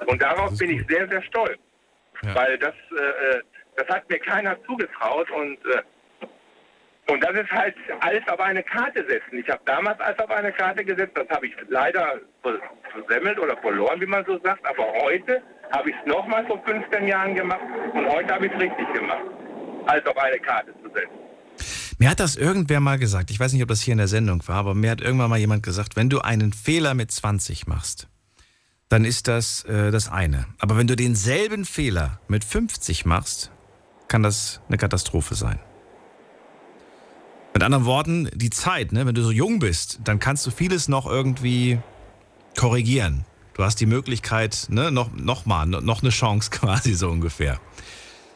[0.07, 1.59] Und darauf bin ich sehr, sehr stolz,
[2.23, 2.35] Ja.
[2.35, 3.41] weil das, äh, äh,
[3.77, 5.81] das hat mir keiner zugetraut und äh,
[7.11, 9.39] und das ist halt alles auf eine Karte setzen.
[9.39, 12.59] Ich habe damals alles auf eine Karte gesetzt, das habe ich leider ver-
[12.91, 14.63] versemmelt oder verloren, wie man so sagt.
[14.67, 15.41] Aber heute
[15.71, 17.61] habe ich es nochmal vor 15 Jahren gemacht
[17.93, 19.23] und heute habe ich es richtig gemacht,
[19.87, 21.95] alles auf eine Karte zu setzen.
[21.97, 24.47] Mir hat das irgendwer mal gesagt, ich weiß nicht, ob das hier in der Sendung
[24.47, 28.07] war, aber mir hat irgendwann mal jemand gesagt, wenn du einen Fehler mit 20 machst,
[28.89, 30.45] dann ist das äh, das eine.
[30.59, 33.51] Aber wenn du denselben Fehler mit 50 machst,
[34.07, 35.59] kann das eine Katastrophe sein.
[37.53, 40.87] Mit anderen Worten, die Zeit, ne, wenn du so jung bist, dann kannst du vieles
[40.87, 41.79] noch irgendwie
[42.57, 43.25] korrigieren.
[43.53, 47.59] Du hast die Möglichkeit, ne, noch, noch mal, noch eine Chance quasi so ungefähr.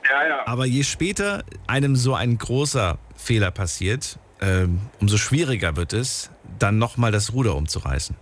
[0.10, 0.47] Ja, ja.
[0.47, 6.30] Aber je später einem so ein großer Fehler passiert, ähm, umso schwieriger wird es,
[6.60, 8.16] dann nochmal das Ruder umzureißen.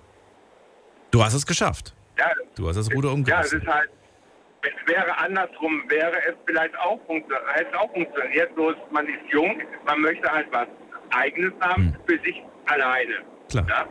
[1.10, 1.96] Du hast es geschafft.
[2.22, 3.18] Ja Du hast das Ruder Ja, es
[3.54, 3.62] umgerissen.
[3.62, 3.90] ist halt,
[4.64, 7.00] es wäre andersrum, wäre es vielleicht auch,
[7.54, 8.54] hätte auch funktioniert.
[8.56, 10.68] Bloß man ist jung, man möchte halt was
[11.12, 13.16] Eigenes haben für sich alleine.
[13.50, 13.66] Klar.
[13.68, 13.88] Ja?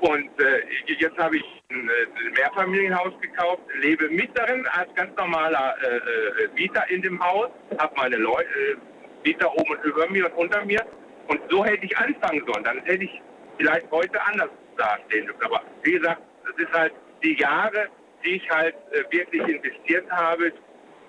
[0.00, 0.62] Und äh,
[0.98, 6.48] jetzt habe ich ein äh, Mehrfamilienhaus gekauft, lebe mit darin als ganz normaler äh, äh,
[6.54, 8.76] Mieter in dem Haus, habe meine Leute, äh,
[9.24, 10.84] Mieter oben und über mir und unter mir.
[11.28, 12.64] Und so hätte ich anfangen sollen.
[12.64, 13.22] Dann hätte ich
[13.58, 15.30] vielleicht heute anders dastehen.
[15.44, 16.92] Aber wie gesagt, das ist halt
[17.22, 17.88] die Jahre,
[18.24, 20.52] die ich halt äh, wirklich investiert habe.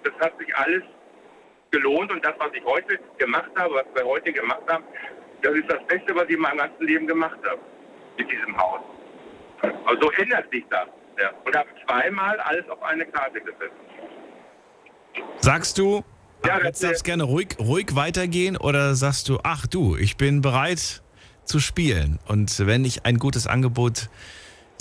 [0.04, 0.84] Das hat sich alles
[1.72, 4.84] gelohnt und das, was ich heute gemacht habe, was wir heute gemacht haben,
[5.42, 7.60] das ist das Beste, was ich in meinem ganzen Leben gemacht habe
[8.18, 8.82] mit diesem Haus.
[9.86, 10.88] Also so ändert sich das.
[11.20, 11.32] Ja.
[11.46, 13.74] Und habe zweimal alles auf eine Karte gesetzt.
[15.40, 16.04] Sagst du,
[16.46, 20.18] Ja, jetzt darf es äh, gerne ruhig, ruhig weitergehen oder sagst du, ach du, ich
[20.18, 21.02] bin bereit
[21.46, 24.10] zu spielen und wenn ich ein gutes Angebot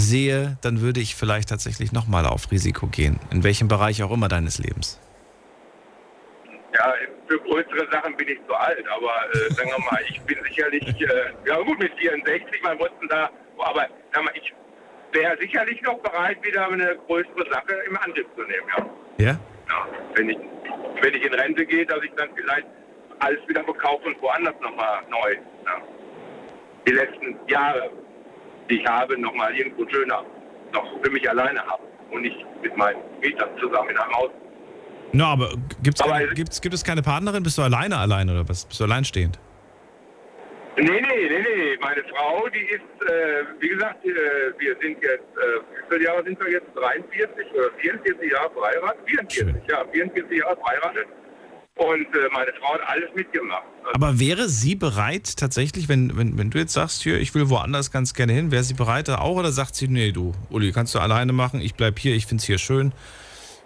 [0.03, 4.29] sehe, dann würde ich vielleicht tatsächlich nochmal auf Risiko gehen, in welchem Bereich auch immer
[4.29, 5.01] deines Lebens.
[6.75, 6.95] Ja,
[7.29, 10.83] für größere Sachen bin ich zu alt, aber äh, sagen wir mal, ich bin sicherlich,
[11.01, 14.53] äh, ja gut, mit 64, man mussten da, aber sag mal, ich
[15.13, 18.87] wäre sicherlich noch bereit, wieder eine größere Sache im Angriff zu nehmen, ja.
[19.25, 19.31] Ja?
[19.69, 20.39] ja wenn, ich,
[21.03, 22.67] wenn ich in Rente gehe, dass ich dann vielleicht
[23.21, 25.37] alles wieder verkaufe und woanders nochmal neu,
[25.67, 25.83] ja.
[26.87, 27.91] die letzten Jahre,
[28.73, 30.25] die ich habe, nochmal irgendwo schöner,
[30.73, 34.31] noch für mich alleine habe und nicht mit meinen Mietern zusammen in einem Haus.
[35.13, 35.51] No, aber
[35.83, 37.43] gibt's Aber keine, gibt's, gibt es keine Partnerin?
[37.43, 38.65] Bist du alleine allein oder was?
[38.65, 39.39] Bist du alleinstehend?
[40.77, 41.79] Nee, nee, nee, nee.
[41.83, 44.09] Meine Frau, die ist, äh, wie gesagt, äh,
[44.59, 46.69] wir sind jetzt, äh, wie viele Jahre sind wir jetzt?
[46.75, 49.01] 43 oder 44 Jahre verheiratet?
[49.05, 49.63] 44, Schön.
[49.69, 51.07] ja, 44 Jahre verheiratet.
[51.75, 53.65] Und äh, meine Frau hat alles mitgemacht.
[53.79, 57.49] Also, Aber wäre sie bereit tatsächlich, wenn, wenn, wenn du jetzt sagst, hier, ich will
[57.49, 60.73] woanders ganz gerne hin, wäre sie bereit da auch oder sagt sie, nee, du, Uli,
[60.73, 62.93] kannst du alleine machen, ich bleib hier, ich find's hier schön,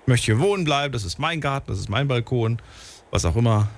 [0.02, 2.62] ich möchte hier wohnen bleiben, das ist mein Garten, das ist mein Balkon,
[3.10, 3.68] was auch immer.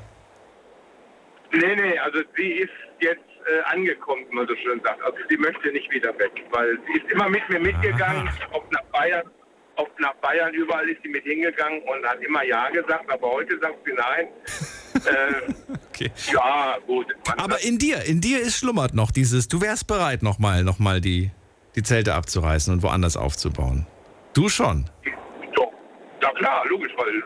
[1.53, 2.71] nee, nee, also sie ist
[3.01, 5.03] jetzt äh, angekommen, wie man so schön sagt.
[5.03, 8.83] Also sie möchte nicht wieder weg, weil sie ist immer mit mir mitgegangen, ob nach
[8.93, 9.27] Bayern,
[9.79, 13.59] ob nach Bayern, überall ist sie mit hingegangen und hat immer Ja gesagt, aber heute
[13.61, 14.29] sagt sie Nein.
[15.07, 15.53] äh,
[15.91, 16.13] Okay.
[16.33, 17.07] ja, gut.
[17.39, 21.01] Aber in dir, in dir ist schlummert noch dieses, du wärst bereit, nochmal noch mal
[21.01, 21.31] die,
[21.75, 23.85] die Zelte abzureißen und woanders aufzubauen.
[24.33, 24.89] Du schon.
[25.57, 25.73] Doch,
[26.23, 27.23] ja klar, logisch, weil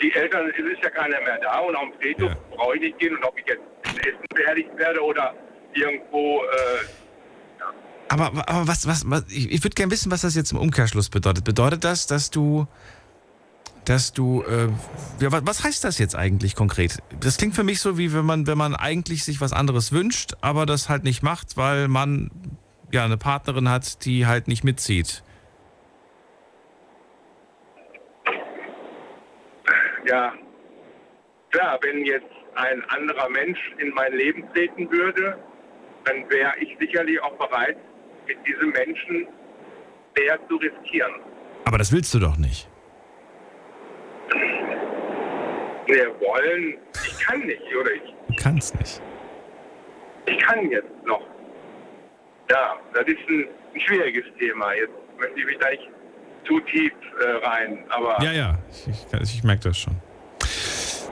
[0.00, 2.36] die Eltern, es ist ja keiner mehr da und am Friedhof Ja.
[2.56, 5.34] brauche ich nicht gehen und ob ich jetzt in Essen beerdigt werde oder
[5.72, 6.84] irgendwo, äh,
[8.08, 11.08] Aber, aber was, was, was ich, ich würde gerne wissen, was das jetzt im Umkehrschluss
[11.08, 11.44] bedeutet.
[11.44, 12.66] Bedeutet das, dass du,
[13.84, 14.68] dass du, äh,
[15.20, 16.98] ja, was, heißt das jetzt eigentlich konkret?
[17.20, 20.34] Das klingt für mich so, wie wenn man, wenn man eigentlich sich was anderes wünscht,
[20.42, 22.30] aber das halt nicht macht, weil man
[22.92, 25.24] ja eine Partnerin hat, die halt nicht mitzieht.
[30.06, 30.32] ja,
[31.50, 35.38] klar, wenn jetzt ein anderer Mensch in mein Leben treten würde,
[36.04, 37.76] dann wäre ich sicherlich auch bereit,
[38.26, 39.26] mit diesem Menschen
[40.16, 41.12] mehr zu riskieren.
[41.64, 42.68] Aber das willst du doch nicht.
[45.86, 49.02] Wir wollen, ich kann nicht, oder ich Du kannst nicht.
[50.26, 51.20] Ich kann jetzt noch.
[52.50, 54.72] Ja, das ist ein, ein schwieriges Thema.
[54.74, 55.88] Jetzt möchte ich mich da nicht
[56.46, 59.94] zu tief äh, rein, aber Ja, ja, ich, ich, ich merke das schon.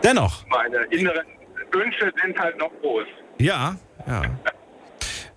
[0.03, 1.27] Dennoch, meine inneren
[1.73, 3.07] Wünsche sind halt noch groß.
[3.39, 4.23] Ja, ja.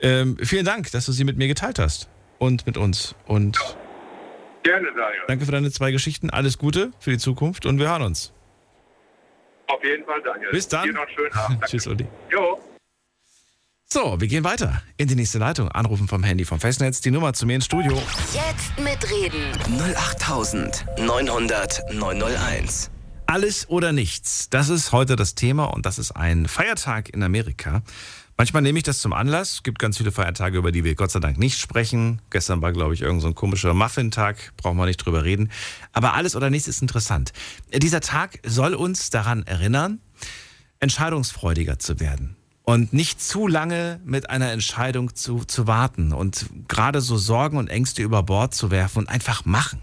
[0.02, 3.16] Ähm, vielen Dank, dass du sie mit mir geteilt hast und mit uns.
[3.26, 3.58] Und
[4.64, 5.22] Gerne, Daniel.
[5.28, 6.30] danke für deine zwei Geschichten.
[6.30, 8.34] Alles Gute für die Zukunft und wir hören uns.
[9.68, 10.50] Auf jeden Fall, Daniel.
[10.52, 10.86] Bis dann.
[10.88, 11.64] Dir noch einen schönen Abend.
[11.68, 12.08] Tschüss, Uli.
[12.32, 12.60] Jo.
[13.88, 15.70] So, wir gehen weiter in die nächste Leitung.
[15.70, 17.02] Anrufen vom Handy vom Festnetz.
[17.02, 18.02] Die Nummer zu mir ins Studio.
[18.34, 19.52] Jetzt mitreden.
[19.96, 22.90] 08900 901.
[23.28, 24.50] Alles oder nichts.
[24.50, 27.82] Das ist heute das Thema und das ist ein Feiertag in Amerika.
[28.38, 29.54] Manchmal nehme ich das zum Anlass.
[29.54, 32.22] Es gibt ganz viele Feiertage, über die wir Gott sei Dank nicht sprechen.
[32.30, 34.54] Gestern war, glaube ich, irgendein so komischer Muffin-Tag.
[34.58, 35.52] Brauchen wir nicht drüber reden.
[35.94, 37.32] Aber alles oder nichts ist interessant.
[37.74, 40.00] Dieser Tag soll uns daran erinnern,
[40.80, 42.36] entscheidungsfreudiger zu werden.
[42.64, 47.70] Und nicht zu lange mit einer Entscheidung zu, zu warten und gerade so Sorgen und
[47.70, 49.82] Ängste über Bord zu werfen und einfach machen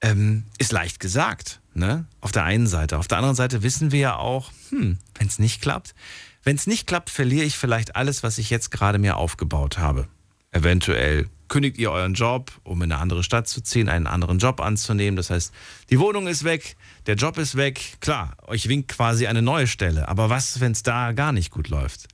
[0.00, 2.06] ähm, ist leicht gesagt, ne?
[2.20, 2.98] Auf der einen Seite.
[2.98, 5.94] Auf der anderen Seite wissen wir ja auch, hm, wenn es nicht klappt,
[6.42, 10.08] wenn es nicht klappt, verliere ich vielleicht alles, was ich jetzt gerade mir aufgebaut habe.
[10.50, 14.60] Eventuell kündigt ihr euren Job, um in eine andere Stadt zu ziehen, einen anderen Job
[14.60, 15.16] anzunehmen.
[15.16, 15.52] Das heißt,
[15.90, 16.76] die Wohnung ist weg,
[17.06, 17.98] der Job ist weg.
[18.00, 20.08] Klar, euch winkt quasi eine neue Stelle.
[20.08, 22.08] Aber was, wenn es da gar nicht gut läuft?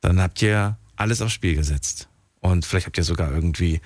[0.00, 2.08] Dann habt ihr alles aufs Spiel gesetzt.
[2.40, 3.80] Und vielleicht habt ihr sogar irgendwie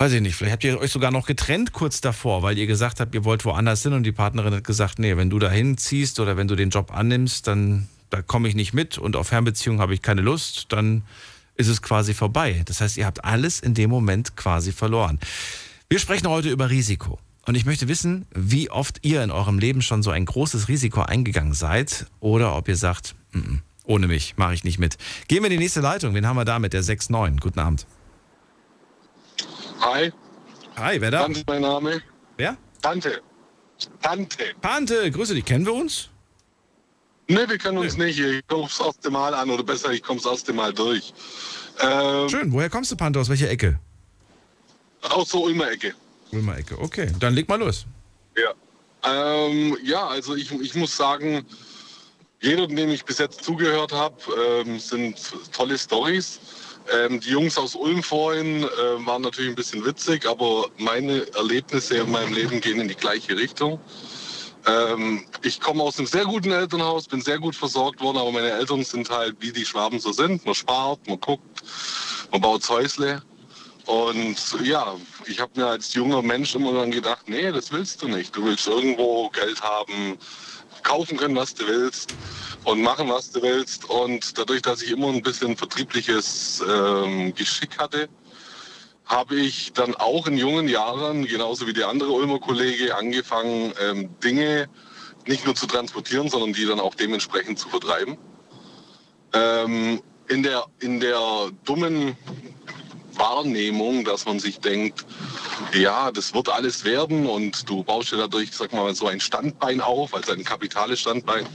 [0.00, 3.00] Weiß ich nicht, vielleicht habt ihr euch sogar noch getrennt kurz davor, weil ihr gesagt
[3.00, 6.20] habt, ihr wollt woanders hin und die Partnerin hat gesagt, nee, wenn du da hinziehst
[6.20, 9.80] oder wenn du den Job annimmst, dann da komme ich nicht mit und auf Fernbeziehung
[9.80, 11.02] habe ich keine Lust, dann
[11.56, 12.62] ist es quasi vorbei.
[12.66, 15.18] Das heißt, ihr habt alles in dem Moment quasi verloren.
[15.88, 17.18] Wir sprechen heute über Risiko.
[17.46, 21.02] Und ich möchte wissen, wie oft ihr in eurem Leben schon so ein großes Risiko
[21.02, 24.98] eingegangen seid oder ob ihr sagt, mm -mm, ohne mich mache ich nicht mit.
[25.26, 26.14] Gehen wir in die nächste Leitung.
[26.14, 27.40] Wen haben wir da mit der 6-9?
[27.40, 27.86] Guten Abend.
[29.80, 30.12] Hi,
[30.76, 31.22] Hi, wer da?
[31.22, 32.00] Tante ist mein Name.
[32.36, 32.56] Wer?
[32.80, 33.20] Tante.
[34.00, 34.44] Tante.
[34.60, 35.44] Tante, Grüße dich.
[35.44, 36.09] Kennen wir uns?
[37.30, 38.18] Ne, wir kennen uns nicht.
[38.18, 41.14] Ich komme das erste Mal an oder besser, ich komme das erste Mal durch.
[41.80, 42.52] Ähm, Schön.
[42.52, 43.20] Woher kommst du, Pante?
[43.20, 43.78] Aus welcher Ecke?
[45.02, 45.94] aus der Ulmer Ecke.
[46.32, 46.76] Ulmer Ecke.
[46.78, 47.86] Okay, dann leg mal los.
[48.36, 48.52] Ja.
[49.04, 51.46] Ähm, ja, also ich, ich muss sagen,
[52.40, 54.16] jeder, dem ich bis jetzt zugehört habe,
[54.66, 55.16] ähm, sind
[55.52, 56.40] tolle Stories.
[56.92, 61.98] Ähm, die Jungs aus Ulm vorhin äh, waren natürlich ein bisschen witzig, aber meine Erlebnisse
[61.98, 63.78] in meinem Leben gehen in die gleiche Richtung.
[64.66, 68.50] Ähm, ich komme aus einem sehr guten Elternhaus, bin sehr gut versorgt worden, aber meine
[68.50, 70.44] Eltern sind halt, wie die Schwaben so sind.
[70.44, 71.62] Man spart, man guckt,
[72.30, 73.22] man baut Häusle.
[73.86, 74.94] Und ja,
[75.26, 78.36] ich habe mir als junger Mensch immer dann gedacht, nee, das willst du nicht.
[78.36, 80.18] Du willst irgendwo Geld haben,
[80.82, 82.14] kaufen können, was du willst
[82.64, 83.84] und machen, was du willst.
[83.86, 88.08] Und dadurch, dass ich immer ein bisschen vertriebliches ähm, Geschick hatte,
[89.10, 94.08] habe ich dann auch in jungen Jahren, genauso wie der andere Ulmer Kollege, angefangen, ähm,
[94.22, 94.68] Dinge
[95.26, 98.16] nicht nur zu transportieren, sondern die dann auch dementsprechend zu vertreiben.
[99.32, 102.16] Ähm, in, der, in der dummen
[103.14, 105.04] Wahrnehmung, dass man sich denkt,
[105.74, 109.80] ja, das wird alles werden und du baust dir dadurch, sag mal, so ein Standbein
[109.80, 111.46] auf, also ein kapitales Standbein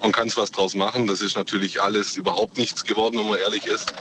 [0.00, 1.06] und kannst was draus machen.
[1.06, 3.92] Das ist natürlich alles überhaupt nichts geworden, wenn man ehrlich ist.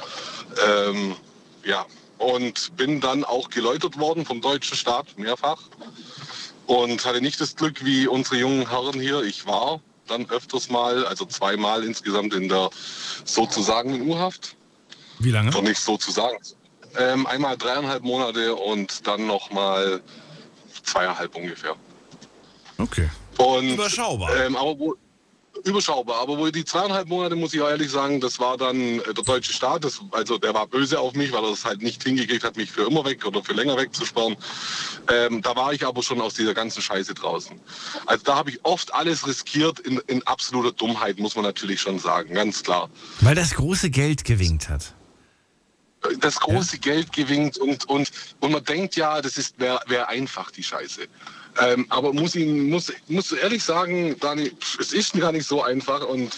[0.68, 1.16] Ähm,
[1.64, 1.86] ja,
[2.22, 5.60] und bin dann auch geläutert worden vom deutschen Staat mehrfach
[6.68, 9.24] und hatte nicht das Glück wie unsere jungen Herren hier.
[9.24, 12.70] Ich war dann öfters mal, also zweimal insgesamt in der
[13.26, 14.56] sozusagen U-Haft.
[15.20, 15.50] Wie lange?
[15.52, 16.38] Doch nicht sozusagen.
[16.98, 20.02] Ähm, einmal dreieinhalb Monate und dann nochmal
[20.84, 21.76] zweieinhalb ungefähr.
[22.78, 23.10] Okay.
[23.38, 24.36] Und, Überschaubar.
[24.36, 24.96] Ähm, aber wo,
[25.66, 26.22] überschaubar.
[26.22, 29.54] Aber wo die zweieinhalb Monate, muss ich ehrlich sagen, das war dann äh, der deutsche
[29.54, 29.84] Staat.
[29.84, 32.72] Das, also der war böse auf mich, weil er es halt nicht hingekriegt hat, mich
[32.72, 34.36] für immer weg oder für länger wegzusperren.
[35.10, 37.60] Ähm, da war ich aber schon aus dieser ganzen Scheiße draußen.
[38.06, 42.00] Also da habe ich oft alles riskiert in, in absoluter Dummheit, muss man natürlich schon
[42.00, 42.90] sagen, ganz klar.
[43.22, 44.94] Weil das große Geld gewinkt hat.
[46.20, 50.52] das große Geld gewinnt und, und, und man denkt ja, das ist wäre wär einfach
[50.52, 51.08] die Scheiße.
[51.60, 56.06] Ähm, aber muss ihn muss muss ehrlich sagen, Dani, es ist gar nicht so einfach
[56.08, 56.36] und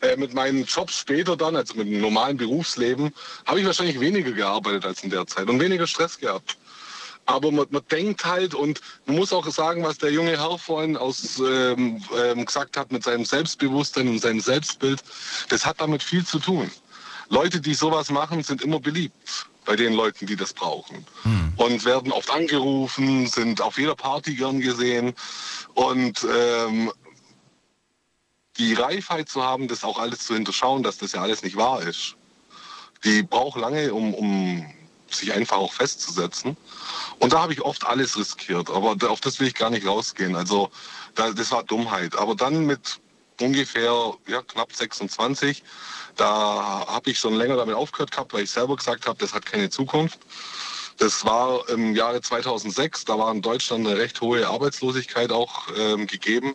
[0.00, 3.12] äh, mit meinen Jobs später dann, also mit dem normalen Berufsleben,
[3.46, 6.56] habe ich wahrscheinlich weniger gearbeitet als in der Zeit und weniger Stress gehabt.
[7.26, 10.96] Aber man, man denkt halt und man muss auch sagen, was der junge Herr vorhin
[10.96, 15.00] aus, ähm, ähm, gesagt hat mit seinem Selbstbewusstsein und seinem Selbstbild,
[15.48, 16.70] das hat damit viel zu tun.
[17.28, 21.06] Leute, die sowas machen, sind immer beliebt bei den Leuten, die das brauchen.
[21.56, 25.14] Und werden oft angerufen, sind auf jeder Party gern gesehen.
[25.74, 26.90] Und ähm,
[28.58, 31.82] die Reifheit zu haben, das auch alles zu hinterschauen, dass das ja alles nicht wahr
[31.82, 32.16] ist,
[33.04, 34.66] die braucht lange, um, um
[35.10, 36.56] sich einfach auch festzusetzen.
[37.18, 40.36] Und da habe ich oft alles riskiert, aber auf das will ich gar nicht rausgehen.
[40.36, 40.70] Also
[41.14, 42.16] da, das war Dummheit.
[42.16, 43.00] Aber dann mit
[43.42, 45.62] ungefähr ja, knapp 26,
[46.16, 49.46] da habe ich schon länger damit aufgehört gehabt, weil ich selber gesagt habe, das hat
[49.46, 50.20] keine Zukunft.
[50.98, 56.06] Das war im Jahre 2006, da war in Deutschland eine recht hohe Arbeitslosigkeit auch ähm,
[56.06, 56.54] gegeben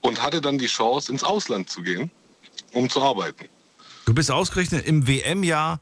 [0.00, 2.10] und hatte dann die Chance, ins Ausland zu gehen,
[2.72, 3.48] um zu arbeiten.
[4.06, 5.78] Du bist ausgerechnet im WM-Jahr,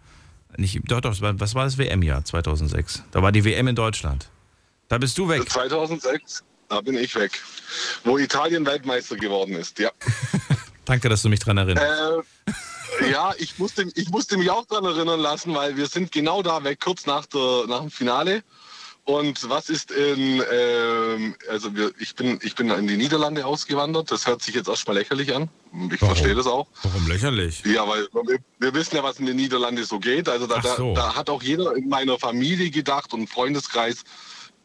[0.56, 3.04] nicht, doch, doch, was war das WM-Jahr 2006?
[3.12, 4.28] Da war die WM in Deutschland.
[4.88, 5.48] Da bist du weg.
[5.48, 7.40] 2006, da bin ich weg.
[8.04, 9.90] Wo Italien Weltmeister geworden ist, ja.
[10.84, 12.24] Danke, dass du mich dran erinnerst.
[13.00, 16.42] Äh, ja, ich musste, ich musste mich auch daran erinnern lassen, weil wir sind genau
[16.42, 18.42] da weg, kurz nach, der, nach dem Finale.
[19.08, 24.10] Und was ist in, ähm, also wir, ich, bin, ich bin in die Niederlande ausgewandert.
[24.10, 25.48] Das hört sich jetzt erstmal lächerlich an.
[25.90, 26.14] Ich Warum?
[26.14, 26.66] verstehe das auch.
[26.82, 27.64] Warum lächerlich?
[27.64, 30.28] Ja, weil wir, wir wissen ja, was in den Niederlanden so geht.
[30.28, 30.92] Also da, so.
[30.92, 34.04] da, da hat auch jeder in meiner Familie gedacht und Freundeskreis,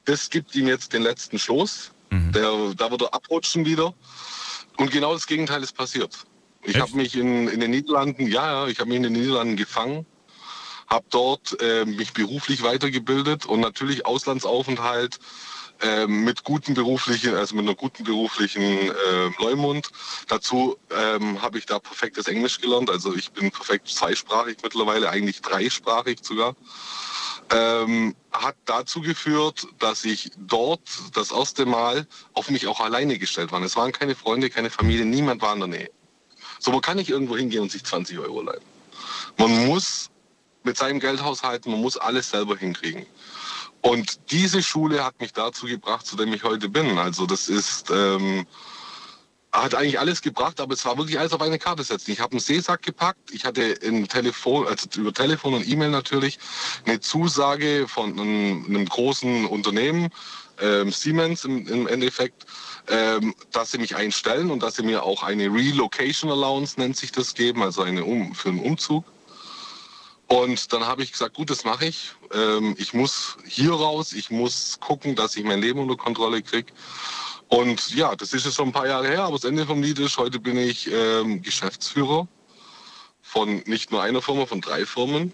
[0.04, 1.93] das gibt ihm jetzt den letzten Stoß.
[2.14, 2.32] Mhm.
[2.32, 3.94] Der, da wird er abrutschen wieder.
[4.78, 6.16] Und genau das Gegenteil ist passiert.
[6.64, 9.58] Ich habe mich in, in den Niederlanden, ja, ja, ich habe mich in den Niederlanden
[9.58, 10.06] gefangen,
[10.88, 15.20] habe dort äh, mich beruflich weitergebildet und natürlich Auslandsaufenthalt
[15.82, 19.90] äh, mit guten beruflichen, also mit einer guten beruflichen äh, Leumund.
[20.28, 22.90] Dazu ähm, habe ich da perfektes Englisch gelernt.
[22.90, 26.56] Also ich bin perfekt zweisprachig mittlerweile, eigentlich dreisprachig sogar.
[27.54, 30.82] Ähm, hat dazu geführt, dass ich dort
[31.14, 33.62] das erste Mal auf mich auch alleine gestellt war.
[33.62, 35.92] Es waren keine Freunde, keine Familie, niemand war in der Nähe.
[36.60, 38.64] So, man kann nicht irgendwo hingehen und sich 20 Euro leihen.
[39.38, 40.10] Man muss
[40.64, 43.06] mit seinem Geld haushalten, man muss alles selber hinkriegen.
[43.82, 46.98] Und diese Schule hat mich dazu gebracht, zu dem ich heute bin.
[46.98, 48.48] Also das ist, ähm,
[49.54, 52.12] hat eigentlich alles gebracht, aber es war wirklich alles auf eine Karte setzen.
[52.12, 56.40] Ich habe einen Seesack gepackt, ich hatte in Telefon, also über Telefon und E-Mail natürlich,
[56.86, 60.10] eine Zusage von einem, einem großen Unternehmen,
[60.60, 62.48] ähm, Siemens im, im Endeffekt,
[62.88, 67.12] ähm, dass sie mich einstellen und dass sie mir auch eine Relocation Allowance, nennt sich
[67.12, 69.06] das, geben, also eine um, für einen Umzug.
[70.28, 72.14] Und dann habe ich gesagt, gut, das mache ich.
[72.34, 76.74] Ähm, ich muss hier raus, ich muss gucken, dass ich mein Leben unter Kontrolle kriege.
[77.54, 80.00] Und ja, das ist jetzt schon ein paar Jahre her, aber das Ende vom Lied
[80.00, 82.28] ist, heute bin ich ähm, Geschäftsführer
[83.22, 85.32] von nicht nur einer Firma, von drei Firmen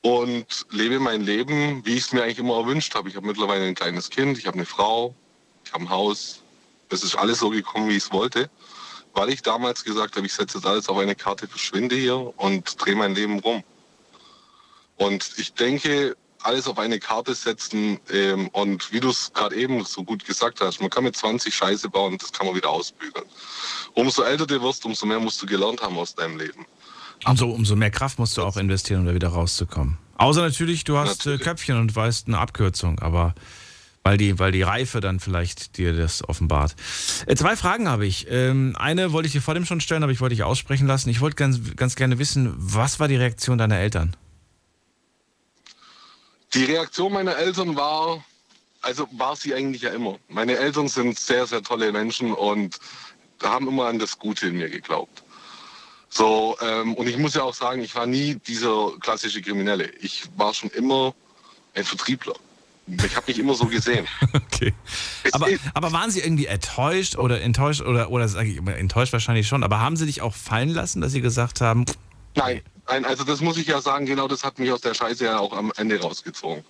[0.00, 3.10] und lebe mein Leben, wie ich es mir eigentlich immer erwünscht habe.
[3.10, 5.14] Ich habe mittlerweile ein kleines Kind, ich habe eine Frau,
[5.66, 6.40] ich habe ein Haus.
[6.88, 8.48] Es ist alles so gekommen, wie ich es wollte,
[9.12, 12.82] weil ich damals gesagt habe, ich setze jetzt alles auf eine Karte, verschwinde hier und
[12.82, 13.62] drehe mein Leben rum.
[14.96, 19.84] Und ich denke, alles auf eine Karte setzen ähm, und wie du es gerade eben
[19.84, 23.26] so gut gesagt hast, man kann mit 20 Scheiße bauen, das kann man wieder ausbügeln.
[23.94, 26.66] Umso älter du wirst, umso mehr musst du gelernt haben aus deinem Leben.
[27.24, 29.98] Umso, umso mehr Kraft musst du auch investieren, um da wieder rauszukommen.
[30.16, 31.40] Außer natürlich, du hast äh, Natürlich.
[31.40, 33.34] Köpfchen und weißt eine Abkürzung, aber
[34.04, 36.74] weil die, weil die Reife dann vielleicht dir das offenbart.
[37.26, 38.26] Äh, zwei Fragen habe ich.
[38.28, 41.08] Ähm, eine wollte ich dir vor dem schon stellen, aber ich wollte dich aussprechen lassen.
[41.08, 44.16] Ich wollte ganz, ganz gerne wissen, was war die Reaktion deiner Eltern?
[46.54, 48.24] Die Reaktion meiner Eltern war,
[48.82, 50.18] also war sie eigentlich ja immer.
[50.28, 52.78] Meine Eltern sind sehr, sehr tolle Menschen und
[53.42, 55.24] haben immer an das Gute in mir geglaubt.
[56.10, 59.90] So, ähm, und ich muss ja auch sagen, ich war nie dieser klassische Kriminelle.
[60.00, 61.14] Ich war schon immer
[61.74, 62.34] ein Vertriebler.
[62.86, 64.06] Ich habe mich immer so gesehen.
[64.62, 64.74] Okay.
[65.32, 69.48] Aber, aber waren sie irgendwie enttäuscht oder enttäuscht oder, oder sage ich immer enttäuscht wahrscheinlich
[69.48, 71.84] schon, aber haben sie dich auch fallen lassen, dass sie gesagt haben,
[72.34, 75.24] Nein, nein, also das muss ich ja sagen, genau das hat mich aus der Scheiße
[75.24, 76.64] ja auch am Ende rausgezogen.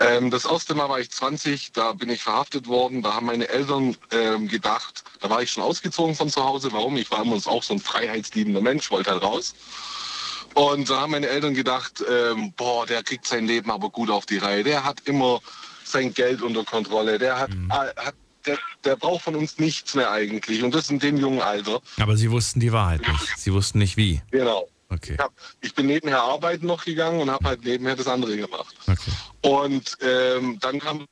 [0.00, 3.48] Ähm, das erste Mal war ich 20, da bin ich verhaftet worden, da haben meine
[3.48, 6.96] Eltern ähm, gedacht, da war ich schon ausgezogen von zu Hause, warum?
[6.96, 9.54] Ich war immer auch so ein freiheitsliebender Mensch, wollte halt raus.
[10.54, 14.24] Und da haben meine Eltern gedacht, ähm, boah, der kriegt sein Leben aber gut auf
[14.24, 15.40] die Reihe, der hat immer
[15.84, 18.14] sein Geld unter Kontrolle, der hat, äh, hat
[18.46, 21.80] der, der braucht von uns nichts mehr eigentlich und das in dem jungen Alter.
[21.98, 23.38] aber sie wussten die Wahrheit nicht.
[23.38, 24.22] Sie wussten nicht wie.
[24.30, 24.66] Genau.
[24.90, 25.14] Okay.
[25.14, 28.74] Ich, hab, ich bin nebenher arbeiten noch gegangen und habe halt nebenher das andere gemacht.
[28.86, 29.10] okay.
[29.42, 31.06] Und ähm, dann kam,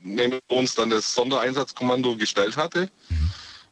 [0.00, 2.90] neben uns dann das Sondereinsatzkommando gestellt hatte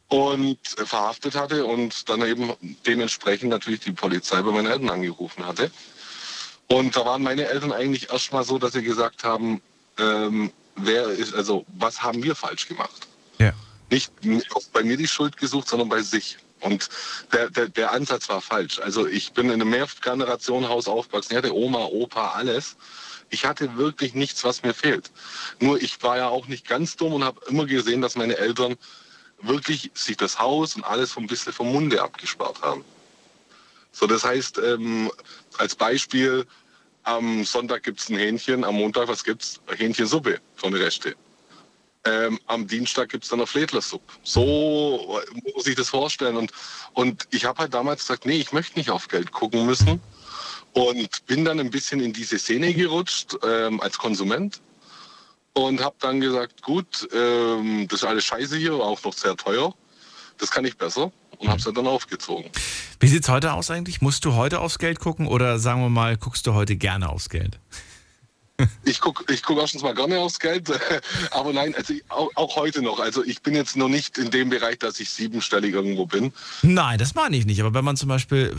[0.09, 2.53] und äh, verhaftet hatte und dann eben
[2.85, 5.71] dementsprechend natürlich die Polizei bei meinen Eltern angerufen hatte.
[6.67, 9.61] Und da waren meine Eltern eigentlich erstmal so, dass sie gesagt haben,
[9.97, 13.07] ähm, wer ist, also was haben wir falsch gemacht?
[13.39, 13.53] Ja.
[13.89, 16.37] nicht oft bei mir die Schuld gesucht, sondern bei sich.
[16.61, 16.89] Und
[17.31, 18.79] der, der, der Ansatz war falsch.
[18.79, 21.31] Also ich bin in einem Mehrgenerationenhaus aufgewachsen.
[21.31, 22.75] Ich hatte Oma, Opa, alles.
[23.29, 25.11] Ich hatte wirklich nichts, was mir fehlt.
[25.59, 28.75] Nur ich war ja auch nicht ganz dumm und habe immer gesehen, dass meine Eltern
[29.41, 32.83] wirklich sich das Haus und alles ein bisschen vom Munde abgespart haben.
[33.91, 35.11] So, das heißt, ähm,
[35.57, 36.45] als Beispiel,
[37.03, 39.59] am Sonntag gibt's ein Hähnchen, am Montag, was gibt's?
[39.67, 41.15] Hähnchensuppe von Reste.
[42.05, 44.13] Ähm, am Dienstag gibt's dann eine Fledlersuppe.
[44.23, 45.19] So
[45.53, 46.37] muss sich das vorstellen.
[46.37, 46.51] Und,
[46.93, 50.01] und ich habe halt damals gesagt, nee, ich möchte nicht auf Geld gucken müssen.
[50.73, 54.61] Und bin dann ein bisschen in diese Szene gerutscht ähm, als Konsument.
[55.53, 59.73] Und habe dann gesagt, gut, ähm, das ist alles scheiße hier, auch noch sehr teuer.
[60.37, 61.11] Das kann ich besser.
[61.37, 62.49] Und habe es dann aufgezogen.
[62.99, 64.01] Wie sieht's heute aus eigentlich?
[64.01, 67.29] Musst du heute aufs Geld gucken oder sagen wir mal, guckst du heute gerne aufs
[67.29, 67.59] Geld?
[68.83, 70.69] Ich gucke ich guck erstens mal gerne aufs Geld,
[71.31, 72.99] aber nein, also ich, auch, auch heute noch.
[72.99, 76.33] Also ich bin jetzt noch nicht in dem Bereich, dass ich siebenstellig irgendwo bin.
[76.61, 77.61] Nein, das meine ich nicht.
[77.61, 78.53] Aber wenn man zum Beispiel,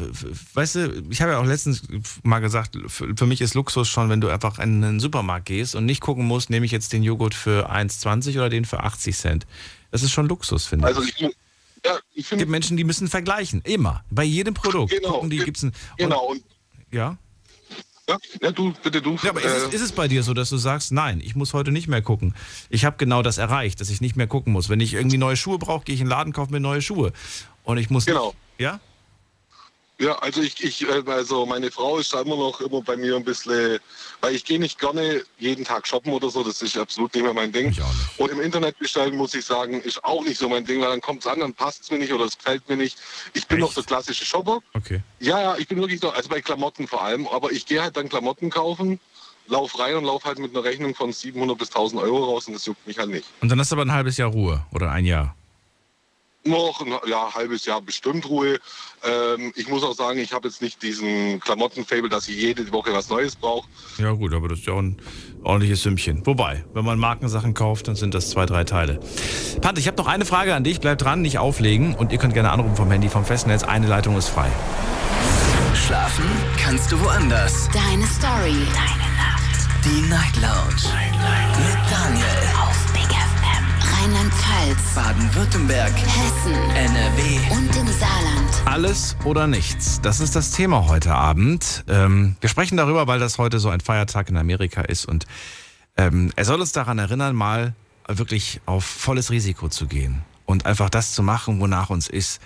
[0.55, 1.82] weißt du, ich habe ja auch letztens
[2.22, 5.74] mal gesagt, für, für mich ist Luxus schon, wenn du einfach in einen Supermarkt gehst
[5.74, 9.16] und nicht gucken musst, nehme ich jetzt den Joghurt für 1,20 oder den für 80
[9.16, 9.46] Cent.
[9.90, 11.20] Das ist schon Luxus, finde Also ich.
[11.20, 11.36] ich,
[11.84, 13.61] ja, ich Es finde gibt Menschen, die müssen vergleichen.
[13.64, 14.05] Immer.
[14.11, 14.92] Bei jedem Produkt.
[14.92, 15.12] Genau.
[15.12, 16.26] Gucken die, gibt's ein, genau.
[16.26, 16.42] Und,
[16.90, 17.16] ja?
[18.11, 19.17] Ja, ja, du, bitte du.
[19.23, 21.35] Ja, aber ist, es, Äh, ist es bei dir so, dass du sagst, nein, ich
[21.37, 22.35] muss heute nicht mehr gucken?
[22.69, 24.69] Ich habe genau das erreicht, dass ich nicht mehr gucken muss.
[24.69, 27.13] Wenn ich irgendwie neue Schuhe brauche, gehe ich in den Laden, kaufe mir neue Schuhe.
[27.65, 28.27] Und ich muss Genau.
[28.27, 28.81] nicht, ja?
[30.01, 33.16] Ja, also ich, ich, äh, also meine Frau ist da immer noch immer bei mir
[33.16, 33.78] ein bisschen,
[34.22, 37.34] weil ich gehe nicht gerne jeden Tag shoppen oder so, das ist absolut nicht mehr
[37.34, 37.76] mein Ding.
[38.16, 41.03] Und im Internet bestellen, muss ich sagen, ist auch nicht so mein Ding, weil dann
[41.03, 42.96] kommt es an, dann passt es mir nicht oder es gefällt mir nicht.
[43.34, 43.66] Ich bin Echt?
[43.66, 44.61] noch der klassische Shopper.
[44.72, 45.03] Okay.
[45.20, 47.94] Ja, ja, ich bin wirklich so, also bei Klamotten vor allem, aber ich gehe halt
[47.98, 48.98] dann Klamotten kaufen
[49.48, 52.55] lauf rein und lauf halt mit einer Rechnung von 700 bis 1000 Euro raus und
[52.55, 53.26] das juckt mich halt nicht.
[53.40, 55.34] Und dann hast du aber ein halbes Jahr Ruhe oder ein Jahr.
[56.45, 58.59] Noch ein ja, halbes Jahr bestimmt Ruhe.
[59.05, 62.95] Ähm, ich muss auch sagen, ich habe jetzt nicht diesen Klamottenfable, dass ich jede Woche
[62.95, 63.68] was Neues brauche.
[63.99, 64.97] Ja gut, aber das ist ja auch ein
[65.43, 66.26] ordentliches Sümmchen.
[66.26, 69.01] Wobei, wenn man Markensachen kauft, dann sind das zwei, drei Teile.
[69.61, 70.80] Pat, ich habe noch eine Frage an dich.
[70.80, 71.95] Bleib dran, nicht auflegen.
[71.95, 73.62] Und ihr könnt gerne anrufen vom Handy, vom Festnetz.
[73.62, 74.51] Eine Leitung ist frei.
[75.74, 76.24] Schlafen
[76.57, 77.68] kannst du woanders.
[77.68, 78.57] Deine Story.
[78.72, 79.84] Deine Nacht.
[79.84, 80.88] Die Night Lounge.
[81.59, 82.49] Mit Daniel.
[84.31, 84.95] Rheinland-Pfalz.
[84.95, 85.93] Baden-Württemberg.
[85.93, 86.55] Hessen.
[86.55, 87.53] NRW.
[87.53, 88.51] Und im Saarland.
[88.64, 90.01] Alles oder nichts.
[90.01, 91.85] Das ist das Thema heute Abend.
[91.89, 95.26] Ähm, wir sprechen darüber, weil das heute so ein Feiertag in Amerika ist und
[95.97, 97.74] ähm, er soll uns daran erinnern, mal
[98.07, 102.41] wirklich auf volles Risiko zu gehen und einfach das zu machen, wonach uns ist,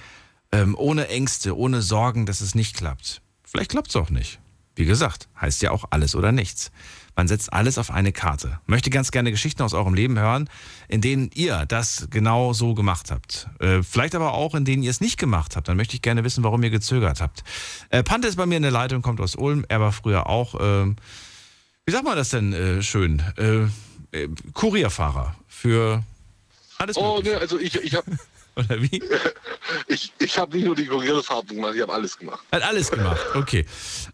[0.53, 3.21] ähm, ohne Ängste, ohne Sorgen, dass es nicht klappt.
[3.45, 4.41] Vielleicht klappt es auch nicht.
[4.77, 6.73] Wie gesagt, heißt ja auch alles oder nichts.
[7.17, 8.59] Man setzt alles auf eine Karte.
[8.67, 10.51] Möchte ganz gerne Geschichten aus eurem Leben hören,
[10.89, 13.49] in denen ihr das genau so gemacht habt.
[13.61, 15.69] Äh, vielleicht aber auch, in denen ihr es nicht gemacht habt.
[15.69, 17.45] Dann möchte ich gerne wissen, warum ihr gezögert habt.
[17.91, 19.65] Äh, Pante ist bei mir in der Leitung, kommt aus Ulm.
[19.69, 20.87] Er war früher auch, äh,
[21.87, 23.23] wie sagt man das denn äh, schön?
[23.37, 23.65] Äh,
[24.17, 26.03] äh, Kurierfahrer für
[26.79, 27.35] alles Oh, Mögliche.
[27.37, 28.11] ne, also ich, ich habe
[28.57, 29.03] Oder wie?
[29.89, 32.45] ich, ich hab nicht nur die Kurierfahrt gemacht, ich habe alles gemacht.
[32.53, 33.65] Hat alles gemacht, okay.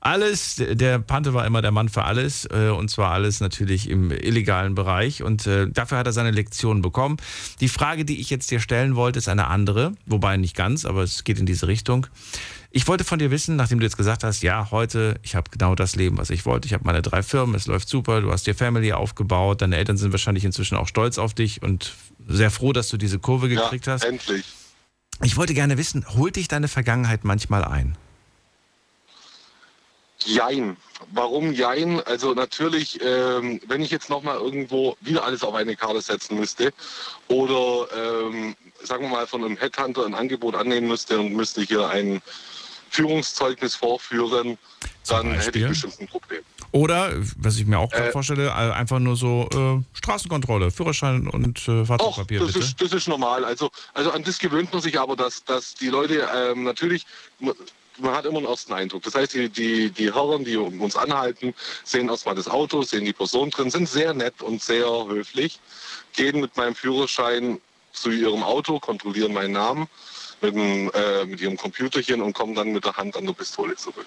[0.01, 4.11] Alles, der Pante war immer der Mann für alles äh, und zwar alles natürlich im
[4.11, 7.19] illegalen Bereich und äh, dafür hat er seine Lektion bekommen.
[7.61, 11.03] Die Frage, die ich jetzt dir stellen wollte, ist eine andere, wobei nicht ganz, aber
[11.03, 12.07] es geht in diese Richtung.
[12.73, 15.75] Ich wollte von dir wissen, nachdem du jetzt gesagt hast, ja, heute, ich habe genau
[15.75, 16.67] das Leben, was ich wollte.
[16.67, 19.97] Ich habe meine drei Firmen, es läuft super, du hast dir Family aufgebaut, deine Eltern
[19.97, 21.95] sind wahrscheinlich inzwischen auch stolz auf dich und
[22.31, 24.05] sehr froh, dass du diese Kurve gekriegt ja, hast.
[24.05, 24.45] endlich.
[25.23, 27.97] Ich wollte gerne wissen, holt dich deine Vergangenheit manchmal ein?
[30.25, 30.77] Jein.
[31.13, 32.01] Warum Jein?
[32.01, 36.73] Also natürlich, ähm, wenn ich jetzt nochmal irgendwo wieder alles auf eine Karte setzen müsste
[37.29, 41.89] oder ähm, sagen wir mal von einem Headhunter ein Angebot annehmen müsste und müsste hier
[41.89, 42.21] ein
[42.91, 44.59] Führungszeugnis vorführen,
[45.09, 45.63] dann hätte Beispiel?
[45.63, 46.43] ich bestimmt ein Problem.
[46.73, 51.27] Oder, was ich mir auch gerade Äh, vorstelle, äh, einfach nur so äh, Straßenkontrolle, Führerschein
[51.27, 52.65] und äh, Fahrzeugpapier, das bitte.
[52.65, 53.45] ist, das ist normal.
[53.45, 57.07] Also, also an das gewöhnt man sich aber, dass, dass die Leute ähm, natürlich,
[57.41, 57.55] man,
[57.99, 59.03] man hat immer einen ersten Eindruck.
[59.03, 61.55] Das heißt, die, die, die Herren, die uns anhalten,
[61.85, 65.59] sehen erstmal das Auto, sehen die Person drin, sind sehr nett und sehr höflich,
[66.15, 67.59] gehen mit meinem Führerschein
[67.93, 69.89] zu ihrem Auto, kontrollieren meinen Namen
[70.41, 73.75] mit, dem, äh, mit ihrem Computerchen und kommen dann mit der Hand an der Pistole
[73.77, 74.07] zurück.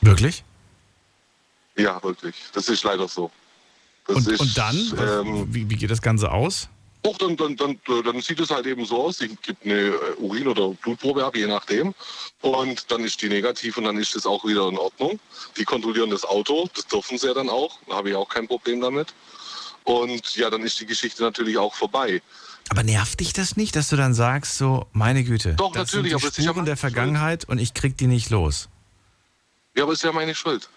[0.00, 0.44] Wirklich?
[1.76, 2.34] Ja, wirklich.
[2.52, 3.30] Das ist leider so.
[4.06, 6.68] Das Und, ist, und dann, ähm, wie, wie geht das Ganze aus?
[7.06, 9.20] Och, dann, dann, dann, dann sieht es halt eben so aus.
[9.20, 11.94] Ich gebe eine äh, Urin- oder Blutprobe ab, je nachdem.
[12.40, 15.20] Und dann ist die negativ und dann ist es auch wieder in Ordnung.
[15.58, 17.78] Die kontrollieren das Auto, das dürfen sie ja dann auch.
[17.88, 19.12] Da habe ich auch kein Problem damit.
[19.84, 22.22] Und ja, dann ist die Geschichte natürlich auch vorbei.
[22.70, 26.12] Aber nervt dich das nicht, dass du dann sagst, so, meine Güte, Doch, das natürlich,
[26.12, 28.70] sind aber die es ist ja Spuren der Vergangenheit und ich krieg die nicht los?
[29.76, 30.70] Ja, aber ist ja meine Schuld.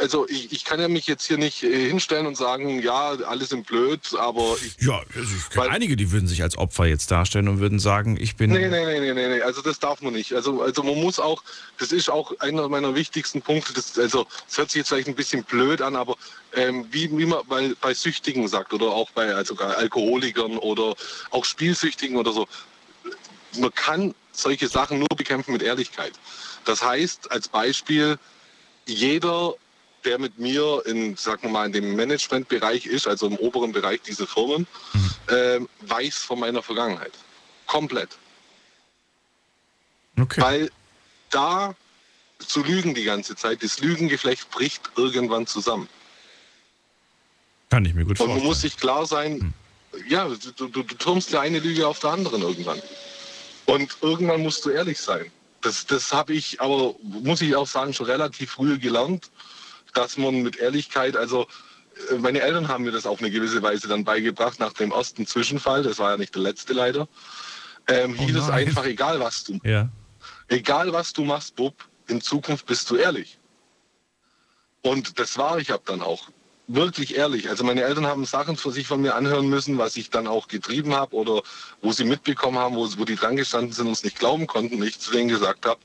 [0.00, 3.44] Also ich, ich kann ja mich jetzt hier nicht äh, hinstellen und sagen, ja, alle
[3.44, 7.10] sind blöd, aber ich, Ja, also ich Weil- einige, die würden sich als Opfer jetzt
[7.10, 8.52] darstellen und würden sagen, ich bin...
[8.52, 10.34] Nee, nee, nee, nee, nee, nee, also das darf man nicht.
[10.34, 11.42] Also, also man muss auch,
[11.78, 15.16] das ist auch einer meiner wichtigsten Punkte, das, also es hört sich jetzt vielleicht ein
[15.16, 16.16] bisschen blöd an, aber
[16.54, 20.94] ähm, wie, wie man bei, bei Süchtigen sagt oder auch bei also Alkoholikern oder
[21.30, 22.46] auch Spielsüchtigen oder so,
[23.58, 26.12] man kann solche Sachen nur bekämpfen mit Ehrlichkeit.
[26.64, 28.16] Das heißt, als Beispiel,
[28.86, 29.54] jeder,
[30.04, 34.02] der mit mir in, sagen wir mal, in dem Managementbereich ist, also im oberen Bereich
[34.02, 34.66] dieser Firmen,
[35.28, 37.12] ähm, weiß von meiner Vergangenheit.
[37.66, 38.10] Komplett.
[40.20, 40.40] Okay.
[40.40, 40.70] Weil
[41.30, 41.74] da
[42.38, 45.88] zu lügen die ganze Zeit, das Lügengeflecht bricht irgendwann zusammen.
[47.70, 48.48] Kann ich mir gut Und man vorstellen.
[48.48, 49.54] muss sich klar sein,
[50.08, 52.82] ja, du, du, du turmst ja eine Lüge auf der anderen irgendwann.
[53.66, 55.30] Und irgendwann musst du ehrlich sein.
[55.60, 59.30] Das, das habe ich aber, muss ich auch sagen, schon relativ früh gelernt,
[59.94, 61.46] dass man mit Ehrlichkeit, also
[62.10, 65.26] äh, meine Eltern haben mir das auf eine gewisse Weise dann beigebracht nach dem ersten
[65.26, 67.08] Zwischenfall, das war ja nicht der letzte leider,
[67.88, 69.88] ähm, Oh hieß es einfach, egal was du, ja.
[70.48, 71.74] egal was du machst, Bub,
[72.08, 73.38] in Zukunft bist du ehrlich.
[74.82, 76.28] Und das war ich ab dann auch.
[76.68, 77.48] Wirklich ehrlich.
[77.48, 80.48] Also meine Eltern haben Sachen für sich von mir anhören müssen, was ich dann auch
[80.48, 81.42] getrieben habe oder
[81.80, 84.80] wo sie mitbekommen haben, wo, wo die dran gestanden sind und es nicht glauben konnten,
[84.80, 85.80] und ich zu denen gesagt habe,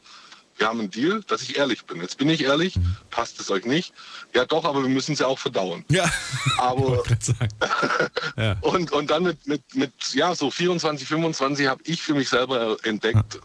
[0.58, 2.02] wir haben einen Deal, dass ich ehrlich bin.
[2.02, 2.76] Jetzt bin ich ehrlich,
[3.12, 3.94] passt es euch nicht?
[4.34, 5.86] Ja doch, aber wir müssen es ja auch verdauen.
[5.90, 6.10] Ja,
[6.58, 7.04] Aber.
[8.38, 8.56] Ja.
[8.62, 12.78] und, und dann mit, mit, mit ja, so 24, 25 habe ich für mich selber
[12.84, 13.40] entdeckt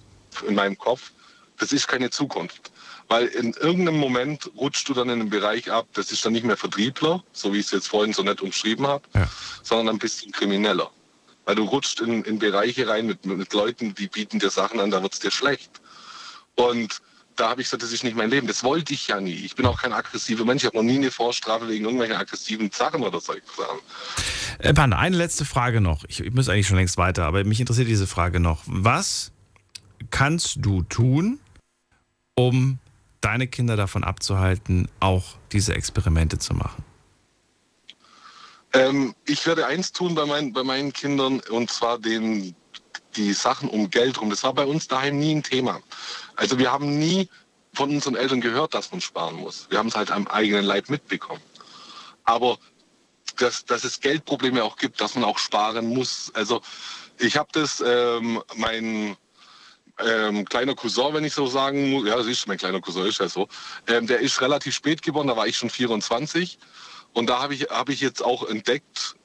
[0.47, 1.11] in meinem Kopf,
[1.59, 2.71] das ist keine Zukunft.
[3.09, 6.45] Weil in irgendeinem Moment rutscht du dann in einen Bereich ab, das ist dann nicht
[6.45, 9.29] mehr Vertriebler, so wie ich es jetzt vorhin so nett umschrieben habe, Ja.
[9.63, 10.91] sondern ein bisschen krimineller.
[11.45, 14.91] Weil du rutscht in, in Bereiche rein mit, mit Leuten, die bieten dir Sachen an,
[14.91, 15.82] da wird es dir schlecht.
[16.57, 17.01] Und
[17.37, 18.47] da habe ich gesagt, das ist nicht mein Leben.
[18.47, 19.33] Das wollte ich ja nie.
[19.33, 20.63] Ich bin auch kein aggressiver Mensch.
[20.63, 23.79] Ich habe noch nie eine Vorstrafe wegen irgendwelchen aggressiven Sachen oder solche Sachen.
[24.59, 26.05] Äh, Panda, eine letzte Frage noch.
[26.09, 28.63] Ich, ich muss eigentlich schon längst weiter, aber mich interessiert diese Frage noch.
[28.67, 29.33] Was
[30.11, 31.41] kannst du tun,
[32.35, 32.79] um
[33.21, 36.85] deine Kinder davon abzuhalten, auch diese Experimente zu machen?
[38.75, 42.55] Ähm, ich werde eins tun bei, mein, bei meinen Kindern und zwar den,
[43.17, 44.31] die Sachen um Geld rum.
[44.31, 45.81] Das war bei uns daheim nie ein Thema.
[46.37, 47.29] Also wir haben nie
[47.75, 49.67] von unseren Eltern gehört, dass man sparen muss.
[49.71, 51.43] Wir haben es halt am eigenen Leib mitbekommen.
[52.25, 52.59] Aber
[53.37, 56.31] dass, dass es Geldprobleme auch gibt, dass man auch sparen muss.
[56.35, 56.61] Also
[57.19, 59.17] ich habe das, ähm, mein
[59.99, 63.21] ähm, kleiner Cousin, wenn ich so sagen muss, ja, das ist mein kleiner Cousin, ist
[63.21, 63.49] ja so,
[63.87, 66.59] ähm, der ist relativ spät geboren, da war ich schon 24.
[67.13, 69.17] Und da habe ich, hab ich jetzt auch entdeckt,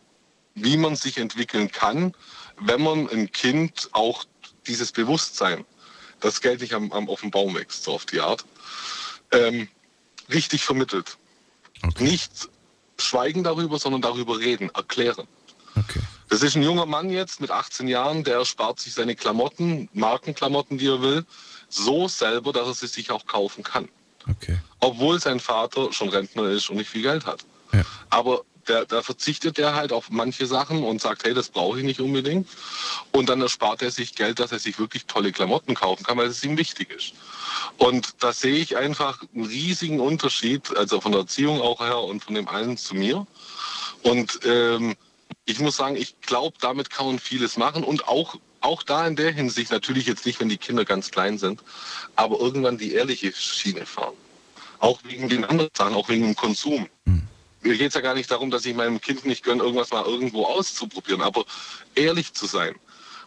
[0.56, 2.14] wie man sich entwickeln kann,
[2.60, 4.26] wenn man ein Kind auch
[4.66, 5.66] dieses Bewusstsein,
[6.20, 8.46] das Geld nicht am, am, auf dem Baum wächst, so auf die Art,
[9.32, 9.68] ähm,
[10.32, 11.18] richtig vermittelt.
[11.84, 12.04] Okay.
[12.04, 12.50] Nicht
[12.98, 15.28] schweigen darüber, sondern darüber reden, erklären.
[15.76, 16.02] Okay.
[16.30, 20.78] Das ist ein junger Mann jetzt mit 18 Jahren, der spart sich seine Klamotten, Markenklamotten,
[20.78, 21.26] die er will,
[21.70, 23.88] so selber, dass er sie sich auch kaufen kann.
[24.30, 24.58] Okay.
[24.80, 27.46] Obwohl sein Vater schon Rentner ist und nicht viel Geld hat.
[27.72, 27.84] Ja.
[28.10, 31.86] Aber da, da verzichtet er halt auf manche Sachen und sagt, hey, das brauche ich
[31.86, 32.48] nicht unbedingt.
[33.12, 36.28] Und dann erspart er sich Geld, dass er sich wirklich tolle Klamotten kaufen kann, weil
[36.28, 37.14] es ihm wichtig ist.
[37.78, 42.24] Und da sehe ich einfach einen riesigen Unterschied, also von der Erziehung auch her und
[42.24, 43.26] von dem einen zu mir.
[44.04, 44.96] Und ähm,
[45.46, 49.16] ich muss sagen, ich glaube, damit kann man vieles machen und auch, auch da in
[49.16, 51.62] der Hinsicht, natürlich jetzt nicht, wenn die Kinder ganz klein sind,
[52.16, 54.16] aber irgendwann die ehrliche Schiene fahren.
[54.80, 56.88] Auch wegen den anderen Sachen, auch wegen dem Konsum.
[57.68, 60.06] Mir geht es ja gar nicht darum, dass ich meinem Kind nicht gönne, irgendwas mal
[60.06, 61.44] irgendwo auszuprobieren, aber
[61.96, 62.76] ehrlich zu sein.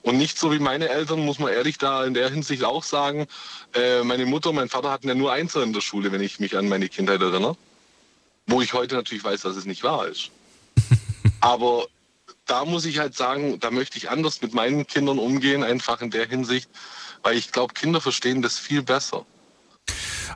[0.00, 3.26] Und nicht so wie meine Eltern, muss man ehrlich da in der Hinsicht auch sagen,
[3.74, 6.40] äh, meine Mutter und mein Vater hatten ja nur Einser in der Schule, wenn ich
[6.40, 7.54] mich an meine Kindheit erinnere.
[8.46, 10.30] Wo ich heute natürlich weiß, dass es nicht wahr ist.
[11.40, 11.86] Aber
[12.46, 16.10] da muss ich halt sagen, da möchte ich anders mit meinen Kindern umgehen, einfach in
[16.10, 16.70] der Hinsicht,
[17.22, 19.26] weil ich glaube, Kinder verstehen das viel besser.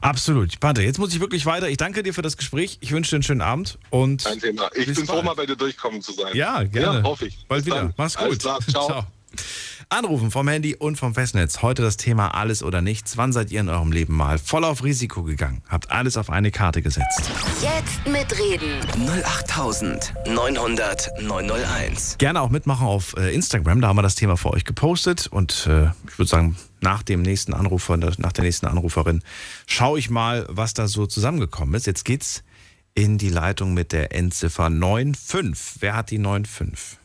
[0.05, 0.61] Absolut.
[0.61, 1.69] Pante, jetzt muss ich wirklich weiter.
[1.71, 2.77] Ich danke dir für das Gespräch.
[2.83, 4.69] Ich wünsche dir einen schönen Abend und Kein Thema.
[4.75, 6.35] Ich bin froh, mal bei dir durchkommen zu sein.
[6.37, 6.99] ja, gerne.
[6.99, 7.47] Ja, hoffe ich.
[7.49, 7.85] Bald Bis wieder.
[7.85, 7.95] dann.
[7.97, 8.41] Mach's Alles gut.
[8.43, 8.59] klar.
[8.69, 9.07] Ciao.
[9.89, 11.63] Anrufen vom Handy und vom Festnetz.
[11.63, 13.17] Heute das Thema alles oder nichts.
[13.17, 15.63] Wann seid ihr in eurem Leben mal voll auf Risiko gegangen?
[15.69, 17.23] Habt alles auf eine Karte gesetzt?
[17.63, 18.81] Jetzt mitreden.
[19.25, 22.19] 08900 901.
[22.19, 23.81] Gerne auch mitmachen auf äh, Instagram.
[23.81, 25.29] Da haben wir das Thema für euch gepostet.
[25.29, 29.23] Und äh, ich würde sagen, nach dem nächsten Anrufer, nach der nächsten Anruferin,
[29.67, 31.87] schaue ich mal, was da so zusammengekommen ist.
[31.87, 32.45] Jetzt geht's
[32.95, 35.81] in die Leitung mit der Endziffer 95.
[35.81, 36.99] Wer hat die 95?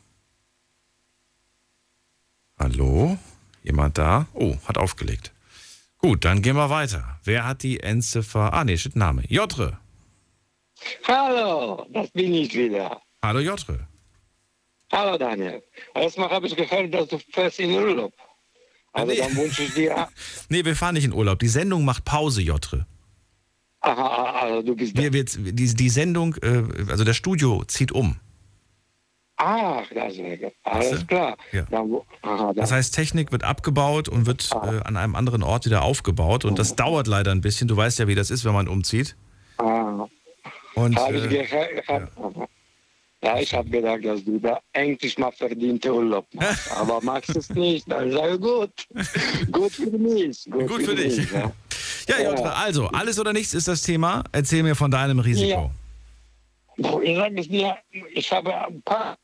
[2.60, 3.18] Hallo?
[3.64, 4.28] Jemand da?
[4.34, 5.32] Oh, hat aufgelegt.
[5.98, 7.20] Gut, dann gehen wir weiter.
[7.24, 8.54] Wer hat die Endziffer?
[8.54, 9.24] Ah, nee, steht Name.
[9.28, 9.80] Jotre.
[11.08, 13.02] Hallo, das bin ich wieder.
[13.24, 13.88] Hallo Jotre.
[14.92, 15.62] Hallo Daniel.
[15.94, 18.14] Erstmal habe ich gehört, dass du fährst in Urlaub.
[19.00, 19.20] Also Nee.
[19.20, 20.08] dann wünsche ich dir.
[20.50, 21.40] Nee, wir fahren nicht in Urlaub.
[21.40, 22.86] Die Sendung macht Pause, Jotre.
[23.82, 24.98] Aha, also du bist.
[24.98, 28.18] Wir, wir, die, die Sendung, äh, also das Studio zieht um.
[29.38, 31.38] Ach, das ist alles klar.
[31.54, 31.62] Ja.
[31.72, 31.90] Dann,
[32.24, 35.84] aha, dann, Das heißt, Technik wird abgebaut und wird äh, an einem anderen Ort wieder
[35.84, 36.44] aufgebaut.
[36.44, 37.70] Und das dauert leider ein bisschen.
[37.70, 39.16] Du weißt ja, wie das ist, wenn man umzieht.
[39.60, 40.08] ah,
[40.76, 42.12] Und habe ich äh, gehört.
[43.22, 43.40] Ja.
[43.40, 46.72] ich habe gedacht, dass du da endlich mal verdiente Urlaub machst.
[46.78, 47.90] Aber machst es nicht.
[47.92, 48.72] Dann sage ich, gut.
[49.52, 50.46] Gut für mich.
[50.50, 51.18] Gut, gut für dich.
[51.18, 51.52] mich, ja.
[52.08, 54.24] Ja, Jotre, also, alles oder nichts ist das Thema.
[54.32, 55.70] Erzähl mir von deinem Risiko.
[56.78, 57.78] Boah, Ich sage es dir,
[58.14, 59.18] ich habe ein paar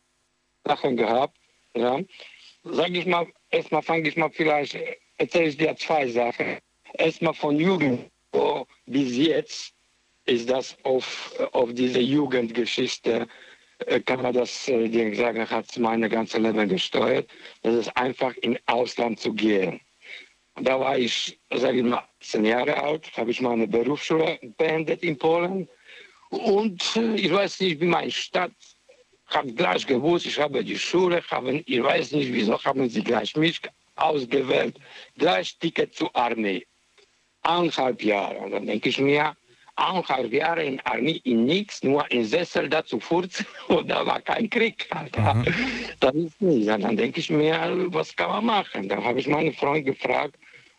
[0.65, 1.37] Sachen gehabt.
[1.75, 1.99] Ja.
[2.63, 4.77] Sag ich mal, erstmal fange ich mal vielleicht,
[5.17, 6.57] erzähle ich dir zwei Sachen.
[6.93, 9.73] Erstmal von Jugend oh, bis jetzt
[10.25, 13.27] ist das auf, auf diese Jugendgeschichte,
[14.05, 17.29] kann man das äh, dir sagen, hat meine ganze Leben gesteuert.
[17.63, 19.79] Das ist einfach in Ausland zu gehen.
[20.61, 25.17] Da war ich, sage ich mal, 18 Jahre alt, habe ich meine Berufsschule beendet in
[25.17, 25.67] Polen.
[26.29, 28.51] Und äh, ich weiß nicht, wie meine Stadt
[29.27, 33.35] hat gleich gewusst, ich habe die Schule, haben, ich weiß nicht, wieso haben sie gleich
[33.35, 33.59] mich
[33.95, 34.77] ausgewählt,
[35.17, 36.65] gleich Ticket zur Armee.
[37.41, 38.37] Eineinhalb Jahre.
[38.37, 39.35] Und dann denke ich mir,
[39.75, 44.49] eineinhalb Jahre in Armee in nichts, nur in Sessel dazu furzen und da war kein
[44.49, 44.87] Krieg.
[45.99, 46.67] Das ist nicht.
[46.67, 48.89] Dann denke ich mir, was kann man machen?
[48.89, 50.35] Dann habe ich meinen Freund gefragt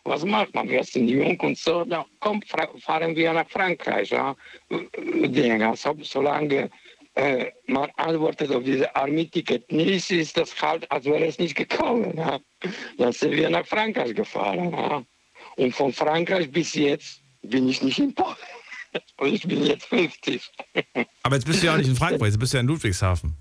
[0.07, 0.69] was macht man?
[0.69, 2.41] Wir sind jung und so, dann komm,
[2.79, 4.09] fahren wir nach Frankreich.
[4.09, 4.35] Ja?
[4.69, 6.69] Dinge, so, solange
[7.15, 12.17] äh, man antwortet auf diese Army-Ticket nicht, ist das halt, als wäre es nicht gekommen.
[12.17, 12.39] Ja?
[12.97, 14.71] Dann sind wir nach Frankreich gefahren.
[14.71, 15.03] Ja?
[15.57, 18.35] Und von Frankreich bis jetzt bin ich nicht in Polen.
[19.17, 20.41] Und ich bin jetzt 50.
[21.23, 23.33] Aber jetzt bist du ja auch nicht in Frankfurt, jetzt bist du ja in Ludwigshafen.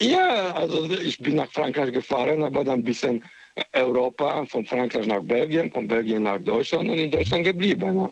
[0.00, 3.22] Ja, also ich bin nach Frankreich gefahren, aber dann ein bisschen
[3.72, 7.94] Europa, von Frankreich nach Belgien, von Belgien nach Deutschland und in Deutschland geblieben.
[7.94, 8.10] Ne?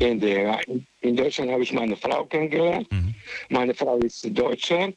[0.00, 0.60] In, der,
[1.00, 2.88] in Deutschland habe ich meine Frau kennengelernt.
[3.50, 4.94] Meine Frau ist Deutsche.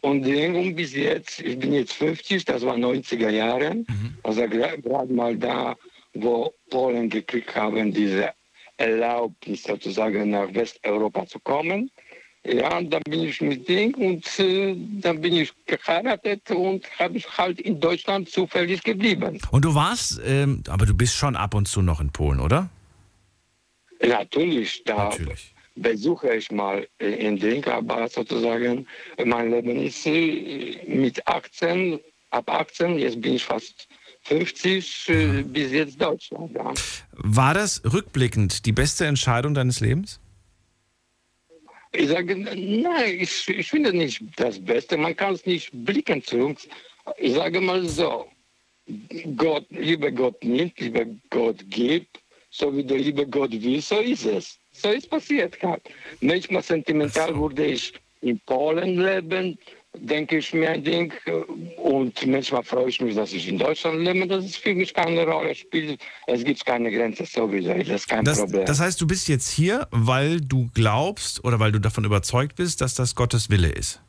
[0.00, 3.84] Und irgendwie bis jetzt, ich bin jetzt 50, das war 90er Jahre,
[4.22, 5.76] also gra- gerade mal da,
[6.14, 8.30] wo Polen gekriegt haben, diese
[8.78, 11.90] Erlaubnis sozusagen nach Westeuropa zu kommen.
[12.44, 17.18] Ja, und dann bin ich mit Ding und äh, dann bin ich geheiratet und habe
[17.18, 19.38] ich halt in Deutschland zufällig geblieben.
[19.50, 22.70] Und du warst, ähm, aber du bist schon ab und zu noch in Polen, oder?
[24.00, 25.10] Natürlich, da
[25.74, 28.86] besuche ich mal äh, in Ding, aber sozusagen
[29.24, 31.98] mein Leben ist äh, mit 18,
[32.30, 33.88] ab 18, jetzt bin ich fast
[34.28, 36.54] 50, äh, bis jetzt Deutschland.
[36.54, 36.72] Ja.
[37.12, 40.20] War das rückblickend die beste Entscheidung deines Lebens?
[41.92, 44.96] Ich sage, nein, ich, ich finde nicht das Beste.
[44.98, 46.58] Man kann es nicht blicken zurück.
[47.16, 48.26] Ich sage mal so,
[49.36, 54.26] Gott, lieber Gott nimmt, lieber Gott gibt, so wie der liebe Gott will, so ist
[54.26, 54.58] es.
[54.72, 55.56] So ist passiert.
[56.20, 59.58] Manchmal sentimental würde ich in Polen leben,
[59.96, 61.12] denke ich mir ein Ding.
[61.76, 64.26] Und manchmal freue ich mich, dass ich in Deutschland lebe.
[64.26, 66.00] Das ist für mich keine Rolle spielt.
[66.26, 67.74] Es gibt keine Grenze sowieso.
[67.74, 68.64] Das ist kein Das, Problem.
[68.66, 72.80] das heißt, du bist jetzt hier, weil du glaubst oder weil du davon überzeugt bist,
[72.80, 74.00] dass das Gottes Wille ist.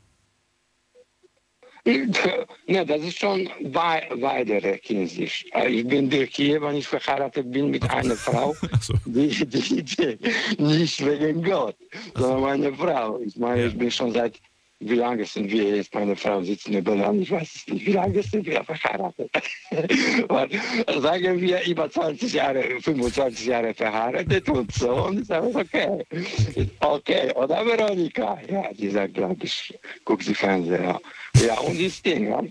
[1.86, 5.48] Ne, das ist schon wei weitere Hinsicht.
[5.54, 8.56] Äh, Ich bin hier, wenn ich verheiratet bin mit einer Frau,
[9.06, 10.18] die, die, die,
[10.62, 11.76] nicht wegen Gott,
[12.16, 13.20] sondern meine Frau.
[13.26, 14.40] Ich meine, ich bin schon seit,
[14.80, 18.24] wie lange sind wir jetzt, meine Frau sitzt nebenan, ich weiß es nicht, wie lange
[18.24, 19.30] sind wir verheiratet?
[21.02, 26.06] Sagen wir über 20 Jahre, 25 Jahre verheiratet und so, und ich sage, okay,
[26.80, 28.40] okay, oder Veronika?
[28.50, 30.82] Ja, die sagt, glaube ich, guck sie Fernseher.
[30.82, 31.00] Ja.
[31.46, 32.44] Ja, und das Ding, ja.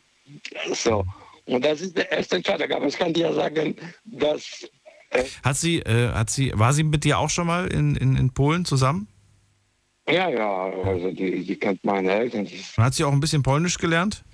[0.72, 1.04] So.
[1.46, 2.70] Und das ist der erste Entscheidung.
[2.72, 3.74] Aber ich kann dir sagen,
[4.04, 4.68] dass.
[5.42, 8.32] Hat sie, äh, hat sie, war sie mit dir auch schon mal in, in, in
[8.32, 9.08] Polen zusammen?
[10.10, 12.48] Ja, ja, also die, die kennt meine Eltern.
[12.76, 14.24] Hat sie auch ein bisschen Polnisch gelernt?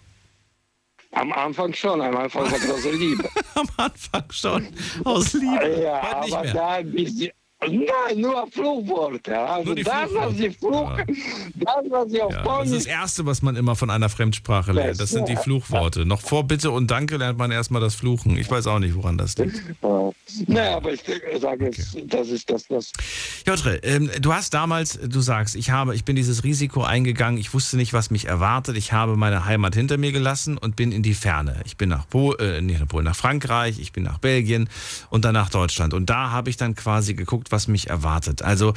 [1.14, 3.28] am Anfang schon, am Anfang große Liebe.
[3.54, 4.68] am Anfang schon,
[5.04, 5.80] aus Liebe.
[5.82, 6.52] Ja, aber mehr.
[6.52, 7.30] da bist du.
[7.70, 9.38] Nein, nur Fluchworte.
[9.38, 11.04] Also Nur die das, was sie fluchen,
[11.54, 14.08] das, was sie auf Ja, das ist Polnisch das Erste, was man immer von einer
[14.08, 15.00] Fremdsprache lernt.
[15.00, 16.04] Das sind die Fluchworte.
[16.04, 18.36] Noch vor Bitte und Danke lernt man erstmal das Fluchen.
[18.36, 19.62] Ich weiß auch nicht, woran das liegt.
[20.46, 21.02] Nein, aber ich
[21.40, 22.92] sage, es, das ist das, was.
[23.46, 27.54] Jotre, ähm, du hast damals, du sagst, ich habe, ich bin dieses Risiko eingegangen, ich
[27.54, 31.02] wusste nicht, was mich erwartet, ich habe meine Heimat hinter mir gelassen und bin in
[31.02, 31.60] die Ferne.
[31.64, 34.68] Ich bin nach Polen, äh, nach Polen, nach Frankreich, ich bin nach Belgien
[35.10, 35.94] und dann nach Deutschland.
[35.94, 38.42] Und da habe ich dann quasi geguckt, was mich erwartet.
[38.42, 38.74] Also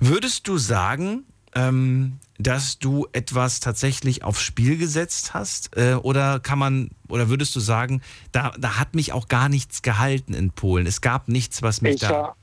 [0.00, 1.24] würdest du sagen,
[1.54, 5.76] ähm, dass du etwas tatsächlich aufs Spiel gesetzt hast?
[5.76, 9.82] Äh, oder kann man, oder würdest du sagen, da, da hat mich auch gar nichts
[9.82, 10.86] gehalten in Polen?
[10.86, 12.34] Es gab nichts, was mich Ich, da.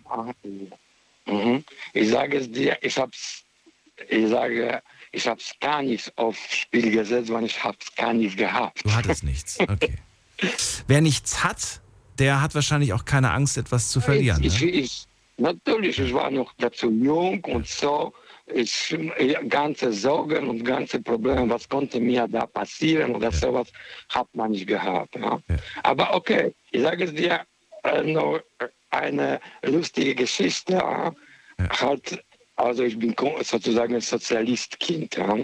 [1.28, 1.64] mhm.
[1.94, 3.44] ich sage es dir, ich hab's,
[4.10, 4.82] ich sage,
[5.12, 8.82] ich hab's gar nicht aufs Spiel gesetzt, weil ich hab's gar nicht gehabt.
[8.84, 9.60] Du hattest nichts.
[9.60, 9.98] Okay.
[10.88, 11.80] Wer nichts hat,
[12.20, 14.44] der hat wahrscheinlich auch keine Angst, etwas zu verlieren.
[14.44, 14.68] Ich, Ne?
[14.70, 15.06] ich,
[15.38, 18.14] natürlich, ich war noch dazu jung und so.
[18.48, 18.96] Ich,
[19.50, 23.72] ganze Sorgen und ganze Probleme, was konnte mir da passieren oder sowas,
[24.10, 25.16] hat man nicht gehabt.
[25.16, 25.40] Ja.
[25.82, 27.42] Aber okay, ich sage es dir
[27.84, 28.40] äh, noch
[28.92, 30.74] eine lustige Geschichte.
[30.74, 31.12] Ja.
[31.58, 32.24] Halt,
[32.56, 35.18] also ich bin sozusagen ein Sozialistkind.
[35.18, 35.38] Ja.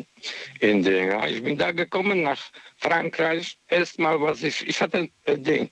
[0.60, 1.28] In der, ja.
[1.28, 3.58] Ich bin da gekommen nach Frankreich.
[3.68, 5.70] Erstmal, was ich, ich hatte äh, Ding,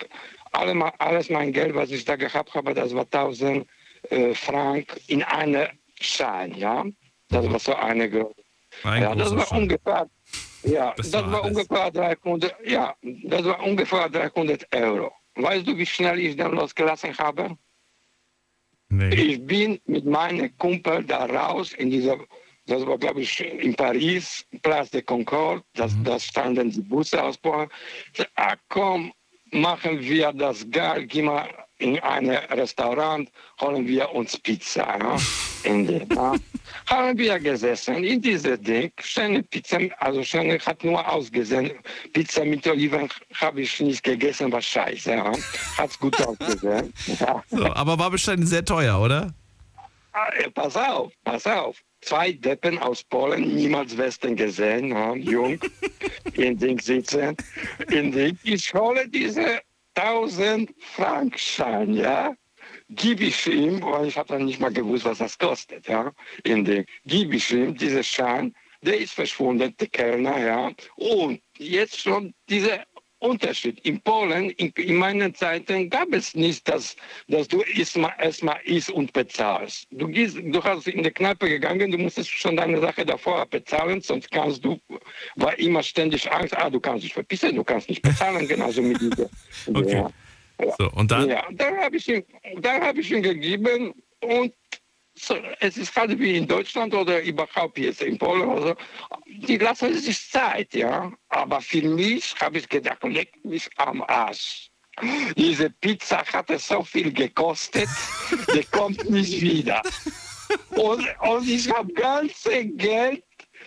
[0.51, 3.67] alle, alles mein Geld, was ich da gehabt habe, das war 1000
[4.09, 6.85] äh, Frank in eine Schein, ja.
[7.29, 8.03] Das war so eine,
[8.83, 9.61] Ein ja, das war Schein.
[9.63, 10.09] ungefähr,
[10.63, 15.11] ja, Das das, war war ungefähr 300, ja, das war ungefähr 300 Euro.
[15.35, 17.57] Weißt du, wie schnell ich den losgelassen habe?
[19.11, 22.17] Ich bin mit meinem Kumpel da raus in dieser,
[22.65, 26.03] das war glaube ich in Paris, Place de Concorde, das, Mhm.
[26.05, 27.69] da standen die Busse aus Polen.
[28.35, 29.13] Ah, komm,
[29.51, 31.47] machen wir das geil, gehen wir
[31.79, 33.29] in ein Restaurant,
[33.59, 35.17] holen wir uns Pizza.
[35.63, 36.35] In der, ja?
[36.85, 41.71] haben wir gesessen in diese Ding, schöne Pizza, also schöne hat nur ausgesehen.
[42.13, 45.11] Pizza mit Oliven habe ich nicht gegessen, war scheiße.
[45.11, 45.31] Ja.
[45.77, 46.93] Hat's gut ausgesehen.
[47.19, 47.43] Ja.
[47.49, 49.33] So, aber war bestimmt sehr teuer, oder?
[50.13, 51.77] Ah, äh, Pass auf, pass auf.
[52.01, 55.59] Zwei Deppen aus Polen, niemals Westen gesehen, ja, jung,
[56.33, 57.35] in Ding sitzen.
[57.89, 59.59] In Ding, ich hole diese
[59.99, 62.33] 1000 Frankschein, ja,
[62.89, 66.11] gebe ich ihm, weil ich habe dann nicht mal gewusst, was das kostet, ja,
[66.43, 71.99] in Ding, gebe ich ihm diese Schein, der ist verschwunden, der Kellner, ja, und jetzt
[71.99, 72.85] schon dieser
[73.19, 73.79] Unterschied.
[73.85, 76.95] In Polen, in, in meinen Zeiten, gab es nicht, dass,
[77.27, 79.87] dass du erstmal erstmal isst und bezahlst.
[79.91, 84.01] Du, gehst, du hast in die Kneipe gegangen, du musstest schon deine Sache davor bezahlen,
[84.01, 84.79] sonst kannst du,
[85.35, 88.99] war immer ständig Angst, ah, du kannst dich verpissen, du kannst nicht bezahlen, genauso mit
[89.01, 89.29] dieser.
[89.73, 89.97] Okay.
[89.97, 90.11] Ja.
[90.77, 91.29] So, und dann?
[91.29, 92.05] Ja, dann habe ich,
[92.61, 94.53] dann hab ich ihn gegeben und
[95.59, 98.49] es ist halt wie in Deutschland oder überhaupt jetzt in Polen.
[98.49, 98.75] Also,
[99.25, 101.11] die lassen sich Zeit, ja.
[101.29, 104.69] Aber für mich habe ich gedacht, leck mich am Arsch.
[105.37, 107.87] Diese Pizza hatte so viel gekostet,
[108.53, 109.81] die kommt nicht wieder.
[110.69, 113.23] Und, und ich habe ganze Geld,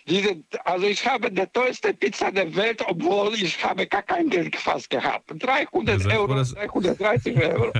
[0.09, 4.57] diese, also ich habe die teuerste Pizza der Welt, obwohl ich habe gar kein Geld
[4.57, 5.31] fast gehabt.
[5.39, 7.73] 300 seid froh, Euro, dass- 330 Euro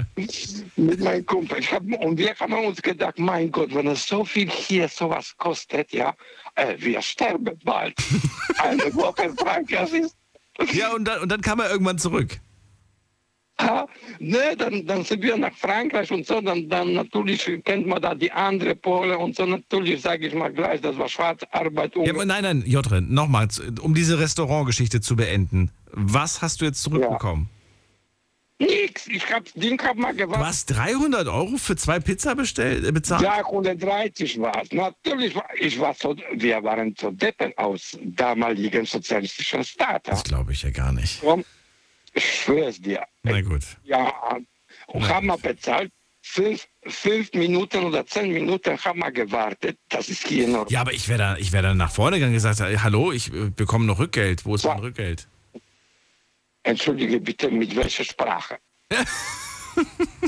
[0.77, 1.61] mit meinem Kumpel.
[1.71, 5.93] Hab, und wir haben uns gedacht, mein Gott, wenn es so viel hier sowas kostet,
[5.93, 6.15] ja,
[6.55, 7.95] äh, wir sterben bald.
[8.59, 10.17] Eine Woche in Frankreich ist
[10.73, 12.39] Ja, und dann, und dann kam er irgendwann zurück.
[13.63, 13.87] Ja,
[14.19, 18.15] ne, dann, dann sind wir nach Frankreich und so, dann, dann natürlich kennt man da
[18.15, 21.95] die andere Pole und so, natürlich sage ich mal gleich, das war Schwarzarbeit.
[21.97, 23.49] Ja, aber nein, nein, Jotre, nochmal,
[23.81, 25.71] um diese Restaurantgeschichte zu beenden.
[25.93, 27.49] Was hast du jetzt zurückbekommen?
[28.63, 30.47] Nix, ich hab, Ding hab mal gewartet.
[30.47, 33.23] hast 300 Euro für zwei Pizza bestellt, äh, bezahlt?
[33.23, 34.71] Ja, 130 war es.
[34.73, 40.11] Natürlich, war, ich war so, wir waren so Deppen aus damaligen sozialistischen Staaten.
[40.11, 41.21] Das glaube ich ja gar nicht.
[41.21, 41.45] Komm,
[42.15, 43.05] Ich schwör's dir.
[43.23, 43.63] Na gut.
[43.85, 44.13] Ja,
[44.89, 45.91] und haben wir bezahlt.
[46.25, 49.79] Fünf, fünf Minuten oder zehn Minuten haben wir gewartet.
[49.89, 50.71] Das ist hier noch.
[50.71, 53.11] Ja, aber ich wäre da, ich wär da nach vorne gegangen und gesagt, äh, hallo,
[53.11, 54.45] ich äh, bekomme noch Rückgeld.
[54.45, 55.27] Wo ist mein Rückgeld?
[56.63, 58.59] Entschuldige bitte, mit welcher Sprache?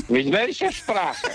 [0.09, 1.31] mit welcher Sprache?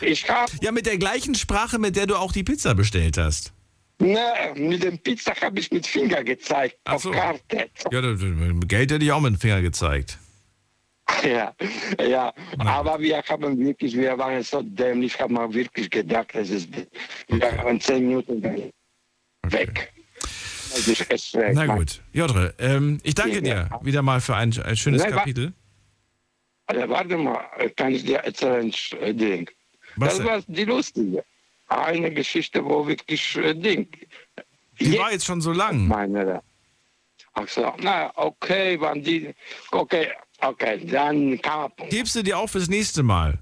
[0.00, 3.52] Ich habe, Ja, mit der gleichen Sprache, mit der du auch die Pizza bestellt hast.
[3.98, 7.10] Ne, mit dem Pizza habe ich mit Finger gezeigt, Ach auf so.
[7.10, 7.70] Karte.
[7.90, 8.00] Ja,
[8.66, 10.18] Geld hätte ich auch mit dem Finger gezeigt.
[11.22, 11.54] Ja,
[12.00, 16.68] ja, aber wir haben wirklich, wir waren so dämlich, haben wir wirklich gedacht, es ist,
[17.28, 18.72] wir haben zehn Minuten weg.
[19.42, 19.92] Weg.
[21.54, 22.00] Na gut.
[22.12, 25.52] Jotre, ähm, ich danke dir wieder mal für ein, ein schönes Nein, Kapitel.
[26.66, 27.44] Warte mal,
[27.76, 29.50] kann ich dir erzählen, äh, Ding.
[29.96, 31.24] Was das war die lustige.
[31.82, 33.88] Eine Geschichte, wo wirklich äh, Ding.
[34.80, 35.86] Die war jetzt schon so lang.
[35.86, 36.42] Meine,
[37.34, 39.34] ach so, na, okay, wann die,
[39.70, 40.08] okay,
[40.40, 43.38] okay, dann kam, Gibst du dir auch fürs nächste Mal?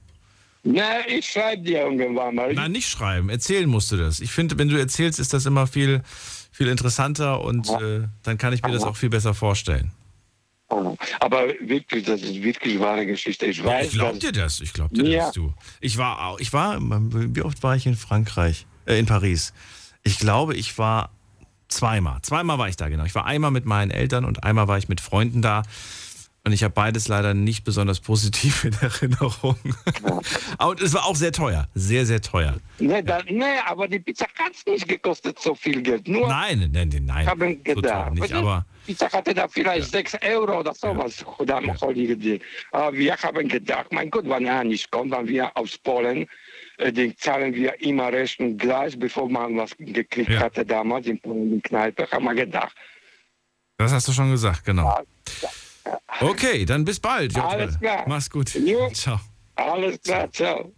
[0.64, 2.54] ne, ich schreibe dir irgendwann mal.
[2.54, 3.28] Nein, nicht schreiben.
[3.28, 4.20] Erzählen musst du das.
[4.20, 6.02] Ich finde, wenn du erzählst, ist das immer viel,
[6.52, 9.92] viel interessanter und äh, dann kann ich mir das auch viel besser vorstellen.
[11.20, 13.46] Aber wirklich, das ist wirklich wahre Geschichte.
[13.46, 14.60] Ich weiß, Ich glaub dir das.
[14.60, 15.24] Ich glaub dir Ja.
[15.26, 15.52] das, du.
[15.80, 19.52] Ich war auch, ich war, wie oft war ich in Frankreich, äh, in Paris?
[20.02, 21.10] Ich glaube, ich war
[21.68, 22.20] zweimal.
[22.22, 23.04] Zweimal war ich da, genau.
[23.04, 25.62] Ich war einmal mit meinen Eltern und einmal war ich mit Freunden da.
[26.44, 29.54] Und ich habe beides leider nicht besonders positiv in Erinnerung.
[30.58, 31.68] Aber es war auch sehr teuer.
[31.74, 32.56] Sehr, sehr teuer.
[32.80, 36.08] Ne, da, ne, aber die Pizza hat nicht gekostet so viel Geld.
[36.08, 37.26] Nur Nein, nein, nein, nein.
[37.28, 38.14] haben so teuer gedacht.
[38.14, 41.24] nicht, aber Pizza hatte da vielleicht 6 Euro oder sowas.
[41.38, 42.38] Oder ja.
[42.72, 46.26] Aber wir haben gedacht, mein Gott, wenn er nicht kommt, wenn wir aus Polen,
[46.78, 50.40] äh, den zahlen wir immer Rechnung gleich, bevor man was gekriegt Ja.
[50.40, 52.74] hatte damals in Polen in Kneipe, haben wir gedacht.
[53.78, 55.00] das hast du schon gesagt, genau.
[56.20, 57.36] Okay, dann bis bald.
[57.36, 58.04] Alles klar.
[58.06, 58.54] Mach's gut.
[58.54, 58.88] Jo.
[58.90, 59.18] Ciao.
[59.56, 60.72] Alles klar, ciao.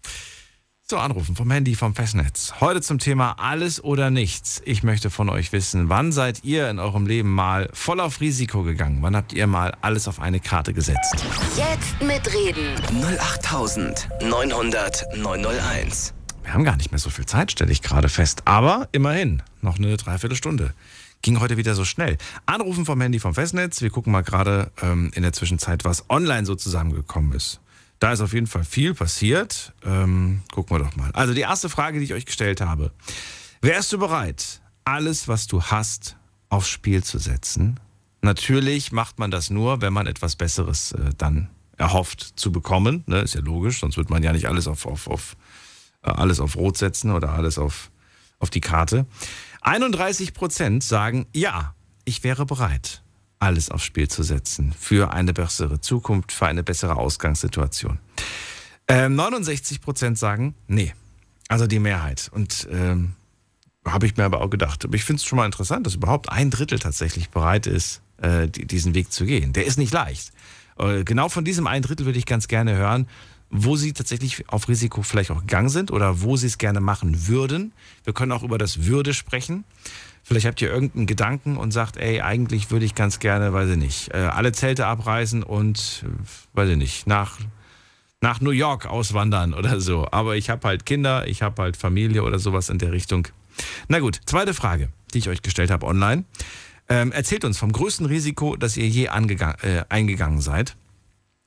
[0.86, 2.52] So, anrufen vom Handy, vom Festnetz.
[2.60, 4.60] Heute zum Thema Alles oder Nichts.
[4.66, 8.64] Ich möchte von euch wissen, wann seid ihr in eurem Leben mal voll auf Risiko
[8.64, 8.98] gegangen?
[9.00, 11.24] Wann habt ihr mal alles auf eine Karte gesetzt?
[11.56, 12.74] Jetzt mitreden.
[13.02, 16.12] 08900 901.
[16.42, 18.42] Wir haben gar nicht mehr so viel Zeit, stelle ich gerade fest.
[18.44, 20.74] Aber immerhin, noch eine Dreiviertelstunde.
[21.22, 22.18] Ging heute wieder so schnell.
[22.44, 23.80] Anrufen vom Handy vom Festnetz.
[23.80, 27.60] Wir gucken mal gerade ähm, in der Zwischenzeit, was online so zusammengekommen ist.
[28.04, 29.72] Da ist auf jeden Fall viel passiert.
[29.82, 31.10] Ähm, gucken wir doch mal.
[31.12, 32.92] Also die erste Frage, die ich euch gestellt habe.
[33.62, 36.18] Wärst du bereit, alles, was du hast,
[36.50, 37.80] aufs Spiel zu setzen?
[38.20, 41.48] Natürlich macht man das nur, wenn man etwas Besseres äh, dann
[41.78, 43.04] erhofft zu bekommen.
[43.06, 43.20] Ne?
[43.20, 45.34] Ist ja logisch, sonst wird man ja nicht alles auf, auf, auf,
[46.02, 47.90] äh, alles auf Rot setzen oder alles auf,
[48.38, 49.06] auf die Karte.
[49.62, 51.74] 31 Prozent sagen, ja,
[52.04, 53.02] ich wäre bereit,
[53.44, 57.98] alles aufs Spiel zu setzen für eine bessere Zukunft, für eine bessere Ausgangssituation.
[58.88, 60.94] Ähm, 69 Prozent sagen, nee,
[61.48, 62.30] also die Mehrheit.
[62.32, 63.12] Und ähm,
[63.84, 64.84] habe ich mir aber auch gedacht.
[64.84, 68.48] Aber ich finde es schon mal interessant, dass überhaupt ein Drittel tatsächlich bereit ist, äh,
[68.48, 69.52] diesen Weg zu gehen.
[69.52, 70.32] Der ist nicht leicht.
[70.78, 73.06] Äh, genau von diesem ein Drittel würde ich ganz gerne hören,
[73.50, 77.28] wo Sie tatsächlich auf Risiko vielleicht auch gegangen sind oder wo Sie es gerne machen
[77.28, 77.72] würden.
[78.04, 79.64] Wir können auch über das Würde sprechen.
[80.24, 83.76] Vielleicht habt ihr irgendeinen Gedanken und sagt, ey, eigentlich würde ich ganz gerne, weiß ich
[83.76, 87.38] nicht, äh, alle Zelte abreißen und, äh, weiß ich nicht, nach,
[88.22, 90.08] nach New York auswandern oder so.
[90.10, 93.28] Aber ich habe halt Kinder, ich habe halt Familie oder sowas in der Richtung.
[93.88, 96.24] Na gut, zweite Frage, die ich euch gestellt habe online.
[96.88, 100.74] Ähm, erzählt uns vom größten Risiko, das ihr je äh, eingegangen seid.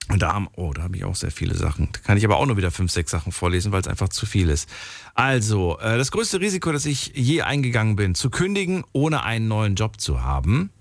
[0.10, 1.90] Und da haben, oh, da habe ich auch sehr viele Sachen.
[1.92, 4.26] Da kann ich aber auch nur wieder fünf, sechs Sachen vorlesen, weil es einfach zu
[4.26, 4.70] viel ist.
[5.16, 9.76] Also, äh, das größte Risiko, das ich je eingegangen bin, zu kündigen, ohne einen neuen
[9.76, 10.72] Job zu haben,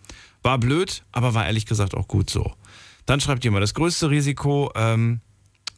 [0.43, 2.55] war blöd, aber war ehrlich gesagt auch gut so.
[3.05, 5.21] Dann schreibt jemand, das größte Risiko, ähm,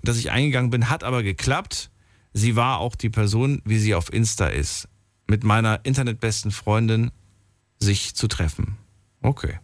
[0.02, 1.90] das ich eingegangen bin, hat aber geklappt.
[2.34, 4.88] Sie war auch die Person, wie sie auf Insta ist
[5.26, 7.10] mit meiner internetbesten Freundin
[7.78, 8.76] sich zu treffen.
[9.22, 9.58] Okay.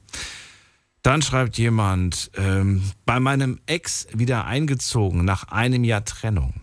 [1.04, 6.54] Dann schreibt jemand, ähm, bei meinem Ex wieder eingezogen nach einem Jahr Trennung.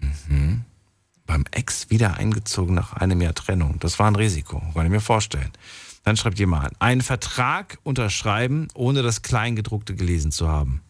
[0.00, 0.64] Mhm.
[1.24, 3.78] Beim Ex wieder eingezogen nach einem Jahr Trennung.
[3.78, 5.52] Das war ein Risiko, kann ich mir vorstellen.
[6.02, 10.82] Dann schreibt jemand, einen Vertrag unterschreiben, ohne das Kleingedruckte gelesen zu haben.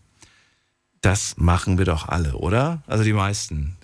[1.03, 2.83] Das machen wir doch alle, oder?
[2.87, 3.77] Also die meisten.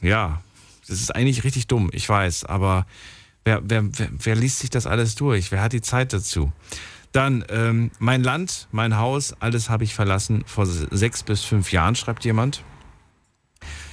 [0.00, 0.40] Ja,
[0.86, 2.86] das ist eigentlich richtig dumm, ich weiß, aber
[3.44, 5.50] wer, wer, wer, wer liest sich das alles durch?
[5.50, 6.52] Wer hat die Zeit dazu?
[7.12, 11.94] Dann, ähm, mein Land, mein Haus, alles habe ich verlassen vor sechs bis fünf Jahren,
[11.94, 12.64] schreibt jemand.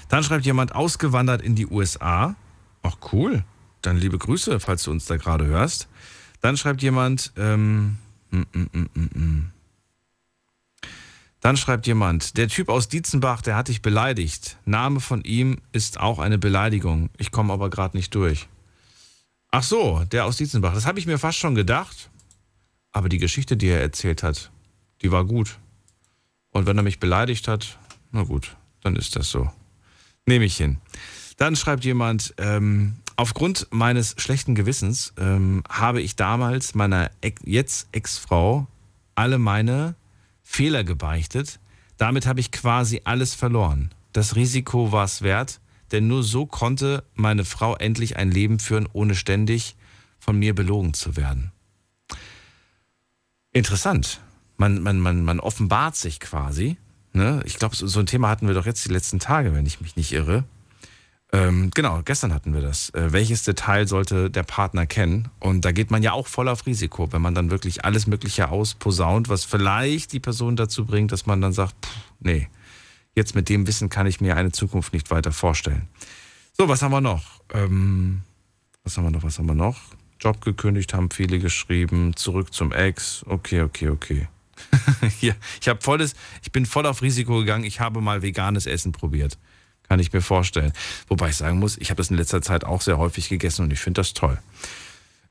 [0.07, 2.35] Dann schreibt jemand, ausgewandert in die USA.
[2.81, 3.43] Ach cool.
[3.81, 5.87] Dann liebe Grüße, falls du uns da gerade hörst.
[6.41, 7.97] Dann schreibt jemand, ähm,
[8.31, 9.51] mm, mm, mm,
[11.41, 14.57] dann schreibt jemand, der Typ aus Dietzenbach, der hat dich beleidigt.
[14.65, 17.09] Name von ihm ist auch eine Beleidigung.
[17.17, 18.47] Ich komme aber gerade nicht durch.
[19.51, 20.73] Ach so, der aus Dietzenbach.
[20.73, 22.09] Das habe ich mir fast schon gedacht.
[22.91, 24.51] Aber die Geschichte, die er erzählt hat,
[25.01, 25.57] die war gut.
[26.51, 27.77] Und wenn er mich beleidigt hat,
[28.11, 29.51] na gut, dann ist das so.
[30.25, 30.77] Nehme ich hin.
[31.37, 37.11] Dann schreibt jemand, ähm, aufgrund meines schlechten Gewissens ähm, habe ich damals meiner
[37.43, 38.67] jetzt Ex-Frau
[39.15, 39.95] alle meine
[40.43, 41.59] Fehler gebeichtet.
[41.97, 43.91] Damit habe ich quasi alles verloren.
[44.13, 45.59] Das Risiko war es wert,
[45.91, 49.75] denn nur so konnte meine Frau endlich ein Leben führen, ohne ständig
[50.19, 51.51] von mir belogen zu werden.
[53.51, 54.21] Interessant.
[54.57, 56.77] Man, man, man, man offenbart sich quasi.
[57.13, 57.41] Ne?
[57.45, 59.81] Ich glaube, so, so, ein Thema hatten wir doch jetzt die letzten Tage, wenn ich
[59.81, 60.43] mich nicht irre.
[61.31, 62.89] Ähm, genau, gestern hatten wir das.
[62.91, 65.29] Äh, welches Detail sollte der Partner kennen?
[65.39, 68.49] Und da geht man ja auch voll auf Risiko, wenn man dann wirklich alles Mögliche
[68.49, 72.49] ausposaunt, was vielleicht die Person dazu bringt, dass man dann sagt, pff, nee,
[73.15, 75.87] jetzt mit dem Wissen kann ich mir eine Zukunft nicht weiter vorstellen.
[76.53, 77.41] So, was haben wir noch?
[77.53, 78.21] Ähm,
[78.83, 79.23] was haben wir noch?
[79.23, 79.77] Was haben wir noch?
[80.19, 83.23] Job gekündigt, haben viele geschrieben, zurück zum Ex.
[83.25, 84.27] Okay, okay, okay.
[85.21, 86.13] ja, ich habe volles,
[86.43, 87.63] ich bin voll auf Risiko gegangen.
[87.63, 89.37] Ich habe mal veganes Essen probiert.
[89.87, 90.73] Kann ich mir vorstellen.
[91.07, 93.73] Wobei ich sagen muss, ich habe das in letzter Zeit auch sehr häufig gegessen und
[93.73, 94.37] ich finde das toll.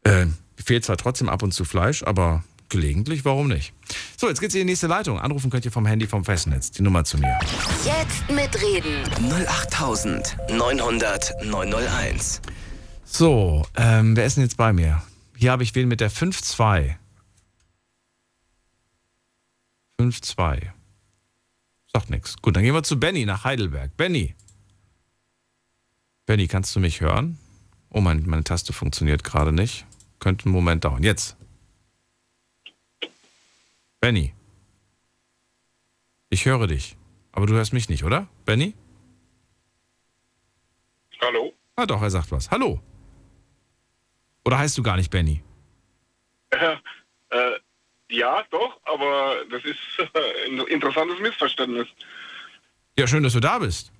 [0.02, 3.72] Äh, fehlt zwar trotzdem ab und zu Fleisch, aber gelegentlich, warum nicht?
[4.16, 5.20] So, jetzt geht's in die nächste Leitung.
[5.20, 6.72] Anrufen könnt ihr vom Handy vom Festnetz.
[6.72, 7.38] Die Nummer zu mir.
[7.84, 9.04] Jetzt mitreden.
[9.20, 12.40] 08900 901.
[13.10, 15.02] So, ähm, wer ist denn jetzt bei mir?
[15.34, 16.94] Hier habe ich wen mit der 5-2.
[19.98, 20.70] 5-2.
[21.92, 22.36] Sagt nichts.
[22.42, 23.96] Gut, dann gehen wir zu Benny nach Heidelberg.
[23.96, 24.36] Benny.
[26.26, 27.38] Benny, kannst du mich hören?
[27.90, 29.86] Oh, mein, meine Taste funktioniert gerade nicht.
[30.20, 31.02] Könnte einen Moment dauern.
[31.02, 31.36] Jetzt.
[34.00, 34.34] Benny.
[36.28, 36.96] Ich höre dich.
[37.32, 38.28] Aber du hörst mich nicht, oder?
[38.44, 38.74] Benny?
[41.22, 41.54] Hallo?
[41.74, 42.50] Ah doch, er sagt was.
[42.50, 42.80] Hallo.
[44.48, 45.42] Oder heißt du gar nicht Benny?
[46.48, 46.56] Äh,
[47.36, 47.58] äh,
[48.08, 49.76] ja, doch, aber das ist
[50.46, 51.86] ein interessantes Missverständnis.
[52.98, 53.92] Ja, schön, dass du da bist.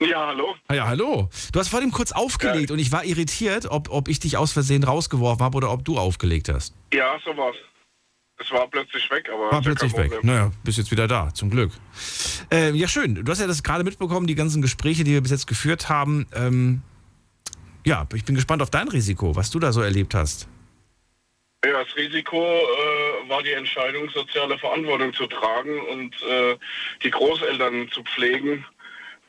[0.00, 0.54] Ja, hallo.
[0.68, 1.28] Ah, ja, hallo.
[1.52, 2.74] Du hast vorhin kurz aufgelegt ja.
[2.74, 5.98] und ich war irritiert, ob, ob ich dich aus Versehen rausgeworfen habe oder ob du
[5.98, 6.76] aufgelegt hast.
[6.92, 7.56] Ja, so war's.
[8.38, 9.50] Es war plötzlich weg, aber.
[9.50, 10.22] War plötzlich weg.
[10.22, 11.72] Naja, bist jetzt wieder da, zum Glück.
[12.52, 13.16] Äh, ja, schön.
[13.16, 16.28] Du hast ja das gerade mitbekommen, die ganzen Gespräche, die wir bis jetzt geführt haben.
[16.32, 16.82] Ähm,
[17.84, 20.48] ja, ich bin gespannt auf dein Risiko, was du da so erlebt hast.
[21.64, 26.56] Ja, das Risiko äh, war die Entscheidung, soziale Verantwortung zu tragen und äh,
[27.04, 28.64] die Großeltern zu pflegen,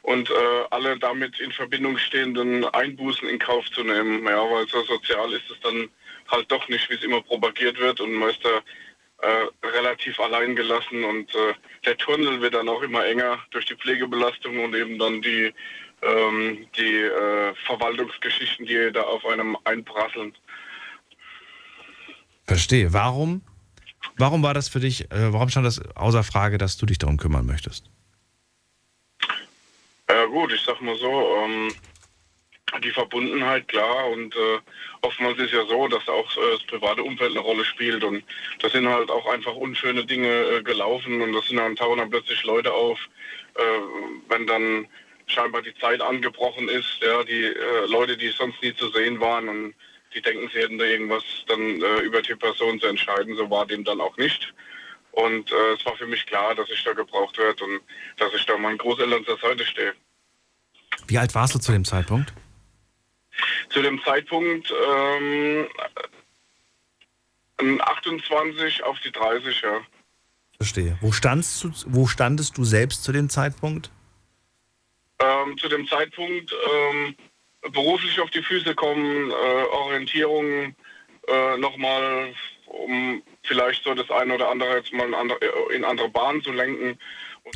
[0.03, 0.33] und äh,
[0.69, 4.25] alle damit in Verbindung stehenden Einbußen in Kauf zu nehmen.
[4.25, 5.89] Ja, weil so sozial ist es dann
[6.29, 8.61] halt doch nicht, wie es immer propagiert wird und man ist da
[9.27, 11.53] äh, relativ allein gelassen und äh,
[11.85, 15.53] der Tunnel wird dann auch immer enger durch die Pflegebelastung und eben dann die,
[16.05, 20.33] ähm, die äh, Verwaltungsgeschichten, die da auf einem einprasseln.
[22.45, 22.93] Verstehe.
[22.93, 23.41] Warum?
[24.17, 27.17] Warum war das für dich, äh, warum stand das außer Frage, dass du dich darum
[27.17, 27.89] kümmern möchtest?
[30.09, 31.73] Ja gut, ich sag mal so, ähm,
[32.83, 34.07] die Verbundenheit, klar.
[34.09, 34.59] Und äh,
[35.01, 38.03] oftmals ist ja so, dass auch äh, das private Umfeld eine Rolle spielt.
[38.03, 38.23] Und
[38.59, 41.21] da sind halt auch einfach unschöne Dinge äh, gelaufen.
[41.21, 42.99] Und das sind dann tauchen dann plötzlich Leute auf,
[43.55, 43.61] äh,
[44.29, 44.87] wenn dann
[45.33, 46.99] scheinbar die Zeit angebrochen ist.
[47.01, 49.73] Ja, die äh, Leute, die sonst nie zu sehen waren und
[50.13, 53.35] die denken, sie hätten da irgendwas dann äh, über die Person zu entscheiden.
[53.35, 54.53] So war dem dann auch nicht.
[55.11, 57.81] Und es war für mich klar, dass ich da gebraucht werde und
[58.17, 59.93] dass ich da meinen Großeltern zur Seite stehe.
[61.05, 62.33] Wie alt warst du zu dem Zeitpunkt?
[63.69, 65.67] Zu dem Zeitpunkt ähm,
[67.79, 69.81] 28 auf die 30, ja.
[70.57, 70.97] Verstehe.
[71.01, 73.91] Wo standst du, wo standest du selbst zu dem Zeitpunkt?
[75.19, 77.15] Ähm, zu dem Zeitpunkt ähm,
[77.71, 80.75] beruflich auf die Füße kommen, äh, Orientierung
[81.27, 82.33] äh, nochmal,
[82.65, 85.39] um vielleicht so das eine oder andere jetzt mal in andere,
[85.73, 86.97] in andere Bahnen zu lenken.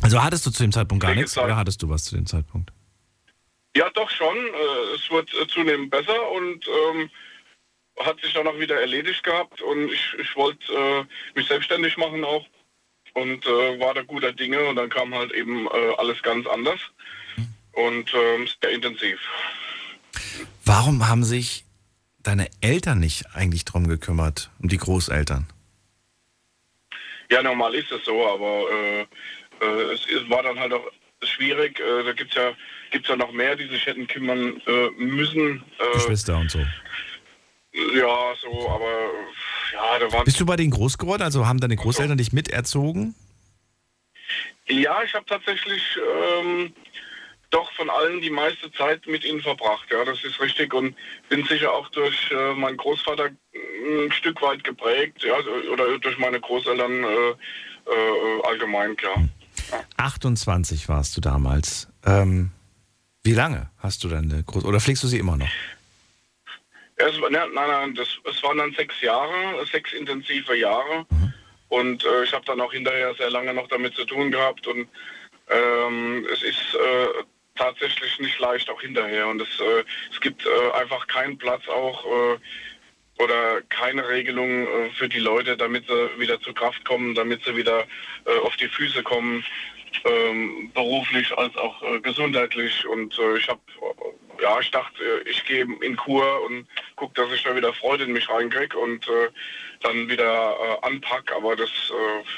[0.02, 2.70] Also hattest du zu dem Zeitpunkt gar nichts oder hattest du was zu dem Zeitpunkt?
[3.76, 4.36] Ja, doch schon.
[4.36, 7.10] Äh, es wird äh, zunehmend besser und ähm,
[8.00, 11.04] hat sich dann auch wieder erledigt gehabt und ich, ich wollte äh,
[11.34, 12.46] mich selbstständig machen auch
[13.14, 16.80] und äh, war da guter Dinge und dann kam halt eben äh, alles ganz anders
[17.86, 19.18] und ähm, sehr intensiv.
[20.64, 21.64] Warum haben sich
[22.22, 25.46] deine Eltern nicht eigentlich drum gekümmert, um die Großeltern?
[27.30, 29.06] Ja, normal ist es so, aber äh,
[29.92, 30.90] es, es war dann halt auch
[31.22, 31.78] schwierig.
[31.78, 32.52] da gibt es ja
[32.90, 35.62] gibt es ja noch mehr, die sich hätten kümmern äh, müssen.
[35.78, 36.58] Äh, Geschwister und so.
[36.58, 39.10] Ja, so, aber
[39.72, 40.24] ja, da waren.
[40.24, 41.22] Bist du bei denen groß geworden?
[41.22, 43.14] Also haben deine Großeltern dich miterzogen?
[44.66, 46.72] Ja, ich habe tatsächlich ähm,
[47.50, 49.88] doch von allen die meiste Zeit mit ihnen verbracht.
[49.90, 50.94] Ja, das ist richtig und
[51.28, 55.34] bin sicher auch durch äh, meinen Großvater ein Stück weit geprägt, ja,
[55.72, 57.30] oder durch meine Großeltern äh,
[57.90, 59.28] äh, allgemein, klar.
[59.70, 59.84] Ja.
[59.96, 61.88] 28 warst du damals.
[62.04, 62.50] Ähm,
[63.22, 64.64] wie lange hast du deine Groß...
[64.64, 65.48] Oder pflegst du sie immer noch?
[66.96, 71.06] Es, ne, nein, nein, das, es waren dann sechs Jahre, sechs intensive Jahre.
[71.10, 71.34] Mhm.
[71.68, 74.66] Und äh, ich habe dann auch hinterher sehr lange noch damit zu tun gehabt.
[74.66, 74.88] Und
[75.48, 77.24] ähm, es ist äh,
[77.58, 79.26] tatsächlich nicht leicht auch hinterher.
[79.28, 84.90] Und es, äh, es gibt äh, einfach keinen Platz auch äh, oder keine Regelung äh,
[84.90, 87.84] für die Leute, damit sie wieder zur Kraft kommen, damit sie wieder
[88.44, 89.44] auf die Füße kommen
[90.04, 92.86] ähm, beruflich als auch äh, gesundheitlich.
[92.86, 96.66] Und äh, ich habe, äh, ja, ich dachte, äh, ich gehe in Kur und
[96.96, 99.28] gucke, dass ich da wieder Freude in mich reinkriege und äh,
[99.82, 101.32] dann wieder äh, anpack.
[101.32, 101.70] Aber das,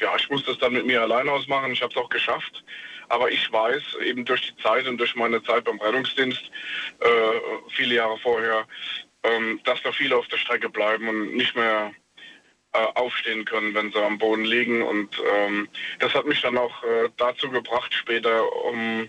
[0.01, 1.73] ja, ich muss das dann mit mir allein ausmachen.
[1.73, 2.63] Ich habe es auch geschafft.
[3.11, 6.51] Aber ich weiß eben durch die Zeit und durch meine Zeit beim Rettungsdienst,
[7.75, 8.67] viele Jahre vorher,
[9.23, 11.93] ähm, dass da viele auf der Strecke bleiben und nicht mehr
[12.73, 14.83] äh, aufstehen können, wenn sie am Boden liegen.
[14.83, 15.69] Und ähm,
[15.99, 19.03] das hat mich dann auch äh, dazu gebracht, später, um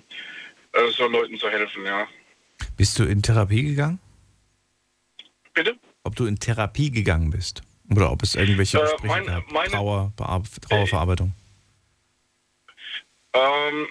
[0.74, 2.08] äh, so Leuten zu helfen, ja.
[2.76, 4.00] Bist du in Therapie gegangen?
[5.54, 5.78] Bitte?
[6.04, 7.62] Ob du in Therapie gegangen bist?
[7.90, 9.52] Oder ob es irgendwelche äh, Gespräche mein, gab?
[9.52, 10.14] Meine, Trauer,
[10.68, 11.34] Trauerverarbeitung?
[13.34, 13.88] Ähm,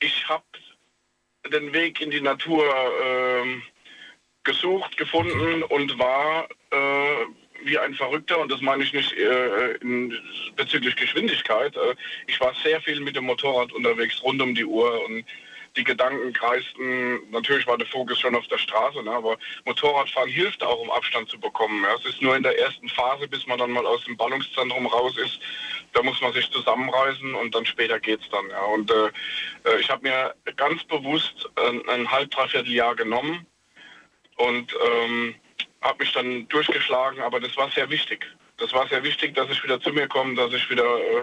[0.00, 0.44] ich habe
[1.52, 2.64] den Weg in die Natur
[3.02, 3.62] ähm,
[4.44, 7.26] gesucht, gefunden und war äh,
[7.64, 10.16] wie ein Verrückter und das meine ich nicht äh, in,
[10.56, 11.74] bezüglich Geschwindigkeit.
[11.76, 11.94] Äh,
[12.26, 15.24] ich war sehr viel mit dem Motorrad unterwegs, rund um die Uhr und
[15.78, 20.62] die Gedanken kreisten, natürlich war der Fokus schon auf der Straße, ne, aber Motorradfahren hilft
[20.62, 21.84] auch, um Abstand zu bekommen.
[21.84, 21.94] Ja.
[21.94, 25.16] Es ist nur in der ersten Phase, bis man dann mal aus dem Ballungszentrum raus
[25.16, 25.38] ist,
[25.92, 28.50] da muss man sich zusammenreißen und dann später geht es dann.
[28.50, 28.62] Ja.
[28.64, 29.06] Und äh,
[29.64, 33.46] äh, ich habe mir ganz bewusst ein, ein halb, dreiviertel Jahr genommen
[34.36, 35.34] und ähm,
[35.80, 38.26] habe mich dann durchgeschlagen, aber das war sehr wichtig.
[38.56, 41.20] Das war sehr wichtig, dass ich wieder zu mir komme, dass ich wieder äh,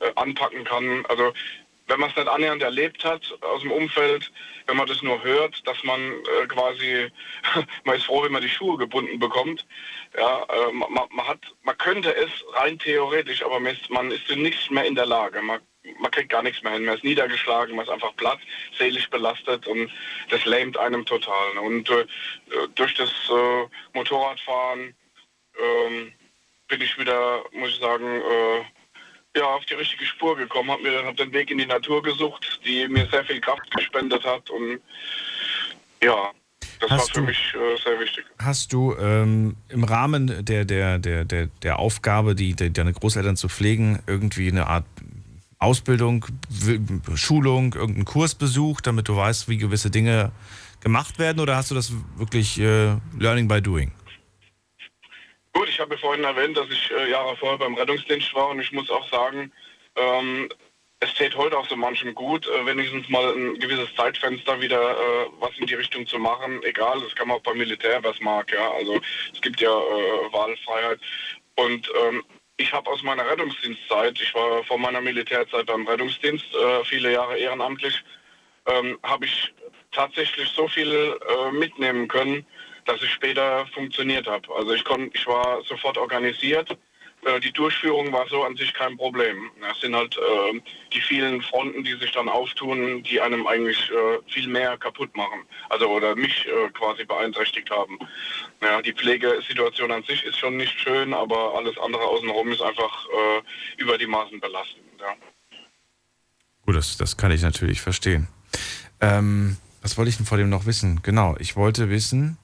[0.00, 1.04] äh anpacken kann.
[1.06, 1.32] Also
[1.88, 4.32] wenn man es nicht annähernd erlebt hat aus dem Umfeld,
[4.66, 7.10] wenn man das nur hört, dass man äh, quasi,
[7.84, 9.66] man ist froh, wenn man die Schuhe gebunden bekommt.
[10.16, 14.28] Ja, äh, man, man, hat, man könnte es rein theoretisch, aber man ist, man ist
[14.30, 15.40] nicht mehr in der Lage.
[15.42, 15.60] Man
[16.00, 16.84] man kriegt gar nichts mehr hin.
[16.84, 18.40] Man ist niedergeschlagen, man ist einfach platt,
[18.76, 19.90] seelisch belastet und
[20.30, 21.58] das lähmt einem total.
[21.58, 22.06] Und äh,
[22.74, 24.96] durch das äh, Motorradfahren
[25.54, 26.12] äh,
[26.68, 28.64] bin ich wieder, muss ich sagen, äh,
[29.36, 32.60] ja, auf die richtige Spur gekommen, habe mir hab den Weg in die Natur gesucht,
[32.64, 34.80] die mir sehr viel Kraft gespendet hat und
[36.02, 36.30] ja,
[36.80, 38.24] das Hast war für du- mich äh, sehr wichtig.
[38.38, 43.36] Hast du ähm, im Rahmen der, der, der, der, der Aufgabe, die, die, deine Großeltern
[43.36, 44.84] zu pflegen, irgendwie eine Art
[45.58, 46.26] Ausbildung,
[47.14, 50.30] Schulung, irgendeinen Kurs besucht, damit du weißt, wie gewisse Dinge
[50.80, 51.40] gemacht werden?
[51.40, 53.90] Oder hast du das wirklich äh, Learning by Doing?
[55.56, 58.72] Gut, ich habe vorhin erwähnt, dass ich äh, Jahre vorher beim Rettungsdienst war und ich
[58.72, 59.50] muss auch sagen,
[59.96, 60.50] ähm,
[61.00, 65.26] es täte heute auch so manchem gut, äh, wenigstens mal ein gewisses Zeitfenster wieder äh,
[65.40, 66.62] was in die Richtung zu machen.
[66.62, 68.70] Egal, das kann man auch beim Militär, wer es mag, ja.
[68.72, 69.00] Also
[69.32, 71.00] es gibt ja äh, Wahlfreiheit.
[71.54, 72.22] Und ähm,
[72.58, 77.38] ich habe aus meiner Rettungsdienstzeit, ich war vor meiner Militärzeit beim Rettungsdienst, äh, viele Jahre
[77.38, 78.04] ehrenamtlich,
[78.66, 79.54] ähm, habe ich
[79.90, 82.44] tatsächlich so viel äh, mitnehmen können,
[82.86, 84.48] dass ich später funktioniert habe.
[84.54, 86.76] Also ich, kon, ich war sofort organisiert.
[87.24, 89.50] Äh, die Durchführung war so an sich kein Problem.
[89.70, 90.60] Es sind halt äh,
[90.92, 95.40] die vielen Fronten, die sich dann auftun, die einem eigentlich äh, viel mehr kaputt machen.
[95.68, 97.98] Also oder mich äh, quasi beeinträchtigt haben.
[98.62, 103.06] Ja, die Pflegesituation an sich ist schon nicht schön, aber alles andere außenrum ist einfach
[103.06, 104.84] äh, über die Maßen belastend.
[105.00, 105.14] Ja.
[106.64, 108.28] Gut, das, das kann ich natürlich verstehen.
[109.00, 111.00] Ähm, was wollte ich denn vor dem noch wissen?
[111.02, 112.38] Genau, ich wollte wissen,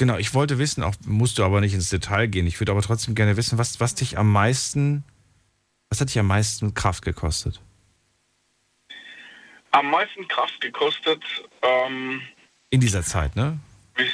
[0.00, 2.46] genau, ich wollte wissen, auch musst du aber nicht ins Detail gehen.
[2.46, 5.04] Ich würde aber trotzdem gerne wissen, was, was dich am meisten,
[5.90, 7.60] was hat dich am meisten Kraft gekostet?
[9.72, 11.22] Am meisten Kraft gekostet,
[11.62, 12.22] ähm,
[12.70, 13.60] In dieser Zeit, ne?
[13.94, 14.10] wie,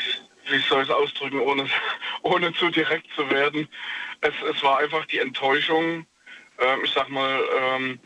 [0.51, 1.67] wie soll ich es ausdrücken, ohne,
[2.23, 3.69] ohne zu direkt zu werden.
[4.23, 6.05] Es, es war einfach die Enttäuschung,
[6.59, 8.01] ähm, ich sag mal, ähm,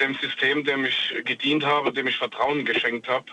[0.00, 3.26] dem System, dem ich gedient habe, dem ich Vertrauen geschenkt habe.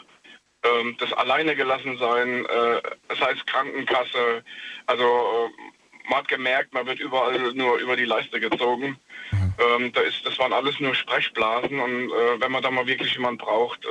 [0.63, 2.81] Ähm, das alleine gelassen sein, äh,
[3.19, 4.43] sei es Krankenkasse,
[4.87, 8.97] also äh, man hat gemerkt, man wird überall nur über die Leiste gezogen.
[9.59, 13.13] Ähm, da ist, das waren alles nur Sprechblasen und äh, wenn man da mal wirklich
[13.13, 13.85] jemand braucht,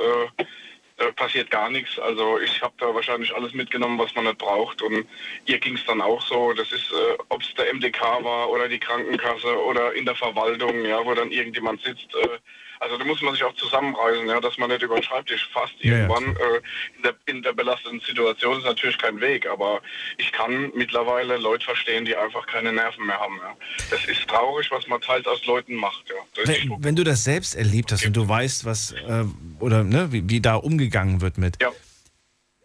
[1.15, 1.99] passiert gar nichts.
[1.99, 4.81] Also ich habe da wahrscheinlich alles mitgenommen, was man nicht braucht.
[4.81, 5.07] Und
[5.45, 6.53] ihr ging es dann auch so.
[6.53, 10.85] Das ist, äh, ob es der MDK war oder die Krankenkasse oder in der Verwaltung,
[10.85, 12.15] ja, wo dann irgendjemand sitzt.
[12.15, 12.39] Äh,
[12.79, 15.73] also da muss man sich auch zusammenreißen, ja, dass man nicht über den Schreibtisch fasst
[15.79, 16.35] Ja, ja, irgendwann.
[16.35, 16.61] äh,
[16.97, 19.81] in, der, in der belasteten Situation ist natürlich kein Weg, aber
[20.17, 23.37] ich kann mittlerweile Leute verstehen, die einfach keine Nerven mehr haben.
[23.41, 23.55] Ja.
[23.89, 26.03] Das ist traurig, was man teils aus Leuten macht.
[26.09, 26.43] Ja.
[26.45, 29.23] Wenn, wenn du das selbst erlebt hast und du weißt, was, äh,
[29.59, 31.61] oder ne, wie, wie da umgegangen wird mit.
[31.61, 31.71] Ja.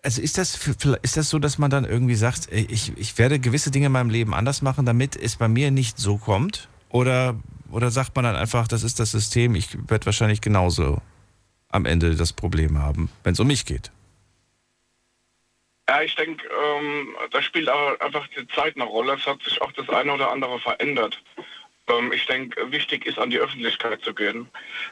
[0.05, 3.39] Also ist das, für- ist das so, dass man dann irgendwie sagt, ich, ich werde
[3.39, 6.69] gewisse Dinge in meinem Leben anders machen, damit es bei mir nicht so kommt?
[6.89, 7.37] Oder,
[7.73, 11.01] oder sagt man dann einfach, das ist das System, ich werde wahrscheinlich genauso
[11.71, 13.91] am Ende das Problem haben, wenn es um mich geht?
[15.89, 19.15] Ja, ich denke, ähm, da spielt aber einfach die Zeit eine Rolle.
[19.15, 21.21] Es hat sich auch das eine oder andere verändert.
[21.89, 24.49] Ähm, ich denke, wichtig ist, an die Öffentlichkeit zu gehen.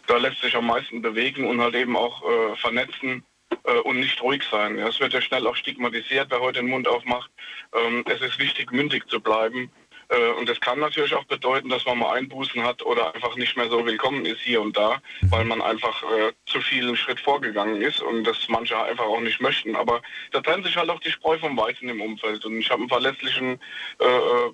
[0.07, 3.25] Da lässt sich am meisten bewegen und halt eben auch äh, vernetzen
[3.65, 4.79] äh, und nicht ruhig sein.
[4.79, 7.31] Es wird ja schnell auch stigmatisiert, wer heute den Mund aufmacht.
[7.73, 9.71] Ähm, es ist wichtig, mündig zu bleiben.
[10.11, 13.57] Äh, Und das kann natürlich auch bedeuten, dass man mal Einbußen hat oder einfach nicht
[13.57, 15.01] mehr so willkommen ist hier und da,
[15.31, 19.21] weil man einfach äh, zu viel einen Schritt vorgegangen ist und das manche einfach auch
[19.21, 19.77] nicht möchten.
[19.77, 22.45] Aber da trennt sich halt auch die Spreu vom Weizen im Umfeld.
[22.45, 23.61] Und ich habe einen verlässlichen
[24.01, 24.53] äh, äh,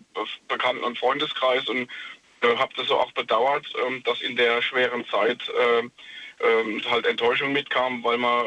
[0.48, 1.88] Bekannten- und Freundeskreis und
[2.42, 5.88] äh, habe das so auch bedauert, ähm, dass in der schweren Zeit äh,
[6.44, 8.44] ähm, halt Enttäuschung mitkam, weil man,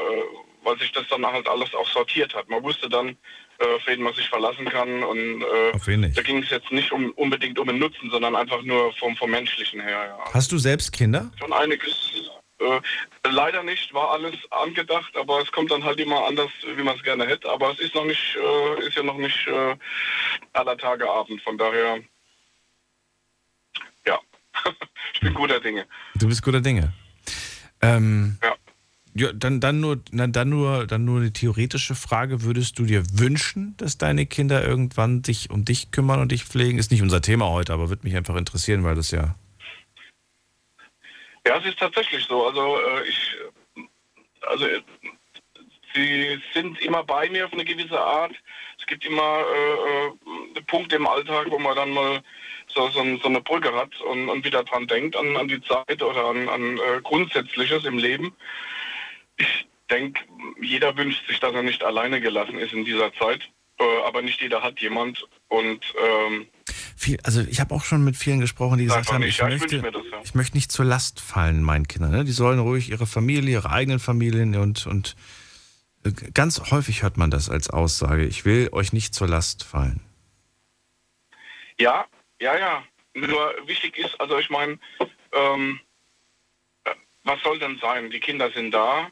[0.61, 2.47] weil sich das dann halt alles auch sortiert hat.
[2.47, 3.17] Man wusste dann,
[3.65, 6.17] auf wen man sich verlassen kann und äh, Auf wen nicht?
[6.17, 9.31] da ging es jetzt nicht um, unbedingt um den Nutzen, sondern einfach nur vom, vom
[9.31, 10.05] Menschlichen her.
[10.17, 10.33] Ja.
[10.33, 11.31] Hast du selbst Kinder?
[11.39, 12.13] Schon einiges.
[12.59, 12.81] Äh,
[13.29, 17.03] leider nicht, war alles angedacht, aber es kommt dann halt immer anders, wie man es
[17.03, 17.49] gerne hätte.
[17.49, 19.75] Aber es ist noch nicht, äh, ist ja noch nicht äh,
[20.53, 21.41] aller Tage Abend.
[21.41, 21.99] Von daher,
[24.05, 24.19] ja,
[25.13, 25.85] ich bin guter Dinge.
[26.15, 26.91] Du bist guter Dinge.
[27.81, 28.55] Ähm, Ja.
[29.15, 32.43] Ja, dann, dann, nur, dann, nur, dann nur eine theoretische Frage.
[32.43, 36.77] Würdest du dir wünschen, dass deine Kinder irgendwann sich um dich kümmern und dich pflegen?
[36.77, 39.35] Ist nicht unser Thema heute, aber würde mich einfach interessieren, weil das ja.
[41.47, 42.45] Ja, es ist tatsächlich so.
[42.45, 43.35] Also äh, ich,
[44.41, 44.81] also äh,
[45.95, 48.33] sie sind immer bei mir auf eine gewisse Art.
[48.77, 50.07] Es gibt immer äh,
[50.57, 52.21] äh, Punkte im Alltag, wo man dann mal
[52.67, 56.03] so, so, so eine Brücke hat und, und wieder dran denkt an, an die Zeit
[56.03, 58.35] oder an, an Grundsätzliches im Leben.
[59.39, 60.21] Ich denke,
[60.61, 63.41] jeder wünscht sich, dass er nicht alleine gelassen ist in dieser Zeit.
[63.79, 65.25] Äh, aber nicht jeder hat jemand.
[65.47, 66.47] Und ähm,
[66.97, 69.61] Viel, also ich habe auch schon mit vielen gesprochen, die gesagt haben, ich, Ja, ich
[69.61, 70.19] möchte, mir das, ja.
[70.21, 72.11] ich möchte nicht zur Last fallen, meinen Kindern.
[72.11, 72.25] Ne?
[72.25, 75.15] Die sollen ruhig ihre Familie, ihre eigenen Familien und, und
[76.03, 80.01] äh, ganz häufig hört man das als Aussage, ich will euch nicht zur Last fallen.
[81.79, 82.05] Ja,
[82.41, 82.83] ja, ja.
[83.13, 84.77] Nur wichtig ist, also ich meine,
[85.31, 85.79] ähm,
[86.83, 86.91] äh,
[87.23, 88.11] was soll denn sein?
[88.11, 89.09] Die Kinder sind da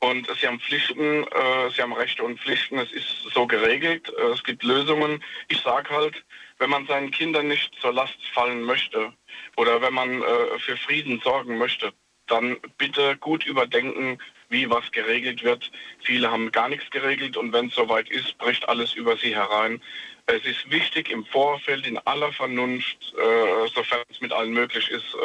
[0.00, 2.78] und sie haben Pflichten, äh, sie haben Rechte und Pflichten.
[2.78, 4.12] Es ist so geregelt.
[4.18, 5.22] Äh, es gibt Lösungen.
[5.48, 6.22] Ich sage halt,
[6.58, 9.12] wenn man seinen Kindern nicht zur Last fallen möchte
[9.56, 11.92] oder wenn man äh, für Frieden sorgen möchte,
[12.26, 14.18] dann bitte gut überdenken,
[14.48, 15.70] wie was geregelt wird.
[16.02, 19.82] Viele haben gar nichts geregelt und wenn es soweit ist, bricht alles über sie herein.
[20.26, 25.16] Es ist wichtig, im Vorfeld in aller Vernunft, äh, sofern es mit allen möglich ist,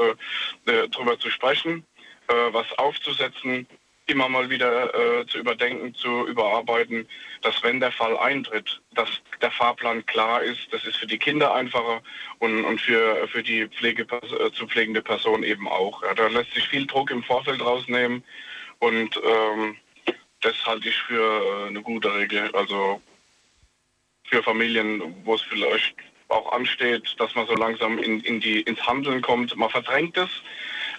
[0.68, 1.86] äh, äh, darüber zu sprechen,
[2.28, 3.68] äh, was aufzusetzen,
[4.12, 7.08] immer mal wieder äh, zu überdenken, zu überarbeiten,
[7.42, 9.10] dass wenn der Fall eintritt, dass
[9.42, 12.02] der Fahrplan klar ist, das ist für die Kinder einfacher
[12.40, 16.04] und, und für, für die Pflege, äh, zu pflegende Person eben auch.
[16.04, 18.24] Ja, da lässt sich viel Druck im Vorfeld rausnehmen
[18.80, 19.78] und ähm,
[20.42, 22.54] das halte ich für äh, eine gute Regel.
[22.54, 23.02] Also
[24.24, 25.96] für Familien, wo es vielleicht
[26.30, 29.56] auch ansteht, dass man so langsam in, in die, ins Handeln kommt.
[29.56, 30.30] Man verdrängt es,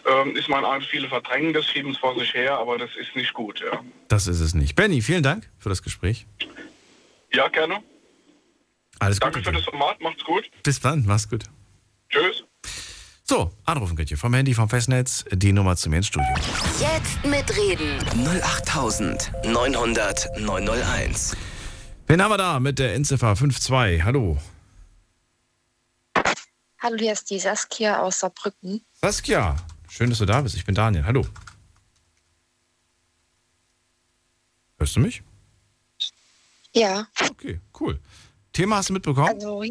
[0.06, 3.14] ähm, ist man ein, viele verdrängen das, schieben es vor sich her, aber das ist
[3.14, 3.82] nicht gut, ja.
[4.08, 4.74] Das ist es nicht.
[4.74, 6.26] Benny, vielen Dank für das Gespräch.
[7.32, 7.82] Ja, gerne.
[8.98, 9.50] Alles Danke Gute.
[9.50, 10.50] für das Format, macht's gut.
[10.62, 11.44] Bis dann, mach's gut.
[12.10, 12.44] Tschüss.
[13.24, 16.28] So, anrufen könnt ihr vom Handy, vom Festnetz, die Nummer zu mir ins Studio.
[16.78, 17.98] Jetzt mitreden.
[18.42, 21.36] 08900 901.
[22.08, 24.04] Wen haben wir da mit der Endziffer 52?
[24.04, 24.36] Hallo.
[26.80, 28.84] Hallo, hier ist die Saskia aus Saarbrücken.
[29.00, 29.56] Saskia,
[29.92, 30.56] schön, dass du da bist.
[30.56, 31.04] Ich bin Daniel.
[31.04, 31.26] Hallo.
[34.78, 35.22] Hörst du mich?
[36.74, 37.06] Ja.
[37.30, 38.00] Okay, cool.
[38.52, 39.28] Thema hast du mitbekommen?
[39.28, 39.62] Also,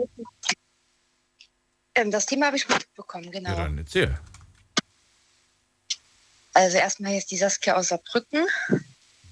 [1.95, 3.49] ähm, das Thema habe ich mitbekommen, genau.
[3.49, 4.19] Ja, dann erzähl.
[6.53, 8.45] Also erstmal ist die Saskia aus Saarbrücken.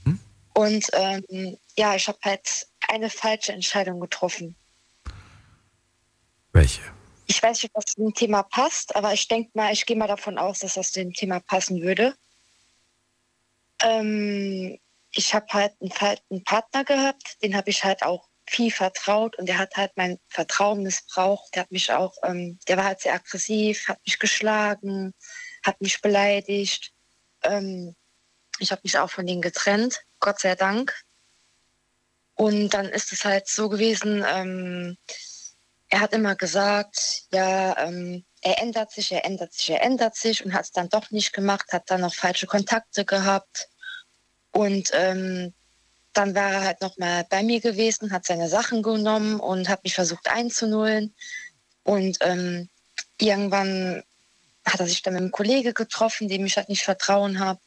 [0.04, 0.20] Mhm.
[0.54, 4.56] Und ähm, ja, ich habe halt eine falsche Entscheidung getroffen.
[6.52, 6.82] Welche?
[7.30, 10.08] Ich weiß nicht, ob das zum Thema passt, aber ich denke mal, ich gehe mal
[10.08, 12.16] davon aus, dass das dem Thema passen würde.
[13.84, 14.80] Ähm,
[15.12, 15.92] ich habe halt einen,
[16.32, 20.18] einen Partner gehabt, den habe ich halt auch viel vertraut und der hat halt mein
[20.28, 21.54] Vertrauen missbraucht.
[21.54, 25.14] Der hat mich auch, ähm, der war halt sehr aggressiv, hat mich geschlagen,
[25.64, 26.94] hat mich beleidigt.
[27.44, 27.96] Ähm,
[28.58, 31.00] ich habe mich auch von denen getrennt, Gott sei Dank.
[32.34, 34.98] Und dann ist es halt so gewesen, ähm,
[35.90, 40.46] er hat immer gesagt, ja, ähm, er ändert sich, er ändert sich, er ändert sich
[40.46, 43.70] und hat es dann doch nicht gemacht, hat dann noch falsche Kontakte gehabt.
[44.52, 45.54] Und ähm,
[46.14, 49.84] dann war er halt noch mal bei mir gewesen, hat seine Sachen genommen und hat
[49.84, 51.14] mich versucht einzunullen.
[51.84, 52.70] Und ähm,
[53.20, 54.04] irgendwann
[54.66, 57.60] hat er sich dann mit einem Kollege getroffen, dem ich halt nicht vertrauen habe.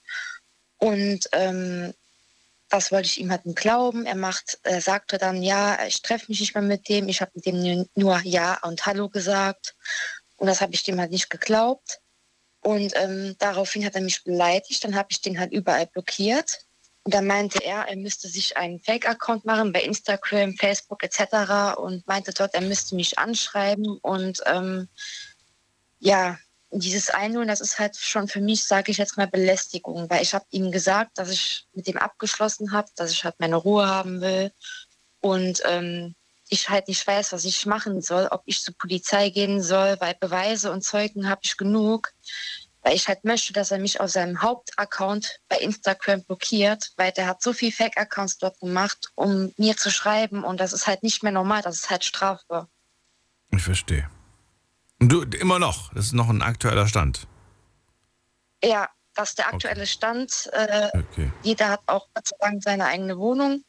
[0.79, 1.93] Und ähm,
[2.73, 4.07] das wollte ich ihm halt nicht glauben.
[4.07, 7.07] Er macht, er sagte dann, ja, ich treffe mich nicht mehr mit dem.
[7.09, 9.77] Ich habe mit dem nur Ja und Hallo gesagt.
[10.37, 12.01] Und das habe ich dem halt nicht geglaubt.
[12.63, 14.83] Und ähm, daraufhin hat er mich beleidigt.
[14.85, 16.61] Dann habe ich den halt überall blockiert.
[17.03, 21.77] Und dann meinte er, er müsste sich einen Fake-Account machen bei Instagram, Facebook etc.
[21.77, 23.99] Und meinte dort, er müsste mich anschreiben.
[23.99, 24.89] Und ähm,
[25.99, 26.39] ja,
[26.73, 30.35] dieses Einholen, das ist halt schon für mich, sage ich jetzt mal, Belästigung, weil ich
[30.35, 34.21] habe ihm gesagt, dass ich mit dem abgeschlossen habe, dass ich halt meine Ruhe haben
[34.21, 34.53] will
[35.21, 36.15] und ähm,
[36.49, 40.15] ich halt nicht weiß, was ich machen soll, ob ich zur Polizei gehen soll, weil
[40.19, 42.13] Beweise und Zeugen habe ich genug,
[42.83, 47.27] weil ich halt möchte, dass er mich auf seinem Hauptaccount bei Instagram blockiert, weil der
[47.27, 51.23] hat so viel Fake-Accounts dort gemacht, um mir zu schreiben und das ist halt nicht
[51.23, 52.69] mehr normal, das ist halt strafbar.
[53.51, 54.09] Ich verstehe.
[55.03, 57.27] Und du, immer noch, das ist noch ein aktueller Stand.
[58.63, 60.49] Ja, das ist der aktuelle Stand.
[60.53, 61.33] Äh, Okay.
[61.43, 63.65] Jeder hat auch Gott sei Dank seine eigene Wohnung.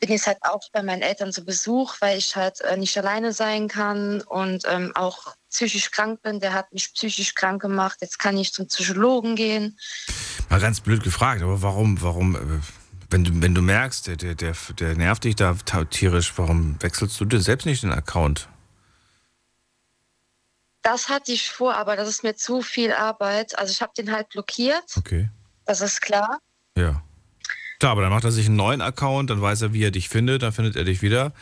[0.00, 3.34] Bin jetzt halt auch bei meinen Eltern zu Besuch, weil ich halt äh, nicht alleine
[3.34, 6.40] sein kann und ähm, auch psychisch krank bin.
[6.40, 7.98] Der hat mich psychisch krank gemacht.
[8.00, 9.78] Jetzt kann ich zum Psychologen gehen.
[10.48, 12.38] Mal ganz blöd gefragt, aber warum, warum, äh,
[13.10, 15.54] wenn du, wenn du merkst, der, der, der, der nervt dich da
[15.90, 18.48] tierisch, warum wechselst du dir selbst nicht den Account?
[20.90, 23.58] Das hatte ich vor, aber das ist mir zu viel Arbeit.
[23.58, 24.96] Also ich habe den halt blockiert.
[24.96, 25.28] Okay.
[25.66, 26.38] Das ist klar.
[26.78, 27.02] Ja.
[27.78, 30.08] Klar, aber dann macht er sich einen neuen Account, dann weiß er, wie er dich
[30.08, 31.34] findet, dann findet er dich wieder.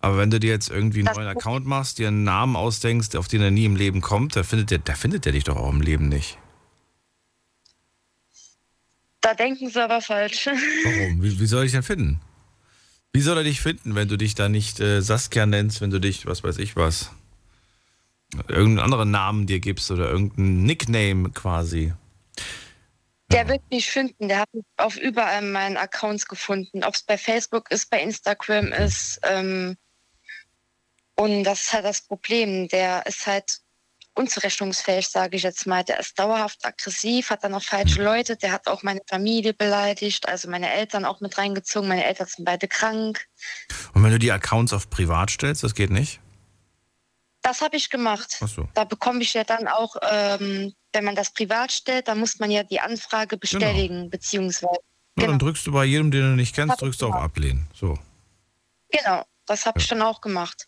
[0.00, 3.14] Aber wenn du dir jetzt irgendwie einen Das- neuen Account machst, dir einen Namen ausdenkst,
[3.14, 5.56] auf den er nie im Leben kommt, da findet er, da findet er dich doch
[5.56, 6.36] auch im Leben nicht.
[9.20, 10.46] Da denken sie aber falsch.
[10.84, 11.22] Warum?
[11.22, 12.20] Wie, wie soll ich denn finden?
[13.12, 16.00] Wie soll er dich finden, wenn du dich da nicht äh, Saskia nennst, wenn du
[16.00, 17.12] dich, was weiß ich was,
[18.48, 21.92] irgendeinen anderen Namen dir gibst oder irgendeinen Nickname quasi?
[23.30, 24.28] Der wird mich finden.
[24.28, 26.84] Der hat mich auf überall meinen Accounts gefunden.
[26.84, 29.18] Ob es bei Facebook ist, bei Instagram ist.
[29.24, 29.76] Ähm,
[31.16, 32.68] und das ist halt das Problem.
[32.68, 33.60] Der ist halt
[34.14, 35.82] unzurechnungsfähig, sage ich jetzt mal.
[35.84, 40.28] Der ist dauerhaft aggressiv, hat dann auch falsche Leute, der hat auch meine Familie beleidigt,
[40.28, 41.88] also meine Eltern auch mit reingezogen.
[41.88, 43.26] Meine Eltern sind beide krank.
[43.92, 46.20] Und wenn du die Accounts auf privat stellst, das geht nicht?
[47.44, 48.38] Das habe ich gemacht.
[48.40, 48.66] Ach so.
[48.72, 52.50] Da bekomme ich ja dann auch, ähm, wenn man das privat stellt, dann muss man
[52.50, 54.78] ja die Anfrage bestätigen, beziehungsweise.
[55.16, 57.14] Na, Dann drückst du bei jedem, den du nicht kennst, drückst du auf.
[57.14, 57.68] Ablehnen.
[57.74, 57.98] So.
[58.90, 60.66] Genau, das habe ich dann auch gemacht.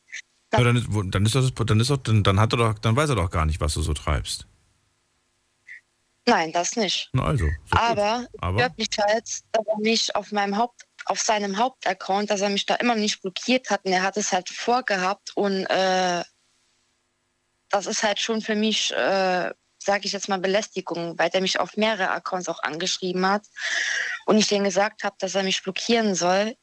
[0.52, 2.78] Ja, dann, ist, wo- dann ist das, dann ist doch, dann, dann hat er doch,
[2.78, 4.46] dann weiß er doch gar nicht, was du so treibst.
[6.26, 7.08] Nein, das nicht.
[7.14, 7.48] Na also.
[7.70, 8.70] Aber, Aber?
[8.76, 12.74] mich halt, dass er mich auf meinem Haupt, auf seinem Hauptaccount, dass er mich da
[12.74, 16.22] immer nicht blockiert hat und er hat es halt vorgehabt und äh,
[17.76, 21.60] das ist halt schon für mich, äh, sage ich jetzt mal, Belästigung, weil der mich
[21.60, 23.42] auf mehrere Accounts auch angeschrieben hat
[24.24, 26.56] und ich denen gesagt habe, dass er mich blockieren soll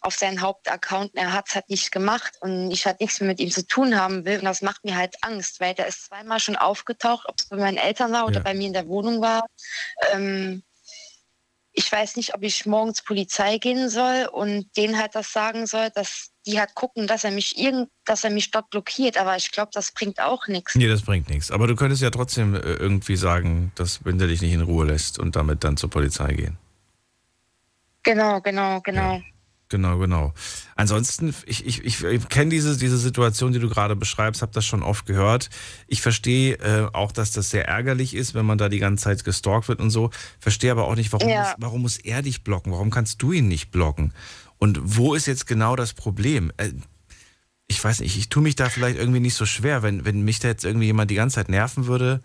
[0.00, 1.10] auf seinen Hauptaccount.
[1.14, 3.98] Er hat es halt nicht gemacht und ich halt nichts mehr mit ihm zu tun
[4.00, 7.34] haben will und das macht mir halt Angst, weil der ist zweimal schon aufgetaucht, ob
[7.38, 8.42] es bei meinen Eltern war oder Ja.
[8.44, 9.44] bei mir in der Wohnung war.
[10.12, 10.62] Ähm,
[11.78, 15.64] ich weiß nicht, ob ich morgen zur Polizei gehen soll und denen halt das sagen
[15.68, 19.16] soll, dass die halt gucken, dass er mich irgend, dass er mich dort blockiert.
[19.16, 20.74] Aber ich glaube, das bringt auch nichts.
[20.74, 21.52] Nee, das bringt nichts.
[21.52, 24.86] Aber du könntest ja trotzdem äh, irgendwie sagen, dass wenn der dich nicht in Ruhe
[24.86, 26.58] lässt und damit dann zur Polizei gehen.
[28.02, 29.22] Genau, genau, genau.
[29.70, 30.32] Genau, genau.
[30.76, 34.64] Ansonsten, ich, ich, ich, ich kenne diese, diese Situation, die du gerade beschreibst, habe das
[34.64, 35.50] schon oft gehört.
[35.86, 39.24] Ich verstehe äh, auch, dass das sehr ärgerlich ist, wenn man da die ganze Zeit
[39.24, 40.10] gestalkt wird und so.
[40.40, 41.40] Verstehe aber auch nicht, warum, Ja.
[41.42, 42.72] muss, warum muss er dich blocken?
[42.72, 44.14] Warum kannst du ihn nicht blocken?
[44.56, 46.50] Und wo ist jetzt genau das Problem?
[46.56, 46.70] Äh,
[47.66, 50.38] ich weiß nicht, ich tue mich da vielleicht irgendwie nicht so schwer, wenn, wenn mich
[50.38, 52.22] da jetzt irgendwie jemand die ganze Zeit nerven würde.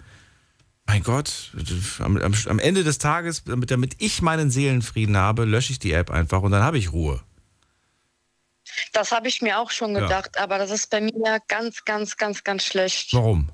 [0.85, 1.51] Mein Gott,
[1.99, 5.91] am, am, am Ende des Tages, damit, damit ich meinen Seelenfrieden habe, lösche ich die
[5.93, 7.21] App einfach und dann habe ich Ruhe.
[8.91, 10.01] Das habe ich mir auch schon Ja.
[10.01, 13.13] gedacht, aber das ist bei mir ganz, ganz, ganz, ganz schlecht.
[13.13, 13.49] Warum?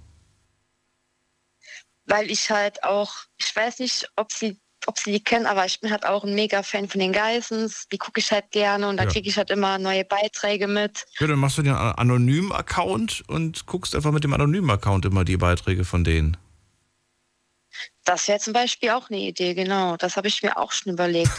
[2.06, 5.80] Weil ich halt auch, ich weiß nicht, ob sie, ob sie die kennen, aber ich
[5.80, 7.88] bin halt auch ein Mega-Fan von den Geissens.
[7.92, 9.10] Die gucke ich halt gerne und da Ja.
[9.12, 11.06] kriege ich halt immer neue Beiträge mit.
[11.20, 15.24] Ja, dann machst du den anonymen Account und guckst einfach mit dem anonymen Account immer
[15.24, 16.38] die Beiträge von denen.
[18.06, 19.98] Das wäre zum Beispiel auch eine Idee, genau.
[19.98, 21.32] Das habe ich mir auch schon überlegt.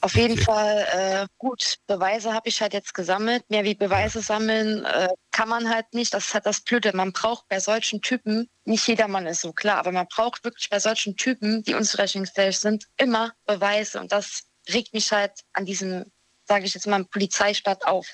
[0.00, 3.48] Auf jeden Fall, äh, gut, Beweise habe ich halt jetzt gesammelt.
[3.50, 6.14] Mehr wie Beweise sammeln äh, kann man halt nicht.
[6.14, 6.94] Das ist halt das Blöde.
[6.94, 10.78] Man braucht bei solchen Typen, nicht jedermann ist so klar, aber man braucht wirklich bei
[10.80, 14.00] solchen Typen, die unzurechnungsfähig sind, immer Beweise.
[14.00, 16.04] Und das regt mich halt an diesem,
[16.46, 18.06] sage ich jetzt mal, Polizeistaat auf.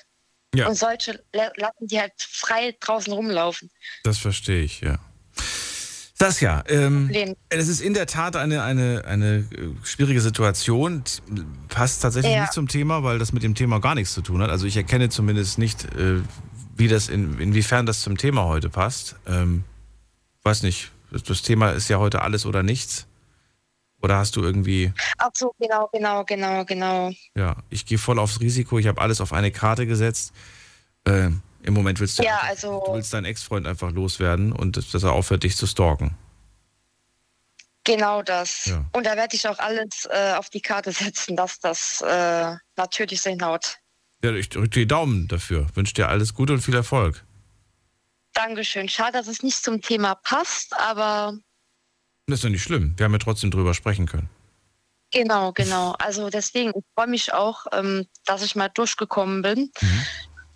[0.55, 0.67] Ja.
[0.67, 3.69] Und solche la- lassen die halt frei draußen rumlaufen.
[4.03, 4.97] Das verstehe ich, ja.
[6.17, 7.35] Saskia, ähm, Problem.
[7.49, 9.45] es ist in der Tat eine, eine, eine äh,
[9.83, 11.03] schwierige Situation.
[11.67, 12.41] Passt tatsächlich Ja.
[12.41, 14.49] nicht zum Thema, weil das mit dem Thema gar nichts zu tun hat.
[14.49, 16.21] Also ich erkenne zumindest nicht, äh,
[16.77, 19.17] wie das in, inwiefern das zum Thema heute passt.
[19.27, 19.65] Ähm,
[20.43, 23.07] weiß nicht, das, das Thema ist ja heute alles oder nichts.
[24.01, 27.11] Oder hast du irgendwie, Ach so, genau, genau, genau, genau.
[27.35, 30.31] ja, ich gehe voll aufs Risiko, ich habe alles auf eine Karte gesetzt.
[31.05, 31.29] Äh,
[31.65, 35.11] Im Moment willst du, Ja, also- du willst deinen Ex-Freund einfach loswerden und dass er
[35.13, 36.15] aufhört, dich zu stalken.
[37.83, 38.65] Genau das.
[38.65, 38.83] Ja.
[38.93, 43.21] Und da werde ich auch alles äh, auf die Karte setzen, dass das äh, natürlich
[43.21, 43.77] so hinhaut.
[44.23, 45.67] Ja, ich drücke die Daumen dafür.
[45.75, 47.23] Wünsche dir alles Gute und viel Erfolg.
[48.33, 48.89] Dankeschön.
[48.89, 51.33] Schade, dass es nicht zum Thema passt, aber
[52.27, 52.93] Das ist ja nicht schlimm.
[52.97, 54.29] Wir haben ja trotzdem drüber sprechen können.
[55.11, 55.93] genau, genau.
[55.99, 59.71] Also deswegen, ich freue mich auch, ähm, dass ich mal durchgekommen bin.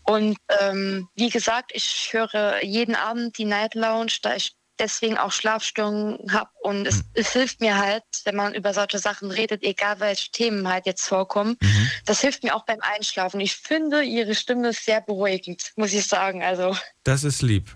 [0.09, 5.31] Und ähm, wie gesagt, ich höre jeden Abend die Night Lounge, da ich deswegen auch
[5.31, 6.49] Schlafstörungen habe.
[6.63, 10.67] Und es, es hilft mir halt, wenn man über solche Sachen redet, egal welche Themen
[10.67, 11.57] halt jetzt vorkommen.
[12.05, 13.39] Das hilft mir auch beim Einschlafen.
[13.39, 16.41] Ich finde ihre Stimme sehr beruhigend, muss ich sagen.
[16.43, 17.75] Also Das ist lieb.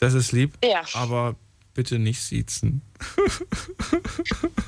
[0.00, 0.52] Das ist lieb.
[0.62, 0.82] Ja.
[0.94, 1.36] Aber
[1.72, 2.82] bitte nicht siezen.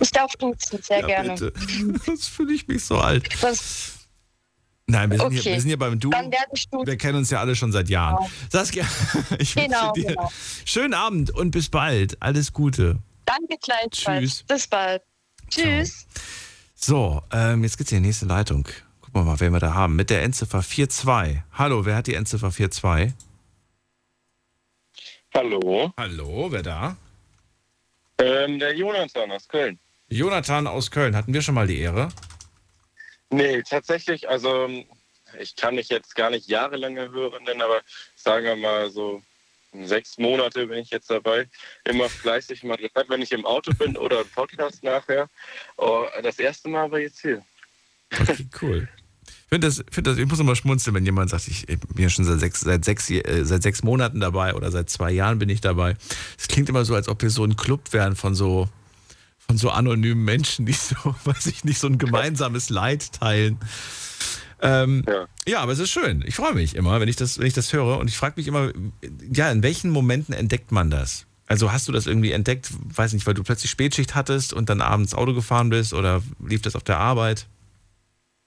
[0.01, 1.35] ich darf duzen, sehr Ja, gerne.
[1.35, 1.53] bitte.
[2.07, 3.29] Das fühle ich mich so alt.
[3.43, 3.93] Das,
[4.89, 5.41] Nein, wir sind, Okay.
[5.41, 6.11] hier, wir sind hier beim Du.
[6.11, 8.17] Wir kennen uns ja alle schon seit Jahren.
[8.19, 8.31] Genau.
[8.51, 8.85] Saskia,
[9.39, 10.31] ich wünsche Genau, dir genau.
[10.65, 12.21] schönen Abend und bis bald.
[12.23, 12.99] Alles Gute.
[13.25, 14.21] Danke gleichfalls.
[14.23, 14.43] Tschüss.
[14.45, 15.03] Bis bald.
[15.51, 16.07] Tschüss.
[16.77, 18.63] So, ähm, jetzt geht's in die nächste Leitung.
[19.01, 19.97] Gucken wir mal, wen wir da haben.
[19.97, 21.43] Mit der Endziffer 42.
[21.53, 23.13] Hallo, wer hat die Endziffer 42?
[25.35, 25.93] Hallo.
[25.99, 26.97] Hallo, wer da?
[28.19, 29.79] Ähm, der Jonathan aus Köln.
[30.09, 31.17] Jonathan aus Köln.
[31.17, 32.09] Hatten wir schon mal die Ehre?
[33.31, 34.69] Nee, tatsächlich, also
[35.39, 37.81] ich kann mich jetzt gar nicht jahrelange hören, nennen, aber
[38.15, 39.23] sagen wir mal so
[39.85, 41.49] sechs Monate bin ich jetzt dabei.
[41.85, 45.29] Immer fleißig mal, gehört, wenn ich im Auto bin oder im Podcast nachher.
[45.77, 47.45] Oh, das erste Mal war jetzt hier.
[48.13, 48.89] Okay, cool.
[49.27, 52.03] Ich finde das, find das, ich muss immer schmunzeln, wenn jemand sagt, ich, ich bin
[52.03, 55.39] ja schon seit sechs, seit, sechs, äh, seit sechs Monaten dabei oder seit zwei Jahren
[55.39, 55.97] bin ich dabei.
[56.39, 58.69] Es klingt immer so, als ob wir so ein Club wären von so,
[59.47, 63.59] von so anonymen Menschen, die so, weiß ich nicht, so ein gemeinsames Leid teilen.
[64.61, 65.27] Ähm, ja.
[65.47, 65.61] ja.
[65.61, 66.25] aber es ist schön.
[66.27, 67.99] Ich freue mich immer, wenn ich das, wenn ich das höre.
[67.99, 68.73] Und ich frage mich immer,
[69.31, 71.27] ja, in welchen Momenten entdeckt man das?
[71.47, 74.81] Also hast du das irgendwie entdeckt, weiß nicht, weil du plötzlich Spätschicht hattest und dann
[74.81, 77.47] abends Auto gefahren bist oder lief das auf der Arbeit?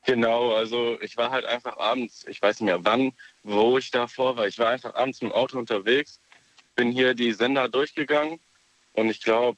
[0.06, 3.14] Genau, also ich war halt einfach abends, ich weiß nicht mehr wann,
[3.44, 4.48] wo ich davor war.
[4.48, 6.20] Ich war einfach abends mit dem Auto unterwegs,
[6.76, 8.40] bin hier die Sender durchgegangen
[8.94, 9.58] und ich glaube,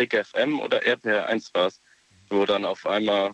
[0.00, 1.78] Big FM oder RPR 1 war es,
[2.30, 3.32] wo dann auf einmal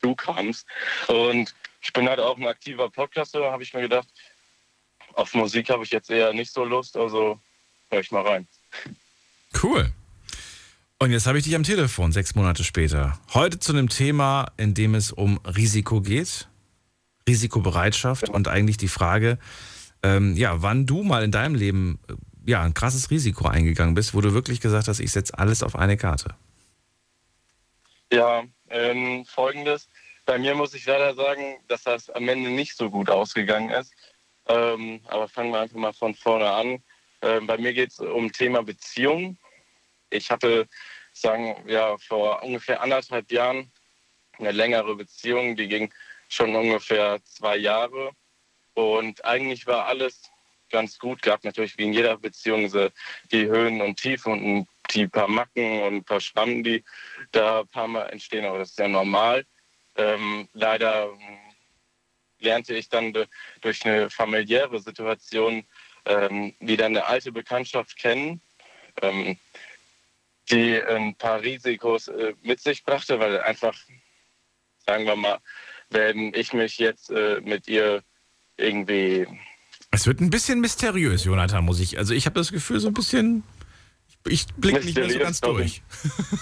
[0.00, 0.66] du kamst.
[1.08, 4.08] Und ich bin halt auch ein aktiver Podcaster, habe ich mir gedacht,
[5.12, 7.38] auf Musik habe ich jetzt eher nicht so Lust, also
[7.90, 8.48] höre ich mal rein.
[9.62, 9.92] Cool.
[10.98, 13.20] Und jetzt habe ich dich am Telefon, sechs Monate später.
[13.34, 16.48] Heute zu einem Thema, in dem es um Risiko geht,
[17.28, 18.34] Risikobereitschaft ja.
[18.34, 19.38] und eigentlich die Frage,
[20.02, 22.14] ähm, ja, wann du mal in deinem Leben äh,
[22.46, 25.76] ja, ein krasses Risiko eingegangen bist, wo du wirklich gesagt hast, ich setze alles auf
[25.76, 26.34] eine Karte.
[28.12, 29.88] Ja, ähm, folgendes.
[30.26, 33.92] Bei mir muss ich leider sagen, dass das am Ende nicht so gut ausgegangen ist.
[34.46, 36.82] Ähm, aber fangen wir einfach mal von vorne an.
[37.22, 39.38] Ähm, bei mir geht es um Thema Beziehung.
[40.10, 40.68] Ich hatte,
[41.12, 43.70] sagen ja, vor ungefähr anderthalb Jahren
[44.38, 45.92] eine längere Beziehung, die ging
[46.28, 48.10] schon ungefähr zwei Jahre.
[48.74, 50.22] Und eigentlich war alles
[50.74, 51.22] ganz gut.
[51.22, 52.68] Gab natürlich wie in jeder Beziehung
[53.30, 56.84] die Höhen und Tiefen und die paar Macken und ein paar Schrammen, die
[57.30, 59.46] da ein paar Mal entstehen, aber das ist ja normal.
[59.96, 61.16] Ähm, leider
[62.40, 63.14] lernte ich dann
[63.60, 65.64] durch eine familiäre Situation
[66.06, 68.42] ähm, wieder eine alte Bekanntschaft kennen,
[69.00, 69.38] ähm,
[70.50, 73.78] die ein paar Risikos äh, mit sich brachte, weil einfach,
[74.84, 75.38] sagen wir mal,
[75.90, 78.02] wenn ich mich jetzt äh, mit ihr
[78.56, 79.26] irgendwie.
[79.94, 81.98] Es wird ein bisschen mysteriös, Jonathan, muss ich.
[81.98, 83.44] Also ich habe das Gefühl, so ein bisschen.
[84.26, 85.82] Ich blicke nicht mehr so ganz durch.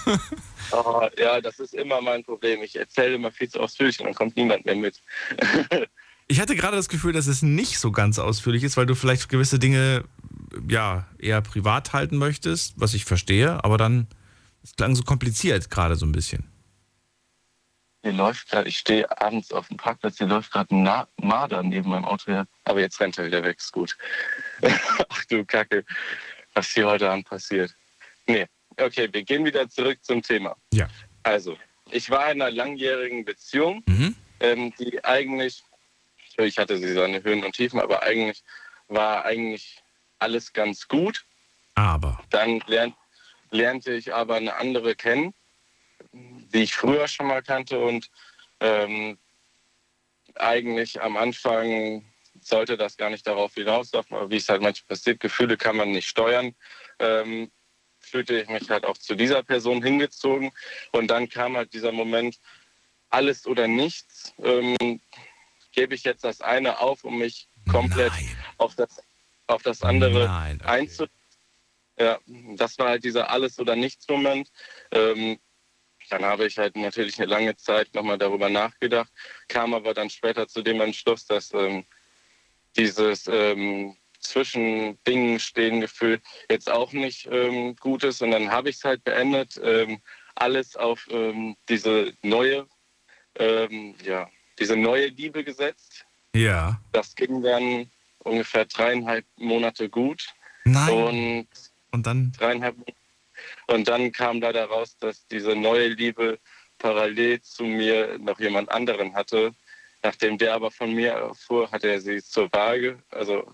[0.71, 2.63] oh, ja, das ist immer mein Problem.
[2.63, 5.01] Ich erzähle immer viel zu ausführlich und dann kommt niemand mehr mit.
[6.29, 9.27] Ich hatte gerade das Gefühl, dass es nicht so ganz ausführlich ist, weil du vielleicht
[9.27, 10.05] gewisse Dinge
[10.69, 14.07] ja eher privat halten möchtest, was ich verstehe, aber dann
[14.63, 16.52] es klang so kompliziert gerade so ein bisschen.
[18.03, 21.89] Hier läuft gerade, ich stehe abends auf dem Parkplatz, hier läuft gerade ein Marder neben
[21.89, 22.45] meinem Auto her.
[22.65, 23.97] Aber jetzt rennt er wieder weg, ist gut.
[25.09, 25.85] Ach du Kacke,
[26.53, 27.73] was hier heute Abend passiert.
[28.27, 28.45] Nee,
[28.77, 30.55] okay, wir gehen wieder zurück zum Thema.
[30.73, 30.87] Ja.
[31.23, 31.57] Also,
[31.91, 34.15] ich war in einer langjährigen Beziehung, mhm.
[34.39, 35.63] ähm, die eigentlich
[36.33, 38.43] Natürlich hatte sie seine Höhen und Tiefen, aber eigentlich
[38.87, 39.83] war eigentlich
[40.17, 41.25] alles ganz gut.
[41.75, 42.19] Aber.
[42.31, 42.95] Dann lernt,
[43.51, 45.35] lernte ich aber eine andere kennen,
[46.53, 48.09] die ich früher schon mal kannte und
[48.59, 49.17] ähm,
[50.35, 52.05] eigentlich am Anfang
[52.41, 55.91] sollte das gar nicht darauf hinauslaufen, aber wie es halt manchmal passiert, Gefühle kann man
[55.91, 56.55] nicht steuern,
[56.99, 57.51] ähm,
[57.99, 60.51] fühlte ich mich halt auch zu dieser Person hingezogen
[60.91, 62.39] und dann kam halt dieser Moment,
[63.13, 64.33] alles oder nichts.
[64.43, 64.99] Ähm,
[65.71, 68.11] gebe ich jetzt das eine auf, um mich komplett
[68.57, 69.01] auf das,
[69.47, 70.69] auf das andere Nein, okay.
[70.69, 71.05] einzu.
[71.99, 72.19] Ja,
[72.55, 74.51] das war halt dieser Alles- oder Nichts-Moment.
[74.91, 75.39] Ähm,
[76.09, 79.11] dann habe ich halt natürlich eine lange Zeit nochmal darüber nachgedacht,
[79.47, 81.85] kam aber dann später zu dem Entschluss, dass ähm,
[82.75, 88.21] dieses ähm, zwischen Dingen stehen Gefühl jetzt auch nicht ähm, gut ist.
[88.21, 90.01] Und dann habe ich es halt beendet, ähm,
[90.35, 92.67] alles auf ähm, diese neue,
[93.35, 96.05] ähm, ja, diese neue Liebe gesetzt.
[96.35, 96.81] Ja.
[96.91, 97.89] Das ging dann
[98.19, 100.27] ungefähr dreieinhalb Monate gut.
[100.65, 100.93] Nein.
[100.93, 101.47] Und,
[101.91, 102.31] und dann?
[102.31, 102.75] Dreieinhalb
[103.73, 106.37] Und dann kam leider raus, dass diese neue Liebe
[106.77, 109.51] parallel zu mir noch jemand anderen hatte.
[110.03, 113.51] Nachdem der aber von mir erfuhr, hat er sie zur Wahl, also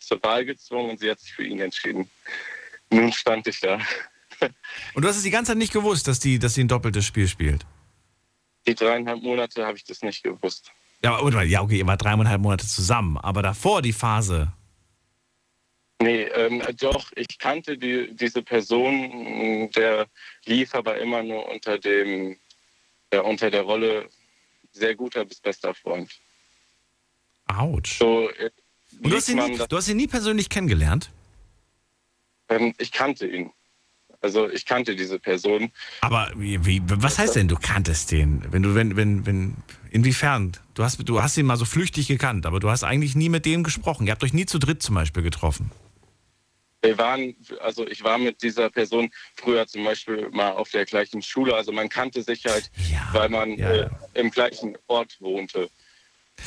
[0.00, 2.10] zur Wahl gezwungen und sie hat sich für ihn entschieden.
[2.90, 3.78] Nun stand ich da.
[4.94, 7.04] Und du hast es die ganze Zeit nicht gewusst, dass, die, dass sie ein doppeltes
[7.04, 7.64] Spiel spielt?
[8.66, 10.72] Die dreieinhalb Monate habe ich das nicht gewusst.
[11.04, 14.52] Ja, aber, ja, okay, ihr wart dreieinhalb Monate zusammen, aber davor die Phase.
[16.00, 20.06] Nee, ähm, doch, ich kannte die, diese Person, der
[20.46, 22.38] lief aber immer nur unter dem,
[23.12, 24.08] ja, unter der Rolle
[24.72, 26.10] sehr guter bis bester Freund.
[27.46, 27.98] Autsch.
[27.98, 28.50] So, äh,
[29.02, 31.10] Und du hast, ihn nie, du hast ihn nie persönlich kennengelernt?
[32.48, 33.50] Ähm, ich kannte ihn.
[34.22, 35.70] Also ich kannte diese Person.
[36.02, 38.42] Aber wie, wie, was heißt denn, du kanntest den?
[38.50, 39.56] Wenn du, wenn, wenn, wenn,
[39.90, 40.52] inwiefern?
[40.74, 43.44] Du hast, du hast ihn mal so flüchtig gekannt, aber du hast eigentlich nie mit
[43.46, 44.06] dem gesprochen.
[44.06, 45.70] Ihr habt euch nie zu dritt zum Beispiel getroffen.
[46.82, 51.20] Wir waren, also ich war mit dieser Person früher zum Beispiel mal auf der gleichen
[51.20, 51.54] Schule.
[51.54, 52.70] Also man kannte sich halt,
[53.12, 55.68] weil man Äh, im gleichen Ort wohnte.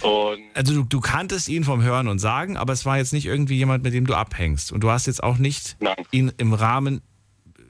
[0.02, 3.28] Und Also du, du kanntest ihn vom Hören und Sagen, aber es war jetzt nicht
[3.28, 4.72] irgendwie jemand, mit dem du abhängst.
[4.72, 5.78] Und du hast jetzt auch nicht
[6.10, 7.02] ihn im Rahmen,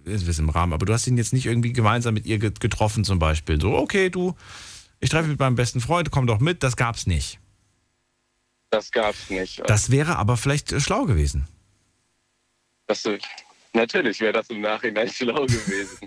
[0.05, 2.61] es ist im Rahmen, aber du hast ihn jetzt nicht irgendwie gemeinsam mit ihr get-
[2.61, 3.59] getroffen zum Beispiel.
[3.59, 4.35] So, okay, du,
[5.01, 7.39] ich treffe mich mit meinem besten Freund, komm doch mit, das gab's nicht.
[8.69, 9.61] das gab's nicht.
[9.67, 11.45] Das wäre aber vielleicht äh, schlau gewesen.
[12.87, 13.03] Das,
[13.73, 15.97] natürlich wäre das im Nachhinein schlau gewesen.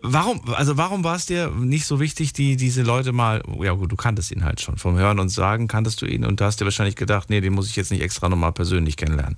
[0.00, 3.90] Warum, also warum war es dir nicht so wichtig, die, diese Leute mal, ja gut,
[3.90, 6.60] du kanntest ihn halt schon, vom Hören und Sagen kanntest du ihn und da hast
[6.60, 9.36] dir wahrscheinlich gedacht, nee, den muss ich jetzt nicht extra nochmal persönlich kennenlernen.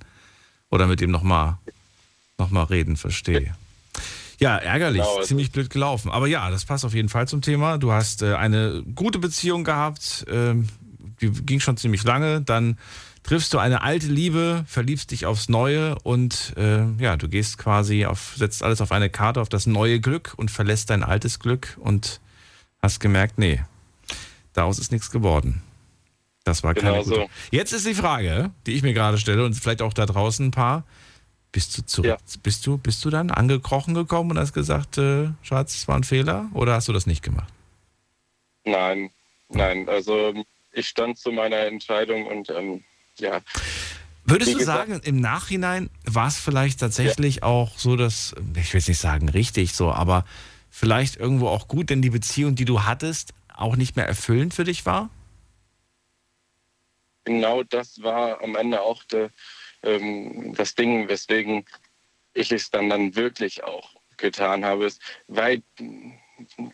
[0.69, 1.57] Oder mit dem nochmal
[2.37, 3.55] noch mal reden, verstehe.
[4.39, 6.11] Ja, ärgerlich, Genau, also- ziemlich blöd gelaufen.
[6.11, 7.77] Aber ja, das passt auf jeden Fall zum Thema.
[7.77, 10.67] Du hast äh, eine gute Beziehung gehabt, ähm,
[11.21, 12.41] die ging schon ziemlich lange.
[12.41, 12.77] Dann
[13.23, 18.05] triffst du eine alte Liebe, verliebst dich aufs Neue und äh, ja, du gehst quasi
[18.05, 21.77] auf, setzt alles auf eine Karte, auf das neue Glück und verlässt dein altes Glück
[21.79, 22.19] und
[22.81, 23.61] hast gemerkt, nee,
[24.53, 25.61] daraus ist nichts geworden.
[26.43, 27.29] Das war keine Genau so.
[27.51, 30.51] Jetzt ist die Frage, die ich mir gerade stelle und vielleicht auch da draußen ein
[30.51, 30.83] paar.
[31.51, 32.17] Bist du zurück?
[32.41, 36.03] Bist du, bist du dann angekrochen gekommen und hast gesagt, äh, Schatz, es war ein
[36.03, 36.49] Fehler?
[36.53, 37.53] Oder hast du das nicht gemacht?
[38.63, 39.11] Nein,
[39.49, 39.87] nein.
[39.89, 40.33] Also
[40.71, 42.83] ich stand zu meiner Entscheidung und ähm,
[43.19, 43.41] ja.
[44.23, 48.71] Würdest Wie du gesagt- sagen, im Nachhinein war es vielleicht tatsächlich auch so, dass, ich
[48.73, 50.25] will jetzt nicht sagen richtig so, aber
[50.69, 54.63] vielleicht irgendwo auch gut, denn die Beziehung, die du hattest, auch nicht mehr erfüllend für
[54.63, 55.09] dich war?
[57.25, 59.29] Genau das war am Ende auch de,
[59.83, 61.65] ähm, das Ding, weswegen
[62.33, 65.61] ich es dann, dann wirklich auch getan habe, ist, weil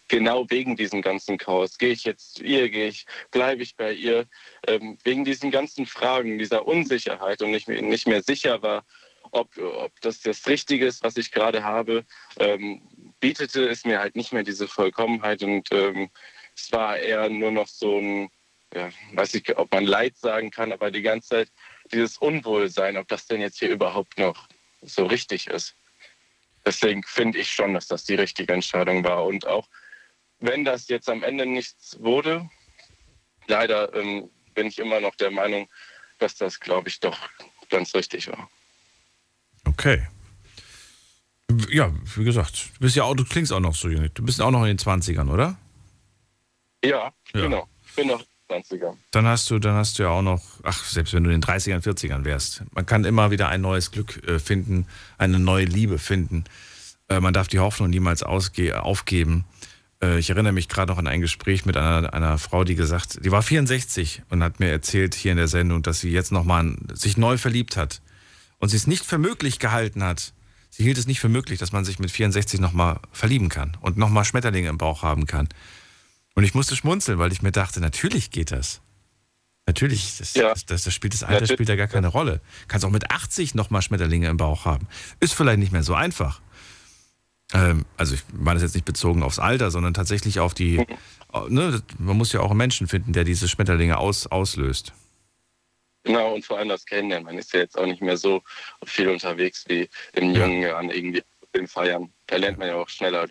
[0.08, 3.94] genau wegen diesem ganzen Chaos, gehe ich jetzt zu ihr, gehe ich, bleibe ich bei
[3.94, 4.26] ihr,
[4.68, 8.86] ähm, wegen diesen ganzen Fragen, dieser Unsicherheit und ich nicht mehr sicher war,
[9.32, 12.06] ob, ob das das Richtige ist, was ich gerade habe,
[12.40, 12.82] ähm,
[13.20, 16.10] bietete es mir halt nicht mehr diese Vollkommenheit und ähm,
[16.56, 18.30] es war eher nur noch so ein,
[18.74, 21.52] ja, weiß ich, ob man Leid sagen kann, aber die ganze Zeit
[21.92, 24.48] dieses Unwohlsein, ob das denn jetzt hier überhaupt noch
[24.82, 25.76] so richtig ist.
[26.68, 29.24] Deswegen finde ich schon, dass das die richtige Entscheidung war.
[29.26, 29.70] Und auch
[30.40, 32.50] wenn das jetzt am Ende nichts wurde,
[33.48, 35.70] leider ähm, bin ich immer noch der Meinung,
[36.20, 37.18] dass das, glaube ich, doch
[37.70, 38.50] ganz richtig war.
[39.66, 40.06] Okay.
[41.70, 44.10] Ja, wie gesagt, du bist ja auch, du klingst auch noch so jung.
[44.14, 45.58] Du bist auch noch in den 20ern, oder?
[46.84, 47.42] Ja, Ja.
[47.44, 47.70] genau.
[47.88, 48.94] Ich bin noch 20er.
[49.12, 51.50] Dann hast du, dann hast du ja auch noch, ach, selbst wenn du in den
[51.50, 54.88] 30ern, 40ern wärst, man kann immer wieder ein neues Glück äh, finden,
[55.18, 56.46] eine neue Liebe finden.
[57.10, 59.46] Äh, man darf die Hoffnung niemals aufgeben.
[60.02, 63.24] Äh, ich erinnere mich gerade noch an ein Gespräch mit einer, einer Frau, die gesagt,
[63.24, 66.76] die war 64 und hat mir erzählt hier in der Sendung, dass sie jetzt nochmal
[66.94, 68.02] sich neu verliebt hat
[68.60, 70.34] und sie es nicht für möglich gehalten hat.
[70.70, 73.98] Sie hielt es nicht für möglich, dass man sich mit 64 nochmal verlieben kann und
[73.98, 75.48] nochmal Schmetterlinge im Bauch haben kann.
[76.38, 78.80] Und ich musste schmunzeln, weil ich mir dachte, natürlich geht das.
[79.66, 81.54] Natürlich, das, das, das, das spielt das Alter Natürlich.
[81.54, 82.42] spielt ja gar keine Rolle.
[82.68, 84.88] Kannst auch mit 80 nochmal Schmetterlinge im Bauch haben.
[85.20, 86.40] Ist vielleicht nicht mehr so einfach.
[87.56, 90.86] Ähm, also ich meine das jetzt nicht bezogen aufs Alter, sondern tatsächlich auf die,
[91.50, 94.94] ne, man muss ja auch einen Menschen finden, der diese Schmetterlinge aus, auslöst.
[96.04, 97.26] Genau, und vor allem das Kennenlernen.
[97.26, 98.44] Man ist ja jetzt auch nicht mehr so
[98.86, 101.24] viel unterwegs wie in jungen Jahren irgendwie
[101.54, 102.14] in Feiern.
[102.28, 103.28] Da lernt man ja auch schneller.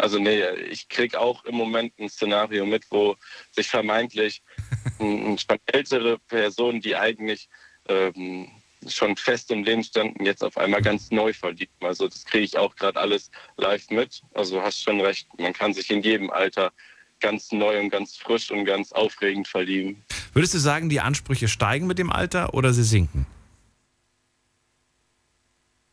[0.00, 3.16] Also nee, ich krieg auch im Moment ein Szenario mit, wo
[3.52, 4.42] sich vermeintlich
[4.98, 7.48] ein, schon ältere Personen, die eigentlich
[7.88, 8.48] ähm,
[8.88, 11.74] schon fest im Leben standen, jetzt auf einmal ganz neu verlieben.
[11.80, 14.22] Also das kriege ich auch gerade alles live mit.
[14.34, 16.72] Also du hast schon recht, man kann sich in jedem Alter
[17.20, 20.02] ganz neu und ganz frisch und ganz aufregend verlieben.
[20.32, 23.26] Würdest du sagen, die Ansprüche steigen mit dem Alter oder sie sinken?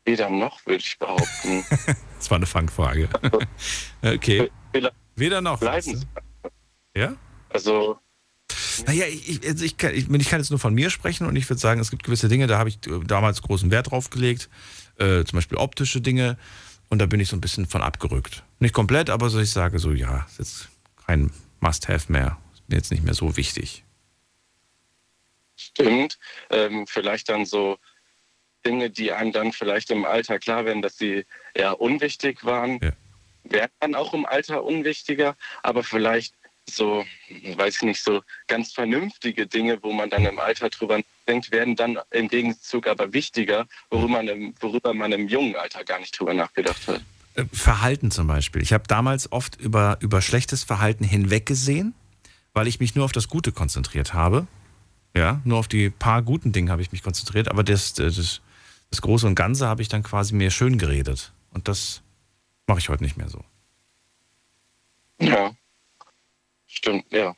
[0.07, 1.65] Weder noch, würde ich behaupten.
[2.17, 3.09] Das war eine Fangfrage.
[4.01, 4.49] Okay.
[5.15, 5.59] Weder noch.
[5.59, 6.05] Bleiben
[6.95, 7.15] Ja?
[7.49, 7.99] Also.
[8.85, 11.47] Naja, ich, also ich, kann, ich, ich kann jetzt nur von mir sprechen und ich
[11.49, 14.49] würde sagen, es gibt gewisse Dinge, da habe ich äh, damals großen Wert drauf gelegt.
[14.97, 16.37] Äh, zum Beispiel optische Dinge.
[16.89, 18.43] Und da bin ich so ein bisschen von abgerückt.
[18.59, 20.69] Nicht komplett, aber so ich sage so, ja, ist jetzt
[21.05, 22.37] kein Must-Have mehr.
[22.53, 23.83] Ist mir jetzt nicht mehr so wichtig.
[25.55, 26.17] Stimmt.
[26.49, 27.77] Ähm, vielleicht dann so
[28.67, 32.79] Dinge, die einem dann vielleicht im Alter klar werden, dass sie eher unwichtig waren,
[33.43, 36.33] werden dann auch im Alter unwichtiger, aber vielleicht
[36.69, 37.05] so,
[37.55, 41.77] weiß ich nicht, so ganz vernünftige Dinge, wo man dann im Alter drüber denkt, werden
[41.77, 46.19] dann im Gegenzug aber wichtiger, worüber man im, worüber man im jungen Alter gar nicht
[46.19, 47.01] drüber nachgedacht hat.
[47.35, 48.61] Äh, Verhalten zum Beispiel.
[48.61, 51.93] Ich habe damals oft über, über schlechtes Verhalten hinweggesehen,
[52.53, 54.45] weil ich mich nur auf das Gute konzentriert habe.
[55.15, 58.41] Ja, nur auf die paar guten Dinge habe ich mich konzentriert, aber das, das,
[58.89, 61.33] das Große und Ganze habe ich dann quasi mir schön geredet.
[61.51, 62.01] Und das
[62.67, 63.43] mache ich heute nicht mehr so.
[65.19, 65.51] Ja.
[66.67, 67.35] Stimmt, ja.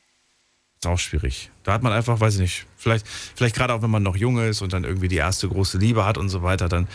[0.76, 1.50] Ist auch schwierig.
[1.62, 4.38] Da hat man einfach, weiß ich nicht, vielleicht, vielleicht gerade auch wenn man noch jung
[4.38, 6.88] ist und dann irgendwie die erste große Liebe hat und so weiter, dann,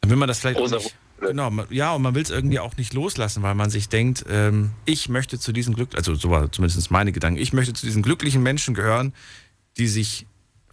[0.00, 0.58] dann will man das vielleicht.
[0.58, 3.88] auch Nicht, genau, ja, und man will es irgendwie auch nicht loslassen, weil man sich
[3.88, 7.74] denkt, ähm, ich möchte zu diesem Glück, also so war zumindest meine Gedanken, ich möchte
[7.74, 9.12] zu diesen glücklichen Menschen gehören,
[9.76, 10.26] die sich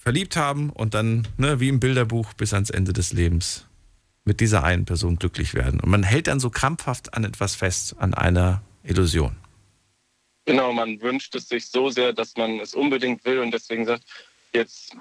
[0.04, 3.66] verliebt haben und dann, ne, wie im Bilderbuch, bis ans Ende des Lebens
[4.26, 5.80] mit dieser einen Person glücklich werden.
[5.80, 9.38] Und man hält dann so krampfhaft an etwas fest, an einer Illusion.
[10.46, 14.04] Genau, man wünscht es sich so sehr, dass man es unbedingt will und deswegen sagt,
[14.54, 14.94] jetzt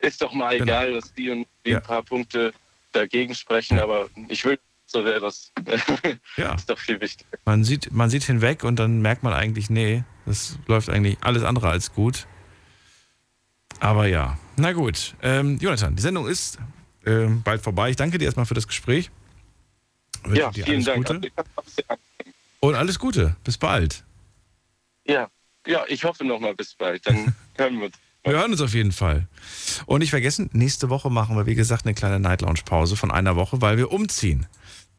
[0.00, 0.64] ist doch mal Genau.
[0.64, 2.52] egal, dass die und die ein paar Punkte
[2.92, 5.52] dagegen sprechen, aber ich will so wäre das.
[6.36, 6.54] Ja.
[6.54, 7.38] ist doch viel wichtiger.
[7.44, 11.44] Man sieht, man sieht hinweg und dann merkt man eigentlich, nee, das läuft eigentlich alles
[11.44, 12.26] andere als gut.
[13.80, 15.14] Aber ja, na gut.
[15.22, 16.58] Ähm, Jonathan, die Sendung ist
[17.06, 17.90] ähm, bald vorbei.
[17.90, 19.10] Ich danke dir erstmal für das Gespräch.
[20.24, 21.22] Wünsche Ja, dir vielen alles Dank.
[21.22, 21.32] Gute.
[22.60, 23.36] Und alles Gute.
[23.42, 24.04] Bis bald.
[25.06, 25.28] Ja,
[25.66, 27.06] ja, ich hoffe noch mal bis bald.
[27.06, 27.96] Dann hören wir uns.
[28.22, 29.26] Wir hören uns auf jeden Fall.
[29.86, 33.10] Und nicht vergessen, nächste Woche machen wir, wie gesagt, eine kleine Night Lounge Pause von
[33.10, 34.46] einer Woche, weil wir umziehen.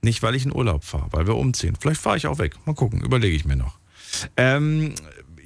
[0.02, 1.78] Nicht, weil ich in Urlaub fahre, weil wir umziehen.
[1.80, 2.56] Vielleicht fahre ich auch weg.
[2.66, 3.78] Mal gucken, überlege ich mir noch.
[4.38, 4.96] Ähm,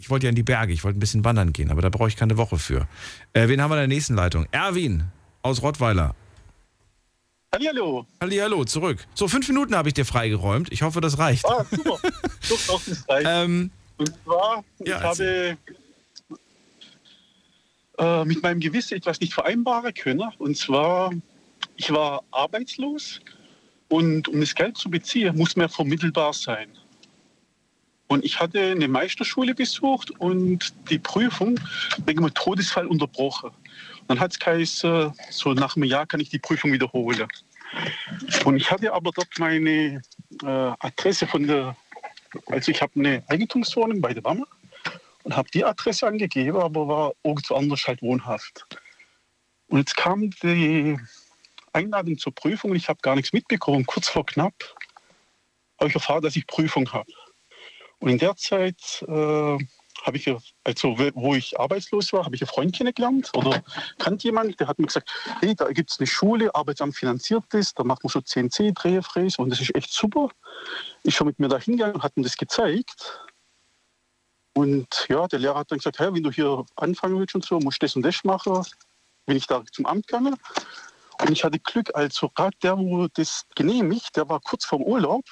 [0.06, 2.08] ich wollte ja in die Berge, ich wollte ein bisschen wandern gehen, aber da brauche
[2.10, 2.88] ich keine Woche für.
[3.34, 4.46] Äh, wen haben wir in der nächsten Leitung?
[4.52, 5.06] Erwin
[5.42, 6.14] aus Rottweiler.
[7.52, 8.06] Hallihallo.
[8.22, 9.08] Hallihallo, zurück.
[9.16, 10.72] So, fünf Minuten habe ich dir freigeräumt.
[10.72, 11.44] Ich hoffe, das reicht.
[11.48, 11.98] Ah, super.
[12.50, 13.28] doch, doch, das reicht.
[13.28, 15.58] Ähm, Und zwar, ja, ich habe
[17.98, 20.30] äh, mit meinem Gewissen etwas nicht vereinbaren können.
[20.38, 21.14] Und zwar,
[21.78, 23.22] ich war arbeitslos
[23.90, 26.68] und um das Geld zu beziehen, muss man vermittelbar sein.
[28.08, 31.60] Und ich hatte eine Meisterschule besucht und die Prüfung
[32.06, 33.52] wegen einem Todesfall unterbrochen.
[34.08, 37.28] Dann hat es geheißen, so nach einem Jahr kann ich die Prüfung wiederholen.
[38.46, 40.02] Und ich hatte aber dort meine
[40.44, 41.76] äh, Adresse von der,
[42.48, 44.46] also ich habe eine Eigentumswohnung bei der Mama
[45.24, 48.68] und habe die Adresse angegeben, aber war irgendwo anders halt wohnhaft.
[49.68, 50.98] Und jetzt kam die
[51.74, 53.86] Einladung zur Prüfung und ich habe gar nichts mitbekommen.
[53.86, 54.54] Kurz vor knapp
[55.80, 57.12] habe ich erfahren, dass ich Prüfung habe.
[58.00, 59.58] Und in der Zeit äh,
[60.06, 60.28] habe ich,
[60.64, 63.64] also wo ich arbeitslos war, habe ich einen Freund kennengelernt oder
[63.98, 65.10] kannte jemand, der hat mir gesagt,
[65.40, 69.38] hey, da gibt es eine Schule, Arbeitsamt finanziert das, da macht man schon CNC, Drehfräs
[69.38, 70.30] und das ist echt super.
[71.04, 73.22] Ich schon mit mir da hingegangen und hat mir das gezeigt.
[74.54, 77.60] Und ja, der Lehrer hat dann gesagt, hey, wenn du hier anfangen willst und so,
[77.60, 78.64] musst du das und das machen.
[79.26, 80.36] Bin ich da zum Amt gegangen.
[81.20, 85.24] Und ich hatte Glück, also gerade der, wo das genehmigt, der war kurz vorm Urlaub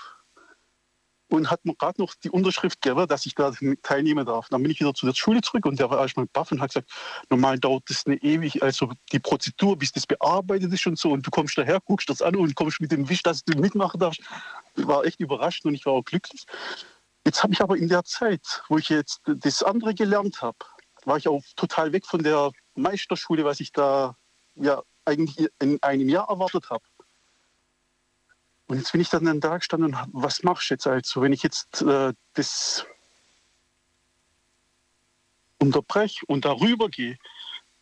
[1.33, 3.51] und hat mir gerade noch die Unterschrift gegeben, dass ich da
[3.81, 4.49] teilnehmen darf.
[4.49, 6.69] Dann bin ich wieder zu der Schule zurück und der war erstmal baff und hat
[6.69, 6.91] gesagt,
[7.29, 11.11] normal dauert das eine ewig, also die Prozedur, bis das bearbeitet ist und so.
[11.11, 13.99] Und du kommst daher, guckst das an und kommst mit dem Wisch, dass du mitmachen
[13.99, 14.21] darfst.
[14.75, 16.45] Ich war echt überrascht und ich war auch glücklich.
[17.25, 20.57] Jetzt habe ich aber in der Zeit, wo ich jetzt das andere gelernt habe,
[21.05, 24.15] war ich auch total weg von der Meisterschule, was ich da
[24.53, 26.83] ja eigentlich in einem Jahr erwartet habe.
[28.67, 31.43] Und jetzt bin ich dann da gestanden und was machst du jetzt also, wenn ich
[31.43, 32.85] jetzt äh, das
[35.59, 37.17] unterbreche und darüber gehe,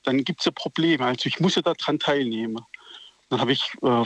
[0.03, 1.05] dann gibt es ja Probleme.
[1.05, 2.59] Also ich muss ja daran teilnehmen.
[3.29, 4.05] Dann habe ich äh,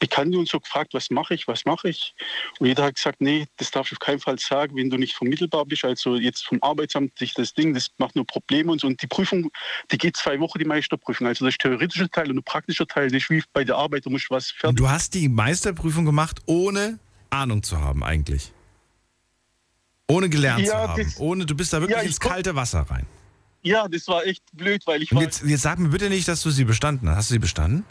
[0.00, 2.14] Bekannte und so gefragt, was mache ich, was mache ich?
[2.58, 5.14] Und jeder hat gesagt, nee, das darfst du auf keinen Fall sagen, wenn du nicht
[5.14, 5.84] vermittelbar bist.
[5.84, 8.88] Also jetzt vom Arbeitsamt sich das Ding, das macht nur Probleme und so.
[8.88, 9.50] Und die Prüfung,
[9.92, 11.26] die geht zwei Wochen, die Meisterprüfung.
[11.28, 14.10] Also das theoretische Teil und der praktische Teil, das ist wie bei der Arbeit, du
[14.10, 16.98] musst was fertig du hast die Meisterprüfung gemacht, ohne
[17.30, 18.52] Ahnung zu haben eigentlich.
[20.08, 21.02] Ohne gelernt Ja, zu haben.
[21.04, 23.06] das- Ohne, du bist da wirklich Ja, ich ins kalte Wasser rein.
[23.62, 25.22] Ja, das war echt blöd, weil ich war.
[25.22, 27.16] jetzt, jetzt sag mir bitte nicht, dass du sie bestanden hast.
[27.16, 27.84] Hast du sie bestanden?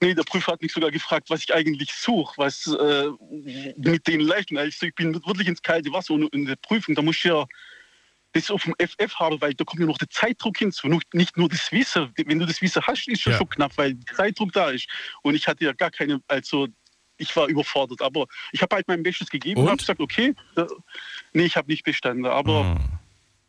[0.00, 3.08] Nee, der Prüfer hat mich sogar gefragt, was ich eigentlich suche, was äh,
[3.76, 4.58] mit den Leistungen.
[4.60, 7.46] Also ich bin wirklich ins kalte Wasser und in der Prüfung, da muss ich ja
[8.32, 11.48] das auf dem FF haben, weil da kommt ja noch der Zeitdruck hinzu, nicht- nur
[11.48, 12.12] das Wissen.
[12.16, 13.38] Wenn du das Wissen hast, ist schon, Ja.
[13.38, 14.86] schon knapp, weil der Zeitdruck da ist.
[15.22, 16.68] Und ich hatte ja gar keine, also
[17.16, 19.70] ich war überfordert, aber ich habe halt mein Bestes gegeben und, Und?
[19.70, 20.66] habe gesagt, okay, da,
[21.32, 22.78] nee, ich habe nicht bestanden, aber Hm.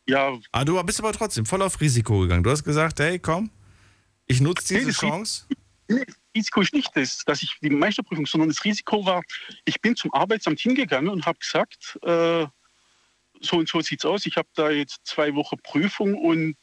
[0.06, 2.42] ja, Ah, du bist aber trotzdem voll auf Risiko gegangen.
[2.42, 3.50] Du hast gesagt, hey, komm,
[4.26, 5.44] ich nutze diese Chance.
[5.90, 9.22] Nee, das Risiko ist nicht das, dass ich die Meisterprüfung, sondern das Risiko war,
[9.64, 12.46] ich bin zum Arbeitsamt hingegangen und habe gesagt, äh,
[13.40, 14.26] so und so sieht's aus.
[14.26, 16.56] Ich habe da jetzt zwei Wochen Prüfung und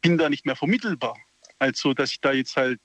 [0.00, 1.16] bin da nicht mehr vermittelbar.
[1.58, 2.80] Also, dass ich da jetzt halt,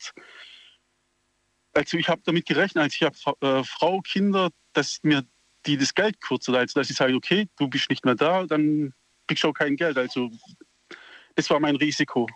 [1.74, 5.24] also ich habe damit gerechnet, als ich habe äh, Frau, Kinder, dass mir
[5.66, 6.56] die das Geld kürzen.
[6.56, 8.94] Also, dass ich sage, okay, du bist nicht mehr da, dann
[9.28, 9.98] kriegst du auch kein Geld.
[9.98, 10.32] Also,
[11.36, 12.28] das war mein Risiko.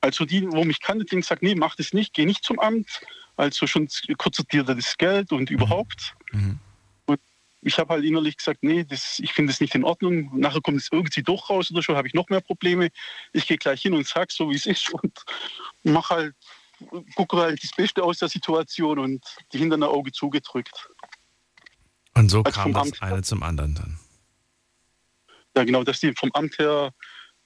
[0.00, 3.00] Also die, wo mich kannte, die gesagt, nee, mach das nicht, geh nicht zum Amt.
[3.36, 6.14] Also schon kostet dir das Geld und überhaupt.
[6.32, 6.58] Mhm.
[7.06, 7.20] Und
[7.62, 10.30] ich habe halt innerlich gesagt, nee, das, ich finde das nicht in Ordnung.
[10.38, 12.88] Nachher kommt es irgendwie doch raus oder schon, habe ich noch mehr Probleme.
[13.32, 15.12] Ich gehe gleich hin und sag so, wie es ist und
[15.82, 16.34] mach halt,
[17.14, 20.88] gucke halt das Beste aus der Situation und die hinter ein Auge zugedrückt.
[22.14, 23.98] Und so Also kam das Amt- eine zum anderen dann.
[25.56, 26.92] Ja, genau, dass die vom Amt her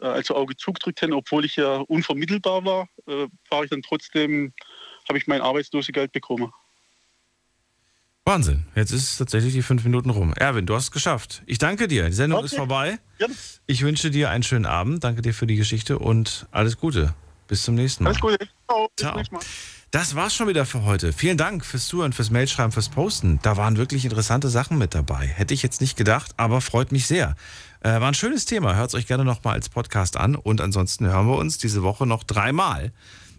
[0.07, 4.53] also Auge zugedrückt haben, obwohl ich ja unvermittelbar war, äh, war ich dann trotzdem,
[5.09, 6.53] habe ich mein Arbeitslosegeld bekommen.
[8.25, 8.65] Wahnsinn.
[8.77, 10.33] Jetzt ist tatsächlich die fünf Minuten rum.
[10.35, 11.43] Erwin, du hast es geschafft.
[11.47, 12.07] Ich danke dir.
[12.07, 12.47] Die Sendung Okay.
[12.47, 12.99] ist vorbei.
[13.19, 13.27] Ja.
[13.67, 15.03] Ich wünsche dir einen schönen Abend.
[15.03, 17.15] Danke dir für die Geschichte und alles Gute.
[17.49, 18.11] Bis zum nächsten Mal.
[18.11, 18.39] Alles Gute.
[18.69, 18.89] Ciao.
[19.17, 19.41] Bis Ciao.
[19.91, 21.13] Das war's schon wieder für heute.
[21.13, 23.41] Vielen Dank fürs Zuhören, fürs Mailschreiben, fürs Posten.
[23.43, 25.27] Da waren wirklich interessante Sachen mit dabei.
[25.27, 27.35] Hätte ich jetzt nicht gedacht, aber freut mich sehr.
[27.81, 28.77] Äh, war ein schönes Thema.
[28.77, 30.35] Hört es euch gerne nochmal als Podcast an.
[30.35, 32.93] Und ansonsten hören wir uns diese Woche noch dreimal.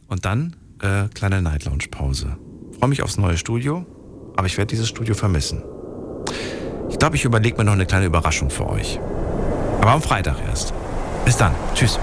[0.08, 2.38] Und dann äh, kleine Night Lounge Pause.
[2.80, 3.86] Freue mich aufs neue Studio,
[4.36, 5.64] aber ich werde dieses Studio vermissen.
[6.90, 9.00] Ich glaube, ich überlege mir noch eine kleine Überraschung für euch.
[9.80, 10.74] Aber am Freitag erst.
[11.26, 11.54] Bis dann.
[11.76, 12.00] Tschüss.